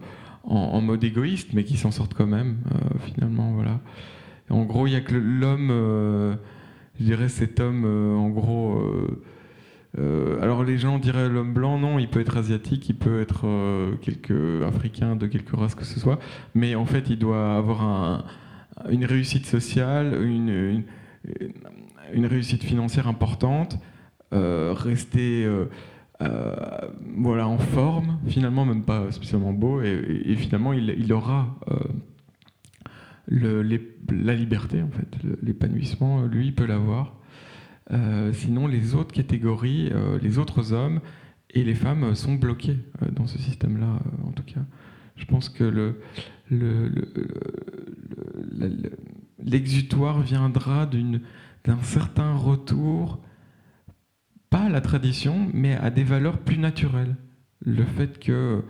en, 0.45 0.81
mode 0.81 1.05
égoïste, 1.05 1.51
mais 1.53 1.65
qui 1.65 1.77
s'en 1.77 1.91
sortent 1.91 2.15
quand 2.15 2.27
même, 2.27 2.59
euh, 2.73 2.99
finalement. 3.07 3.53
Voilà. 3.53 3.81
En 4.51 4.65
gros, 4.65 4.87
il 4.87 4.91
n'y 4.91 4.97
a 4.97 5.01
que 5.01 5.15
l'homme, 5.15 5.69
je 6.99 7.05
dirais 7.05 7.29
cet 7.29 7.61
homme, 7.61 7.85
en 7.85 8.29
gros. 8.29 8.83
Euh, 9.99 10.41
alors 10.41 10.65
les 10.65 10.79
gens 10.79 10.99
diraient 10.99 11.29
l'homme 11.29 11.53
blanc, 11.53 11.79
non, 11.79 11.99
il 11.99 12.09
peut 12.09 12.21
être 12.21 12.37
asiatique, 12.37 12.89
il 12.89 12.97
peut 12.97 13.21
être 13.21 13.47
euh, 13.47 13.95
quelque 14.01 14.63
africain 14.67 15.17
de 15.17 15.27
quelque 15.27 15.55
race 15.55 15.75
que 15.75 15.85
ce 15.85 16.01
soit, 16.01 16.19
mais 16.55 16.75
en 16.75 16.87
fait 16.87 17.11
il 17.11 17.19
doit 17.19 17.57
avoir 17.57 17.83
un- 17.83 18.25
une 18.91 19.05
réussite 19.05 19.45
sociale, 19.47 20.19
une, 20.23 20.83
une, 22.13 22.27
réussite 22.27 22.65
financière 22.65 23.07
importante, 23.07 23.79
euh, 24.33 24.73
rester 24.73 25.47
voilà, 27.17 27.47
en 27.49 27.59
forme, 27.59 28.19
finalement 28.29 28.65
même 28.65 28.85
pas 28.85 29.11
spécialement 29.13 29.53
beau, 29.53 29.83
et, 29.83 30.35
finalement 30.37 30.73
il, 30.73 31.13
aura 31.13 31.59
la 33.29 34.35
liberté, 34.35 34.83
en 34.83 34.91
fait, 34.91 35.09
l'épanouissement, 35.43 36.23
lui, 36.23 36.47
il 36.47 36.55
peut 36.55 36.67
l'avoir. 36.67 37.15
Euh, 37.93 38.33
sinon, 38.33 38.67
les 38.67 38.95
autres 38.95 39.13
catégories, 39.13 39.91
euh, 39.93 40.19
les 40.21 40.39
autres 40.39 40.73
hommes 40.73 41.01
et 41.51 41.63
les 41.63 41.75
femmes 41.75 42.05
euh, 42.05 42.15
sont 42.15 42.35
bloqués 42.35 42.79
dans 43.13 43.27
ce 43.27 43.39
système-là, 43.39 43.99
en 44.25 44.33
tout 44.33 44.45
cas. 44.45 44.61
Je 45.17 45.27
pense 45.27 45.49
que 45.49 45.95
l'exutoire 49.39 50.21
viendra 50.23 50.87
d'un 50.87 51.83
certain 51.83 52.35
retour, 52.35 53.21
pas 54.49 54.65
à 54.65 54.69
la 54.69 54.81
tradition, 54.81 55.49
mais 55.53 55.75
à 55.75 55.91
des 55.91 56.03
valeurs 56.03 56.39
plus 56.39 56.59
naturelles. 56.59 57.17
Le 57.61 57.85
fait 57.85 58.19
que 58.19 58.65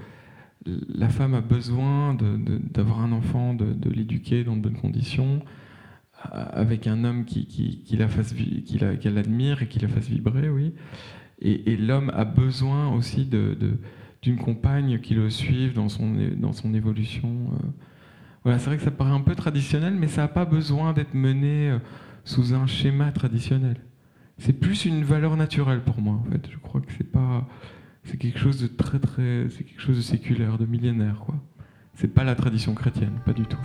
la 0.66 1.08
femme 1.08 1.34
a 1.34 1.40
besoin 1.40 2.14
d'avoir 2.14 3.00
un 3.00 3.12
enfant, 3.12 3.54
de, 3.54 3.88
l'éduquer 3.88 4.44
dans 4.44 4.56
de 4.56 4.62
bonnes 4.62 4.76
conditions, 4.76 5.42
avec 6.30 6.86
un 6.86 7.04
homme 7.04 7.24
qui, 7.24 7.46
qui, 7.46 7.96
la 7.96 8.08
fasse, 8.08 8.32
qui 8.32 8.78
la- 8.78 8.96
qu'elle 8.96 9.18
admire 9.18 9.62
et 9.62 9.66
qui 9.68 9.78
la 9.80 9.88
fasse 9.88 10.08
vibrer, 10.08 10.48
oui. 10.48 10.72
Et, 11.40 11.76
l'homme 11.76 12.10
a 12.14 12.24
besoin 12.24 12.94
aussi 12.94 13.26
d'une 13.26 14.36
compagne 14.36 15.00
qui 15.00 15.14
le 15.14 15.28
suive 15.28 15.72
dans 15.74 15.88
son, 15.88 16.14
dans 16.36 16.52
son 16.52 16.72
évolution. 16.74 17.50
euh. 17.54 17.66
Voilà, 18.44 18.58
c'est 18.58 18.66
vrai 18.66 18.76
que 18.76 18.82
ça 18.84 18.90
paraît 18.92 19.10
un 19.12 19.20
peu 19.20 19.34
traditionnel, 19.34 19.94
mais 19.94 20.06
ça 20.08 20.22
n'a 20.22 20.28
pas 20.28 20.44
besoin 20.44 20.92
d'être 20.92 21.14
mené 21.14 21.70
euh, 21.70 21.78
sous 22.24 22.54
un 22.54 22.66
schéma 22.66 23.10
traditionnel. 23.12 23.76
C'est 24.38 24.52
plus 24.52 24.84
une 24.84 25.04
valeur 25.04 25.36
naturelle 25.36 25.80
pour 25.82 26.00
moi, 26.00 26.14
en 26.14 26.24
fait. 26.30 26.48
Je 26.50 26.58
crois 26.58 26.80
que 26.80 26.92
c'est 26.96 27.10
pas, 27.10 27.46
c'est 28.04 28.16
quelque 28.16 28.38
chose 28.38 28.60
de 28.60 28.66
très 28.68 28.98
très, 29.00 29.46
c'est 29.50 29.64
quelque 29.64 29.80
chose 29.80 29.96
de 29.96 30.02
séculaire, 30.02 30.58
de 30.58 30.66
millénaire, 30.66 31.20
quoi. 31.24 31.34
C'est 31.94 32.12
pas 32.14 32.24
la 32.24 32.34
tradition 32.34 32.74
chrétienne, 32.74 33.20
pas 33.24 33.32
du 33.32 33.42
tout. 33.46 33.58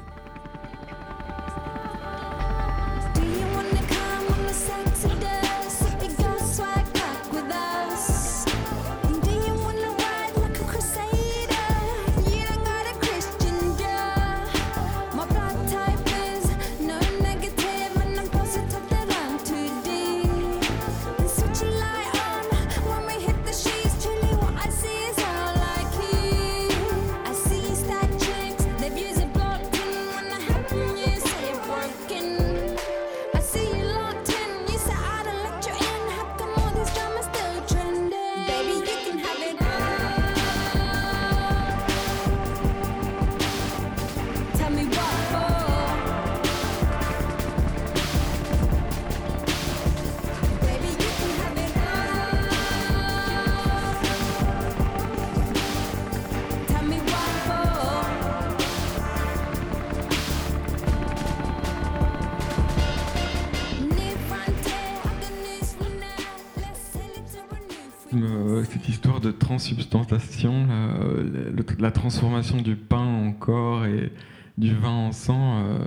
Euh, 70.69 71.51
la 71.79 71.91
transformation 71.91 72.61
du 72.61 72.75
pain 72.75 73.03
en 73.03 73.31
corps 73.31 73.85
et 73.85 74.11
du 74.57 74.73
vin 74.73 74.89
en 74.89 75.11
sang, 75.11 75.63
euh, 75.65 75.77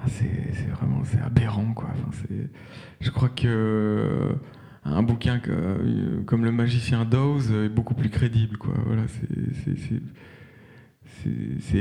ah, 0.00 0.06
c'est 0.06 0.68
vraiment 0.70 1.02
c'est 1.04 1.20
aberrant. 1.20 1.72
Quoi. 1.74 1.90
Je 3.00 3.10
crois 3.10 3.28
que 3.28 3.46
euh, 3.46 4.32
un 4.84 5.02
bouquin 5.02 5.40
comme 6.26 6.44
Le 6.44 6.52
Magicien 6.52 7.04
d'Oz 7.04 7.52
est 7.52 7.68
beaucoup 7.68 7.94
plus 7.94 8.10
crédible. 8.10 8.56
Quoi. 8.58 8.74
Voilà, 8.86 9.02
c'est- 9.08 10.02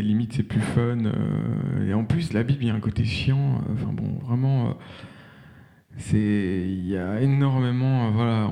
limite, 0.01 0.33
c'est 0.33 0.43
plus 0.43 0.61
fun. 0.61 0.97
et 1.87 1.93
en 1.93 2.03
plus, 2.05 2.33
la 2.33 2.43
Bible, 2.43 2.63
a 2.71 2.75
un 2.75 2.79
côté 2.79 3.03
chiant. 3.05 3.61
Enfin 3.71 3.93
bon, 3.93 4.19
vraiment. 4.25 4.77
il 6.13 6.87
y 6.87 6.97
a 6.97 7.21
énormément 7.21 8.11
voilà 8.11 8.47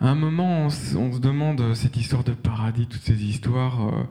à 0.00 0.08
un 0.10 0.14
moment 0.14 0.66
on, 0.66 0.70
se- 0.70 1.18
demande 1.20 1.60
euh, 1.60 1.74
cette 1.74 1.96
histoire 1.96 2.24
de 2.24 2.32
paradis 2.32 2.86
toutes 2.86 3.02
ces 3.02 3.24
histoires 3.24 3.88
euh, 3.88 4.02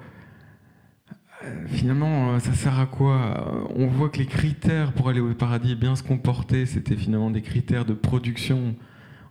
euh, 1.43 1.67
finalement 1.67 2.39
ça 2.39 2.53
sert 2.53 2.79
à 2.79 2.86
quoi 2.88 3.67
on 3.75 3.88
voit 3.88 4.09
que 4.09 4.17
les 4.17 4.25
critères 4.25 4.93
pour 4.93 5.09
aller 5.09 5.19
au 5.19 5.33
paradis 5.33 5.75
bien 5.75 5.95
se 5.95 6.03
comporter 6.03 6.65
c'était 6.65 6.95
finalement 6.95 7.29
des 7.31 7.41
critères 7.41 7.86
de 7.86 7.93
production. 7.93 8.75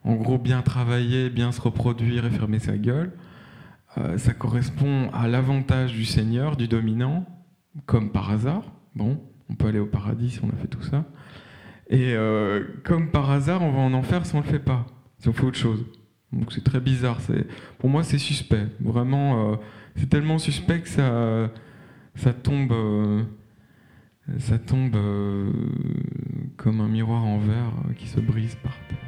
En 0.06 0.16
gros 0.16 0.36
bien 0.38 0.60
travailler 0.60 1.30
bien 1.30 1.50
se 1.50 1.60
reproduire 1.62 2.26
et 2.26 2.30
fermer 2.30 2.58
sa 2.58 2.76
gueule. 2.76 3.12
Ça 4.18 4.34
correspond 4.34 5.08
à 5.14 5.28
l'avantage 5.28 5.94
du 5.94 6.04
seigneur 6.04 6.56
du 6.58 6.68
dominant 6.68 7.24
comme 7.86 8.10
par 8.10 8.30
hasard. 8.30 8.64
Bon 8.94 9.18
on 9.48 9.54
peut 9.54 9.68
aller 9.68 9.78
au 9.78 9.86
paradis 9.86 10.30
si 10.32 10.40
on 10.44 10.50
a 10.50 10.56
fait 10.60 10.68
tout 10.68 10.82
ça. 10.82 11.06
Et 11.88 12.14
comme 12.84 13.10
par 13.10 13.30
hasard, 13.30 13.62
on 13.62 13.72
va 13.72 13.78
en 13.80 13.94
enfer 13.94 14.26
si 14.26 14.34
on 14.34 14.40
le 14.40 14.44
fait 14.46 14.58
pas, 14.58 14.84
si 15.20 15.28
on 15.28 15.32
fait 15.32 15.44
autre 15.44 15.58
chose. 15.58 15.86
Donc 16.34 16.52
c'est 16.52 16.64
très 16.64 16.80
bizarre. 16.80 17.18
Pour 17.78 17.88
moi, 17.88 18.02
c'est 18.02 18.18
suspect. 18.18 18.66
Vraiment, 18.80 19.52
euh, 19.52 19.56
c'est 19.96 20.08
tellement 20.08 20.38
suspect 20.38 20.80
que 20.80 20.88
ça, 20.88 22.32
tombe, 22.32 22.72
euh, 22.72 23.22
ça 24.38 24.58
tombe 24.58 24.96
euh, 24.96 25.52
comme 26.56 26.80
un 26.80 26.88
miroir 26.88 27.24
en 27.24 27.38
verre 27.38 27.72
euh, 27.88 27.92
qui 27.94 28.08
se 28.08 28.20
brise 28.20 28.56
par 28.56 28.74
terre. 28.88 28.98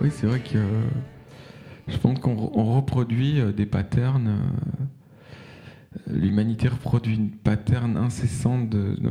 Oui, 0.00 0.10
c'est 0.12 0.26
vrai 0.26 0.40
que 0.40 0.56
euh, 0.58 0.82
je 1.88 1.96
pense 1.98 2.18
qu'on 2.20 2.34
re- 2.34 2.50
on 2.54 2.76
reproduit 2.76 3.40
euh, 3.40 3.52
des 3.52 3.66
patterns. 3.66 4.28
euh, 4.28 4.84
L'humanité 6.06 6.68
reproduit 6.68 7.16
une 7.16 7.30
pattern 7.30 7.96
incessante 7.96 8.68
de, 8.70 8.94
de, 9.00 9.10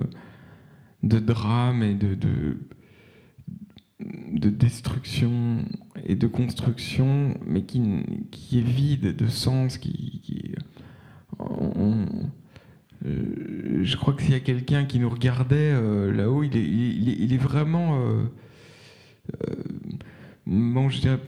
de 1.04 1.20
drame 1.20 1.84
et 1.84 1.94
de, 1.94 2.16
de 4.00 4.50
destruction 4.50 5.66
et 6.06 6.16
de 6.16 6.28
construction, 6.28 7.36
mais 7.46 7.64
qui, 7.64 7.82
qui 8.32 8.60
est 8.60 8.64
vide 8.64 9.16
de 9.16 9.28
sens. 9.28 9.78
Qui, 9.78 10.22
euh, 13.06 13.84
je 13.84 13.98
crois 13.98 14.14
que 14.14 14.22
s'il 14.22 14.32
y 14.32 14.36
a 14.36 14.40
quelqu'un 14.40 14.86
qui 14.86 15.00
nous 15.00 15.10
regardait 15.10 15.72
euh, 15.74 16.12
là-haut, 16.12 16.44
il 16.44 17.34
est, 17.34 17.38
vraiment. 17.38 18.00
euh, 18.00 18.24
bon, 20.46 20.90
je 20.90 21.02
dirais 21.02 21.20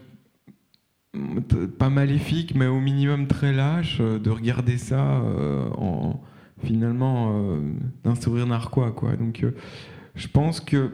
pas 1.79 1.89
maléfique, 1.89 2.53
mais 2.55 2.67
au 2.67 2.79
minimum 2.79 3.27
très 3.27 3.51
lâche, 3.51 3.99
de 3.99 4.29
regarder 4.29 4.77
ça 4.77 5.23
en 5.75 6.21
finalement 6.63 7.57
d'un 8.03 8.15
sourire 8.15 8.45
narquois, 8.45 8.91
quoi. 8.91 9.15
Donc, 9.15 9.43
je 10.15 10.27
pense 10.27 10.59
que 10.59 10.91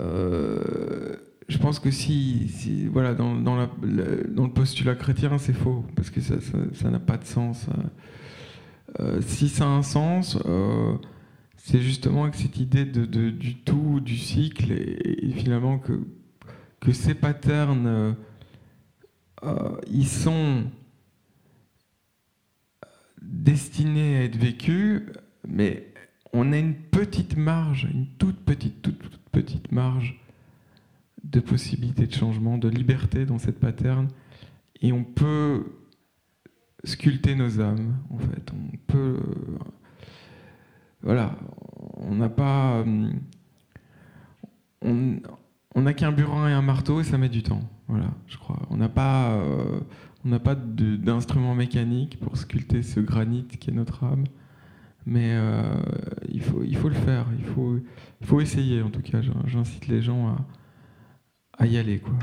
euh, 0.00 1.16
je 1.48 1.58
pense 1.58 1.78
que 1.78 1.90
si, 1.90 2.88
voilà, 2.90 3.14
dans, 3.14 3.34
le, 3.34 4.48
postulat 4.48 4.94
chrétien, 4.94 5.36
c'est 5.38 5.52
faux, 5.52 5.84
parce 5.94 6.10
que 6.10 6.20
ça 6.20 6.90
n'a 6.90 7.00
pas 7.00 7.16
de 7.16 7.24
sens. 7.24 7.66
Euh, 9.00 9.20
si 9.20 9.48
ça 9.48 9.64
a 9.64 9.68
un 9.68 9.82
sens, 9.82 10.38
euh, 10.46 10.96
c'est 11.56 11.80
justement 11.80 12.24
avec 12.24 12.34
cette 12.34 12.58
idée 12.58 12.84
du 12.84 13.56
tout, 13.56 14.00
du 14.00 14.16
cycle, 14.16 14.70
et, 14.72 15.32
finalement 15.36 15.78
que, 15.78 16.92
ces 16.92 17.14
patterns, 17.14 17.86
euh, 17.86 18.12
euh, 19.42 19.76
ils 19.90 20.06
sont 20.06 20.64
destinés 23.22 24.18
à 24.18 24.24
être 24.24 24.36
vécus, 24.36 25.02
mais 25.48 25.92
on 26.34 26.52
a 26.52 26.58
une 26.58 26.74
petite 26.74 27.38
marge, 27.38 27.88
une 27.90 28.06
toute 28.18 28.44
petite, 28.44 28.82
toute 28.82 29.13
petite 29.34 29.72
marge 29.72 30.20
de 31.24 31.40
possibilité 31.40 32.06
de 32.06 32.12
changement, 32.12 32.58
de 32.58 32.68
liberté 32.68 33.26
dans 33.26 33.38
cette 33.38 33.58
pattern, 33.58 34.08
et 34.80 34.92
on 34.92 35.04
peut 35.04 35.64
sculpter 36.84 37.34
nos 37.34 37.60
âmes, 37.60 37.96
en 38.10 38.18
fait. 38.18 38.52
On 38.52 38.76
peut, 38.86 39.20
euh, 39.20 39.58
voilà, 41.02 41.36
on 41.96 42.14
n'a 42.14 42.28
pas, 42.28 42.82
euh, 42.82 43.10
on 45.74 45.80
n'a 45.82 45.94
qu'un 45.94 46.12
burin 46.12 46.48
et 46.48 46.52
un 46.52 46.62
marteau 46.62 47.00
et 47.00 47.04
ça 47.04 47.18
met 47.18 47.28
du 47.28 47.42
temps. 47.42 47.62
Voilà, 47.88 48.10
je 48.26 48.36
crois. 48.36 48.60
On 48.70 48.76
n'a 48.76 48.88
pas, 48.88 49.32
euh, 49.32 49.80
on 50.24 50.28
n'a 50.28 50.38
pas 50.38 50.54
d'instrument 50.54 51.54
mécanique 51.54 52.20
pour 52.20 52.36
sculpter 52.36 52.82
ce 52.82 53.00
granit 53.00 53.46
qui 53.46 53.70
est 53.70 53.74
notre 53.74 54.04
âme, 54.04 54.24
mais 55.06 55.32
euh, 55.34 55.74
il 56.28 56.42
faut, 56.42 56.62
il 56.64 56.76
faut 56.76 56.88
le 56.88 56.94
faire. 56.94 57.26
Il 57.38 57.44
faut, 57.44 57.78
il 58.20 58.26
faut 58.26 58.40
essayer. 58.40 58.82
En 58.82 58.90
tout 58.90 59.02
cas, 59.02 59.20
J'in- 59.22 59.42
j'incite 59.46 59.88
les 59.88 60.02
gens 60.02 60.28
à, 60.28 60.46
à 61.58 61.66
y 61.66 61.76
aller, 61.78 62.00
quoi. 62.00 62.14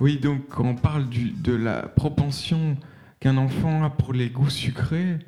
Oui, 0.00 0.18
donc 0.18 0.48
quand 0.50 0.64
on 0.64 0.74
parle 0.74 1.06
de 1.08 1.54
la 1.54 1.82
propension 1.82 2.76
qu'un 3.18 3.38
enfant 3.38 3.82
a 3.82 3.88
pour 3.88 4.12
les 4.12 4.28
goûts 4.28 4.50
sucrés, 4.50 5.18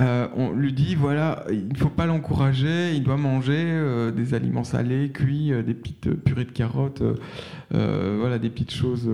euh, 0.00 0.26
on 0.34 0.52
lui 0.52 0.72
dit 0.72 0.94
voilà, 0.94 1.44
il 1.50 1.68
ne 1.68 1.76
faut 1.76 1.90
pas 1.90 2.06
l'encourager, 2.06 2.94
il 2.94 3.02
doit 3.02 3.18
manger 3.18 3.62
euh, 3.62 4.10
des 4.10 4.32
aliments 4.32 4.64
salés, 4.64 5.10
cuits, 5.10 5.52
euh, 5.52 5.62
des 5.62 5.74
petites 5.74 6.10
purées 6.14 6.46
de 6.46 6.50
carottes, 6.50 7.02
voilà, 7.70 8.38
des 8.38 8.48
petites 8.48 8.72
choses. 8.72 9.10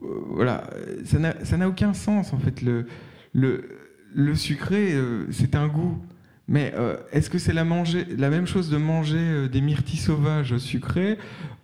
voilà, 0.00 0.64
ça 1.04 1.56
n'a 1.56 1.68
aucun 1.68 1.94
sens 1.94 2.34
en 2.34 2.38
fait. 2.38 2.62
Le, 2.62 4.34
sucré, 4.34 4.94
c'est 5.30 5.54
un 5.54 5.66
goût. 5.66 5.98
Mais 6.46 6.72
euh, 6.76 6.96
est-ce 7.12 7.30
que 7.30 7.38
c'est 7.38 7.54
la, 7.54 7.64
même 7.64 8.46
chose 8.46 8.68
de 8.68 8.76
manger 8.76 9.18
euh, 9.18 9.48
des 9.48 9.62
myrtilles 9.62 9.98
sauvages 9.98 10.58
sucrées 10.58 11.18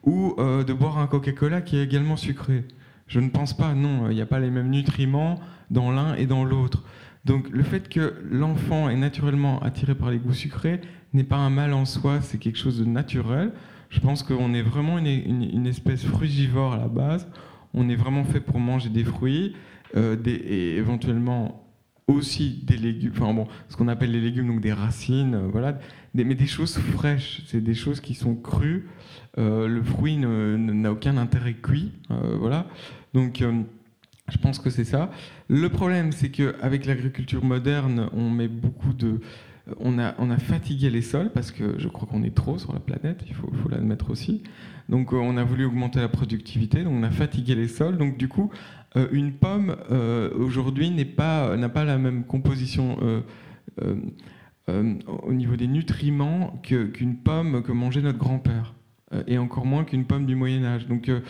ou 0.04 0.34
euh, 0.38 0.64
de 0.64 0.72
boire 0.72 0.98
un 0.98 1.06
Coca-Cola 1.06 1.60
qui 1.60 1.76
est 1.76 1.84
également 1.84 2.16
sucré? 2.16 2.64
Je 3.06 3.20
ne 3.20 3.28
pense 3.28 3.54
pas, 3.54 3.74
non, 3.74 4.08
il 4.08 4.14
n'y 4.14 4.22
a 4.22 4.26
pas 4.26 4.40
les 4.40 4.50
mêmes 4.50 4.70
nutriments 4.70 5.38
dans 5.70 5.90
l'un 5.90 6.14
et 6.14 6.26
dans 6.26 6.44
l'autre. 6.44 6.84
Donc 7.26 7.50
le 7.50 7.62
fait 7.62 7.88
que 7.90 8.14
l'enfant 8.30 8.88
est 8.88 8.96
naturellement 8.96 9.60
attiré 9.62 9.94
par 9.94 10.10
les 10.10 10.18
goûts 10.18 10.32
sucrés 10.32 10.80
n'est 11.12 11.24
pas 11.24 11.36
un 11.36 11.50
mal 11.50 11.74
en 11.74 11.84
soi, 11.84 12.20
c'est 12.22 12.38
quelque 12.38 12.58
chose 12.58 12.78
de 12.78 12.84
naturel. 12.84 13.52
Je 13.90 14.00
pense 14.00 14.22
qu'on 14.22 14.54
est 14.54 14.62
vraiment 14.62 14.98
une, 14.98 15.66
espèce 15.66 16.04
frugivore 16.04 16.74
à 16.74 16.78
la 16.78 16.86
base. 16.86 17.28
On 17.74 17.88
est 17.88 17.96
vraiment 17.96 18.24
fait 18.24 18.40
pour 18.40 18.60
manger 18.60 18.88
des 18.88 19.02
fruits 19.02 19.56
et 19.96 20.76
éventuellement 20.76 21.69
aussi 22.10 22.60
des 22.64 22.76
légumes, 22.76 23.12
enfin 23.14 23.32
bon, 23.32 23.46
ce 23.68 23.76
qu'on 23.76 23.88
appelle 23.88 24.10
les 24.10 24.20
légumes, 24.20 24.46
donc 24.46 24.60
des 24.60 24.72
racines, 24.72 25.34
euh, 25.34 25.48
voilà, 25.50 25.78
mais 26.14 26.34
des 26.34 26.46
choses 26.46 26.76
fraîches, 26.78 27.42
c'est 27.46 27.60
des 27.60 27.74
choses 27.74 28.00
qui 28.00 28.14
sont 28.14 28.34
crues. 28.34 28.88
Euh, 29.38 29.68
le 29.68 29.82
fruit 29.82 30.16
n'a 30.16 30.92
aucun 30.92 31.16
intérêt 31.16 31.54
cuit, 31.54 31.92
euh, 32.10 32.36
voilà. 32.38 32.66
Donc 33.14 33.42
je 34.28 34.38
pense 34.38 34.58
que 34.58 34.70
c'est 34.70 34.84
ça. 34.84 35.10
Le 35.48 35.68
problème, 35.68 36.12
c'est 36.12 36.30
qu'avec 36.30 36.86
l'agriculture 36.86 37.44
moderne, 37.44 38.08
on 38.12 38.30
met 38.30 38.48
beaucoup 38.48 38.92
de. 38.92 39.20
On 39.78 40.00
a, 40.00 40.14
on 40.18 40.30
a 40.30 40.38
fatigué 40.38 40.90
les 40.90 41.02
sols 41.02 41.30
parce 41.32 41.52
que 41.52 41.78
je 41.78 41.86
crois 41.86 42.08
qu'on 42.08 42.24
est 42.24 42.34
trop 42.34 42.58
sur 42.58 42.72
la 42.72 42.80
planète, 42.80 43.22
il 43.28 43.34
faut, 43.34 43.50
l'admettre 43.68 44.10
aussi. 44.10 44.42
Donc 44.88 45.12
on 45.12 45.36
a 45.36 45.44
voulu 45.44 45.64
augmenter 45.64 46.00
la 46.00 46.08
productivité, 46.08 46.82
donc 46.82 46.94
on 46.94 47.04
a 47.04 47.10
fatigué 47.10 47.54
les 47.54 47.68
sols. 47.68 47.96
Donc 47.96 48.16
du 48.16 48.26
coup, 48.26 48.50
une 49.12 49.32
pomme 49.32 49.76
euh, 49.90 50.30
aujourd'hui 50.34 50.90
n'a 50.90 51.04
pas 51.68 51.84
la 51.84 51.98
même 51.98 52.24
composition 52.24 52.98
euh, 53.02 53.20
euh, 53.82 53.94
euh, 54.70 54.94
au 55.22 55.32
niveau 55.32 55.56
des 55.56 55.66
nutriments 55.66 56.60
qu'une 56.62 57.16
pomme 57.16 57.62
que 57.62 57.72
mangeait 57.72 58.02
notre 58.02 58.18
grand-père, 58.18 58.74
Euh, 59.12 59.24
et 59.26 59.38
encore 59.38 59.66
moins 59.66 59.84
qu'une 59.84 60.04
pomme 60.04 60.24
du 60.24 60.36
Moyen 60.36 60.64
Âge. 60.64 60.86
Donc 60.86 61.08
euh, 61.08 61.20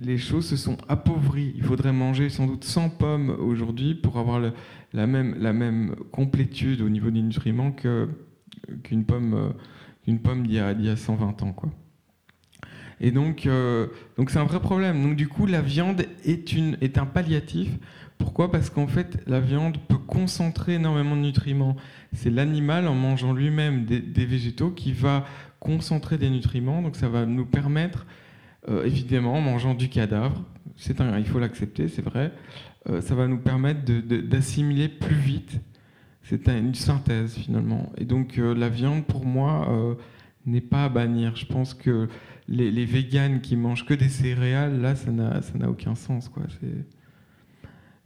les, 0.00 0.18
choses 0.18 0.46
se 0.46 0.56
sont 0.56 0.76
appauvries. 0.88 1.52
Il 1.54 1.62
faudrait 1.62 1.92
manger 1.92 2.30
sans 2.30 2.48
doute 2.48 2.64
100 2.64 2.90
pommes 2.90 3.30
aujourd'hui 3.30 3.94
pour 3.94 4.18
avoir 4.18 4.40
la, 4.92 5.06
même, 5.06 5.94
complétude 6.10 6.80
au 6.82 6.88
niveau 6.88 7.10
des 7.10 7.22
nutriments 7.22 7.70
qu'une 7.70 9.04
pomme, 9.04 9.54
d'une 10.08 10.20
pomme 10.20 10.46
d'il 10.46 10.54
y, 10.54 10.58
a- 10.58 10.72
d'il 10.72 10.86
y 10.86 10.88
a 10.88 10.96
120 10.96 11.42
ans. 11.42 11.52
Quoi. 11.52 11.68
Et 12.98 13.10
donc, 13.10 13.44
euh, 13.44 13.88
donc 14.16 14.30
c'est 14.30 14.38
un 14.38 14.44
vrai 14.44 14.58
problème. 14.58 15.02
Donc 15.02 15.16
du 15.16 15.28
coup, 15.28 15.44
la 15.44 15.60
viande 15.60 16.02
est, 16.24 16.54
une, 16.54 16.78
un 16.96 17.06
palliatif. 17.06 17.68
Pourquoi? 18.16 18.50
Parce 18.50 18.70
qu'en 18.70 18.86
fait, 18.86 19.22
la 19.26 19.38
viande 19.38 19.76
peut 19.86 19.98
concentrer 19.98 20.74
énormément 20.74 21.14
de 21.14 21.20
nutriments. 21.20 21.76
C'est 22.14 22.30
l'animal, 22.30 22.88
en 22.88 22.94
mangeant 22.94 23.34
lui-même 23.34 23.84
des, 23.84 24.24
végétaux, 24.24 24.70
qui 24.70 24.92
va 24.92 25.26
concentrer 25.60 26.16
des 26.16 26.30
nutriments. 26.30 26.80
Donc 26.80 26.96
ça 26.96 27.10
va 27.10 27.26
nous 27.26 27.44
permettre, 27.44 28.06
euh, 28.70 28.86
évidemment, 28.86 29.34
en 29.34 29.42
mangeant 29.42 29.74
du 29.74 29.90
cadavre, 29.90 30.42
il 30.88 31.26
faut 31.26 31.38
l'accepter, 31.38 31.88
c'est 31.88 32.02
vrai, 32.02 32.32
euh, 32.88 33.00
ça 33.02 33.14
va 33.14 33.26
nous 33.26 33.38
permettre 33.38 33.80
d'assimiler 33.84 34.88
plus 34.88 35.16
vite. 35.16 35.60
C'est 36.28 36.46
un- 36.48 36.58
une 36.58 36.74
synthèse 36.74 37.34
finalement. 37.36 37.90
Et 37.96 38.04
donc 38.04 38.38
euh, 38.38 38.54
la 38.54 38.68
viande, 38.68 39.04
pour 39.04 39.24
moi, 39.24 39.66
euh, 39.70 39.94
n'est 40.44 40.60
pas 40.60 40.84
à 40.84 40.88
bannir. 40.90 41.36
Je 41.36 41.46
pense 41.46 41.72
que 41.72 42.08
les, 42.48 42.84
véganes 42.84 43.40
qui 43.40 43.56
mangent 43.56 43.86
que 43.86 43.94
des 43.94 44.08
céréales, 44.10 44.80
là, 44.80 44.94
ça 44.94 45.10
n'a 45.10 45.70
aucun 45.70 45.94
sens. 45.94 46.30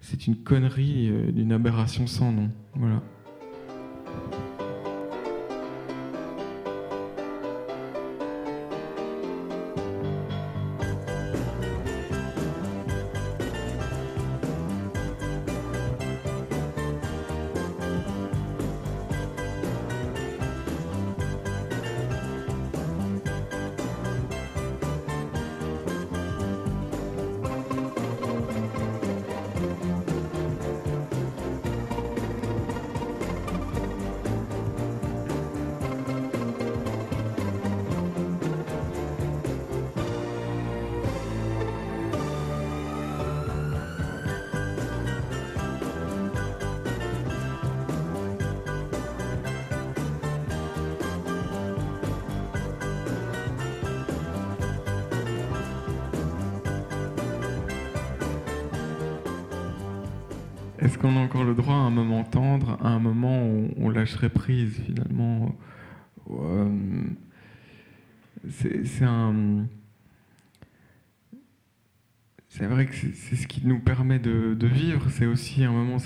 C'est- 0.00 0.26
une 0.26 0.36
connerie, 0.36 1.08
euh, 1.10 1.32
d'une 1.32 1.52
aberration 1.52 2.06
sans 2.06 2.30
nom. 2.32 2.50
Voilà. 2.74 3.02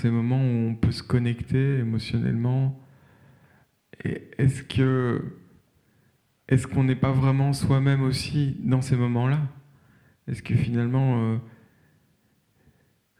Ces 0.07 0.11
moments 0.11 0.41
où 0.41 0.69
on 0.69 0.75
peut 0.75 0.91
se 0.91 1.03
connecter 1.03 1.79
émotionnellement. 1.79 2.81
Et 4.05 4.29
est-ce 4.37 4.63
que 4.63 5.21
est-ce 6.47 6.65
qu'on 6.65 6.85
n'est 6.85 6.95
pas 6.95 7.11
vraiment 7.11 7.51
soi-même 7.51 8.03
aussi 8.03 8.55
dans 8.63 8.81
ces 8.81 8.95
moments-là? 8.95 9.41
Est-ce 10.29 10.41
que 10.41 10.55
finalement 10.55 11.33
euh, 11.33 11.37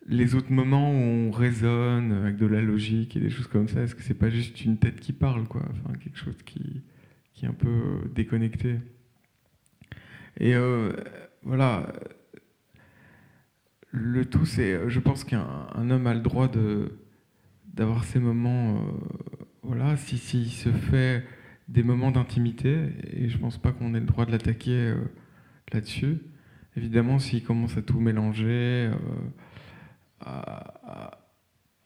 les 0.08 0.34
autres 0.34 0.52
moments 0.52 0.90
où 0.90 0.96
on 1.28 1.32
raisonne 1.32 2.14
avec 2.14 2.38
de 2.38 2.46
la 2.46 2.62
logique 2.62 3.18
et 3.18 3.20
des 3.20 3.30
choses 3.30 3.48
comme 3.48 3.68
ça, 3.68 3.82
est-ce 3.82 3.94
que 3.94 4.02
c'est 4.02 4.14
pas 4.14 4.30
juste 4.30 4.64
une 4.64 4.78
tête 4.78 5.02
qui 5.02 5.12
parle, 5.12 5.46
quoi? 5.46 5.64
Enfin, 5.70 5.94
quelque 5.98 6.18
chose 6.18 6.42
qui, 6.46 6.84
qui 7.34 7.44
est 7.44 7.50
un 7.50 7.54
peu 7.54 8.10
déconnecté. 8.16 8.80
Et 10.40 10.56
euh, 10.56 10.94
voilà. 11.44 11.92
Le 13.98 14.26
tout, 14.26 14.46
c'est. 14.46 14.90
Je 14.90 15.00
pense 15.00 15.24
qu'un 15.24 15.68
un 15.74 15.90
homme 15.90 16.08
a 16.08 16.14
le 16.14 16.22
droit 16.22 16.50
d'avoir 17.74 18.04
ces 18.04 18.20
moments. 18.20 18.76
euh, 18.76 18.82
voilà, 19.64 19.98
si 19.98 20.18
s'il 20.18 20.50
se 20.50 20.70
fait 20.72 21.26
des 21.68 21.84
moments 21.84 22.12
d'intimité, 22.12 22.90
et 23.12 23.28
je 23.30 23.38
pense 23.38 23.58
pas 23.58 23.72
qu'on 23.72 23.94
ait 23.96 24.00
le 24.00 24.06
droit 24.06 24.26
de 24.26 24.32
l'attaquer 24.32 24.72
euh, 24.72 24.96
là-dessus. 25.74 26.20
Évidemment, 26.78 27.20
s'il 27.20 27.44
commence 27.44 27.76
à 27.78 27.82
tout 27.82 28.00
mélanger, 28.00 28.92
euh, 28.92 28.96
à, 30.22 31.20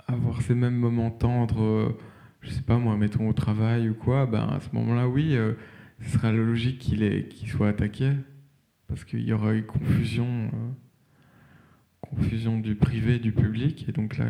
avoir 0.08 0.42
ces 0.42 0.54
mêmes 0.56 0.76
moments 0.76 1.12
tendres, 1.12 1.64
euh, 1.64 2.00
je 2.42 2.50
sais 2.52 2.62
pas 2.62 2.78
moi, 2.78 2.98
mettons 2.98 3.30
au 3.30 3.34
travail 3.34 3.90
ou 3.90 3.94
quoi, 3.94 4.26
ben 4.26 4.48
à 4.50 4.60
ce 4.60 4.70
moment-là, 4.76 5.08
oui, 5.08 5.36
euh, 5.36 5.54
ce 6.02 6.10
sera 6.12 6.32
logique 6.32 6.80
qu'il 6.80 7.50
soit 7.50 7.70
attaqué, 7.70 8.12
parce 8.88 9.06
qu'il 9.06 9.22
y 9.22 9.34
aura 9.34 9.56
eu 9.56 9.64
confusion, 9.66 10.28
euh, 10.54 10.72
confusion 12.02 12.60
du 12.60 12.76
privé 12.76 13.16
et 13.16 13.20
du 13.20 13.32
public, 13.32 13.86
et 13.88 13.92
donc 13.92 14.18
là, 14.18 14.26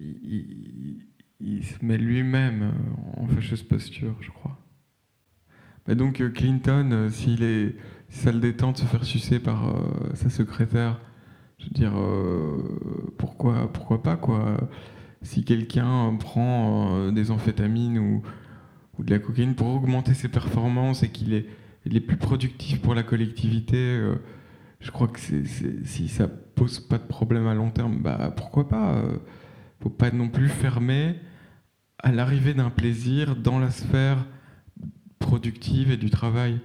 il, 0.00 1.62
se 1.62 1.84
met 1.84 1.98
lui-même 1.98 2.62
euh, 2.62 3.20
en 3.20 3.26
fâcheuse 3.26 3.62
posture, 3.62 4.16
je 4.20 4.30
crois. 4.30 4.58
Bah 5.86 5.94
donc 5.94 6.20
euh, 6.20 6.30
Clinton, 6.30 6.90
euh, 6.92 7.08
s'il 7.08 7.42
est, 7.42 7.76
si 8.08 8.18
ça 8.20 8.32
de 8.32 8.76
se 8.76 8.84
faire 8.84 9.04
sucer 9.04 9.38
par 9.38 9.74
sa 10.14 10.30
secrétaire, 10.30 11.00
je 11.58 11.66
veux 11.66 11.70
dire, 11.70 11.92
pourquoi, 13.18 13.72
pourquoi 13.72 14.02
pas 14.02 14.16
quoi? 14.16 14.56
Si 15.22 15.44
quelqu'un 15.44 16.16
prend 16.18 17.12
des 17.12 17.30
amphétamines 17.30 17.98
ou, 17.98 18.22
de 18.98 19.10
la 19.10 19.20
cocaïne 19.20 19.54
pour 19.54 19.68
augmenter 19.68 20.14
ses 20.14 20.28
performances 20.28 21.02
et 21.04 21.10
qu'il 21.10 21.34
est, 21.34 21.46
est 21.86 22.00
plus 22.00 22.16
productif 22.16 22.80
pour 22.80 22.94
la 22.94 23.04
collectivité, 23.04 24.00
je 24.80 24.90
crois 24.90 25.08
que 25.08 25.18
si 25.20 26.08
ça 26.08 26.26
pose 26.28 26.80
pas 26.80 26.98
de 26.98 27.04
problème 27.06 27.46
à 27.46 27.54
long 27.54 27.70
terme, 27.70 27.98
bah 28.02 28.32
pourquoi 28.36 28.68
pas 28.68 28.94
euh, 28.94 29.18
Faut 29.82 29.90
pas 29.90 30.10
non 30.10 30.28
plus 30.28 30.48
fermer 30.48 31.16
à 32.02 32.12
l'arrivée 32.12 32.54
d'un 32.54 32.70
plaisir 32.70 33.36
dans 33.36 33.58
la 33.58 33.70
sphère 33.70 34.26
productive 35.18 35.90
et 35.90 35.96
du 35.96 36.10
travail. 36.10 36.60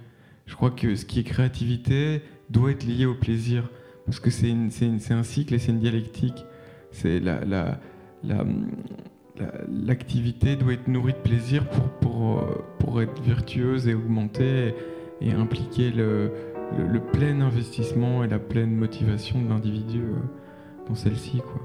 Je 0.46 0.54
crois 0.54 0.70
que 0.70 0.94
ce 0.94 1.04
qui 1.04 1.20
est 1.20 1.24
créativité 1.24 2.22
doit 2.50 2.70
être 2.70 2.84
lié 2.84 3.04
au 3.06 3.14
plaisir 3.14 3.68
parce 4.06 4.20
que 4.20 4.30
c'est 4.30 4.50
un 4.50 5.22
cycle 5.22 5.54
et 5.54 5.58
c'est 5.58 5.72
une 5.72 5.80
dialectique. 5.80 6.44
C'est 6.92 7.20
la, 7.20 7.44
la- 7.44 7.80
la- 8.22 8.44
la- 9.38 9.52
l'activité 9.68 10.56
doit 10.56 10.72
être 10.72 10.88
nourrie 10.88 11.12
de 11.12 11.18
plaisir 11.18 11.68
pour, 11.68 11.88
pour, 12.00 12.38
euh, 12.38 12.64
pour 12.78 13.02
être 13.02 13.20
vertueuse 13.22 13.88
et 13.88 13.94
augmenter 13.94 14.74
et 15.20 15.32
impliquer 15.32 15.90
le, 15.90 16.30
le- 16.76 16.86
le 16.86 17.00
plein 17.00 17.40
investissement 17.40 18.24
et 18.24 18.28
la 18.28 18.38
pleine 18.38 18.74
motivation 18.74 19.40
de 19.42 19.48
l'individu 19.48 20.00
euh, 20.02 20.14
dans 20.88 20.94
celle-ci. 20.94 21.38
quoi. 21.38 21.60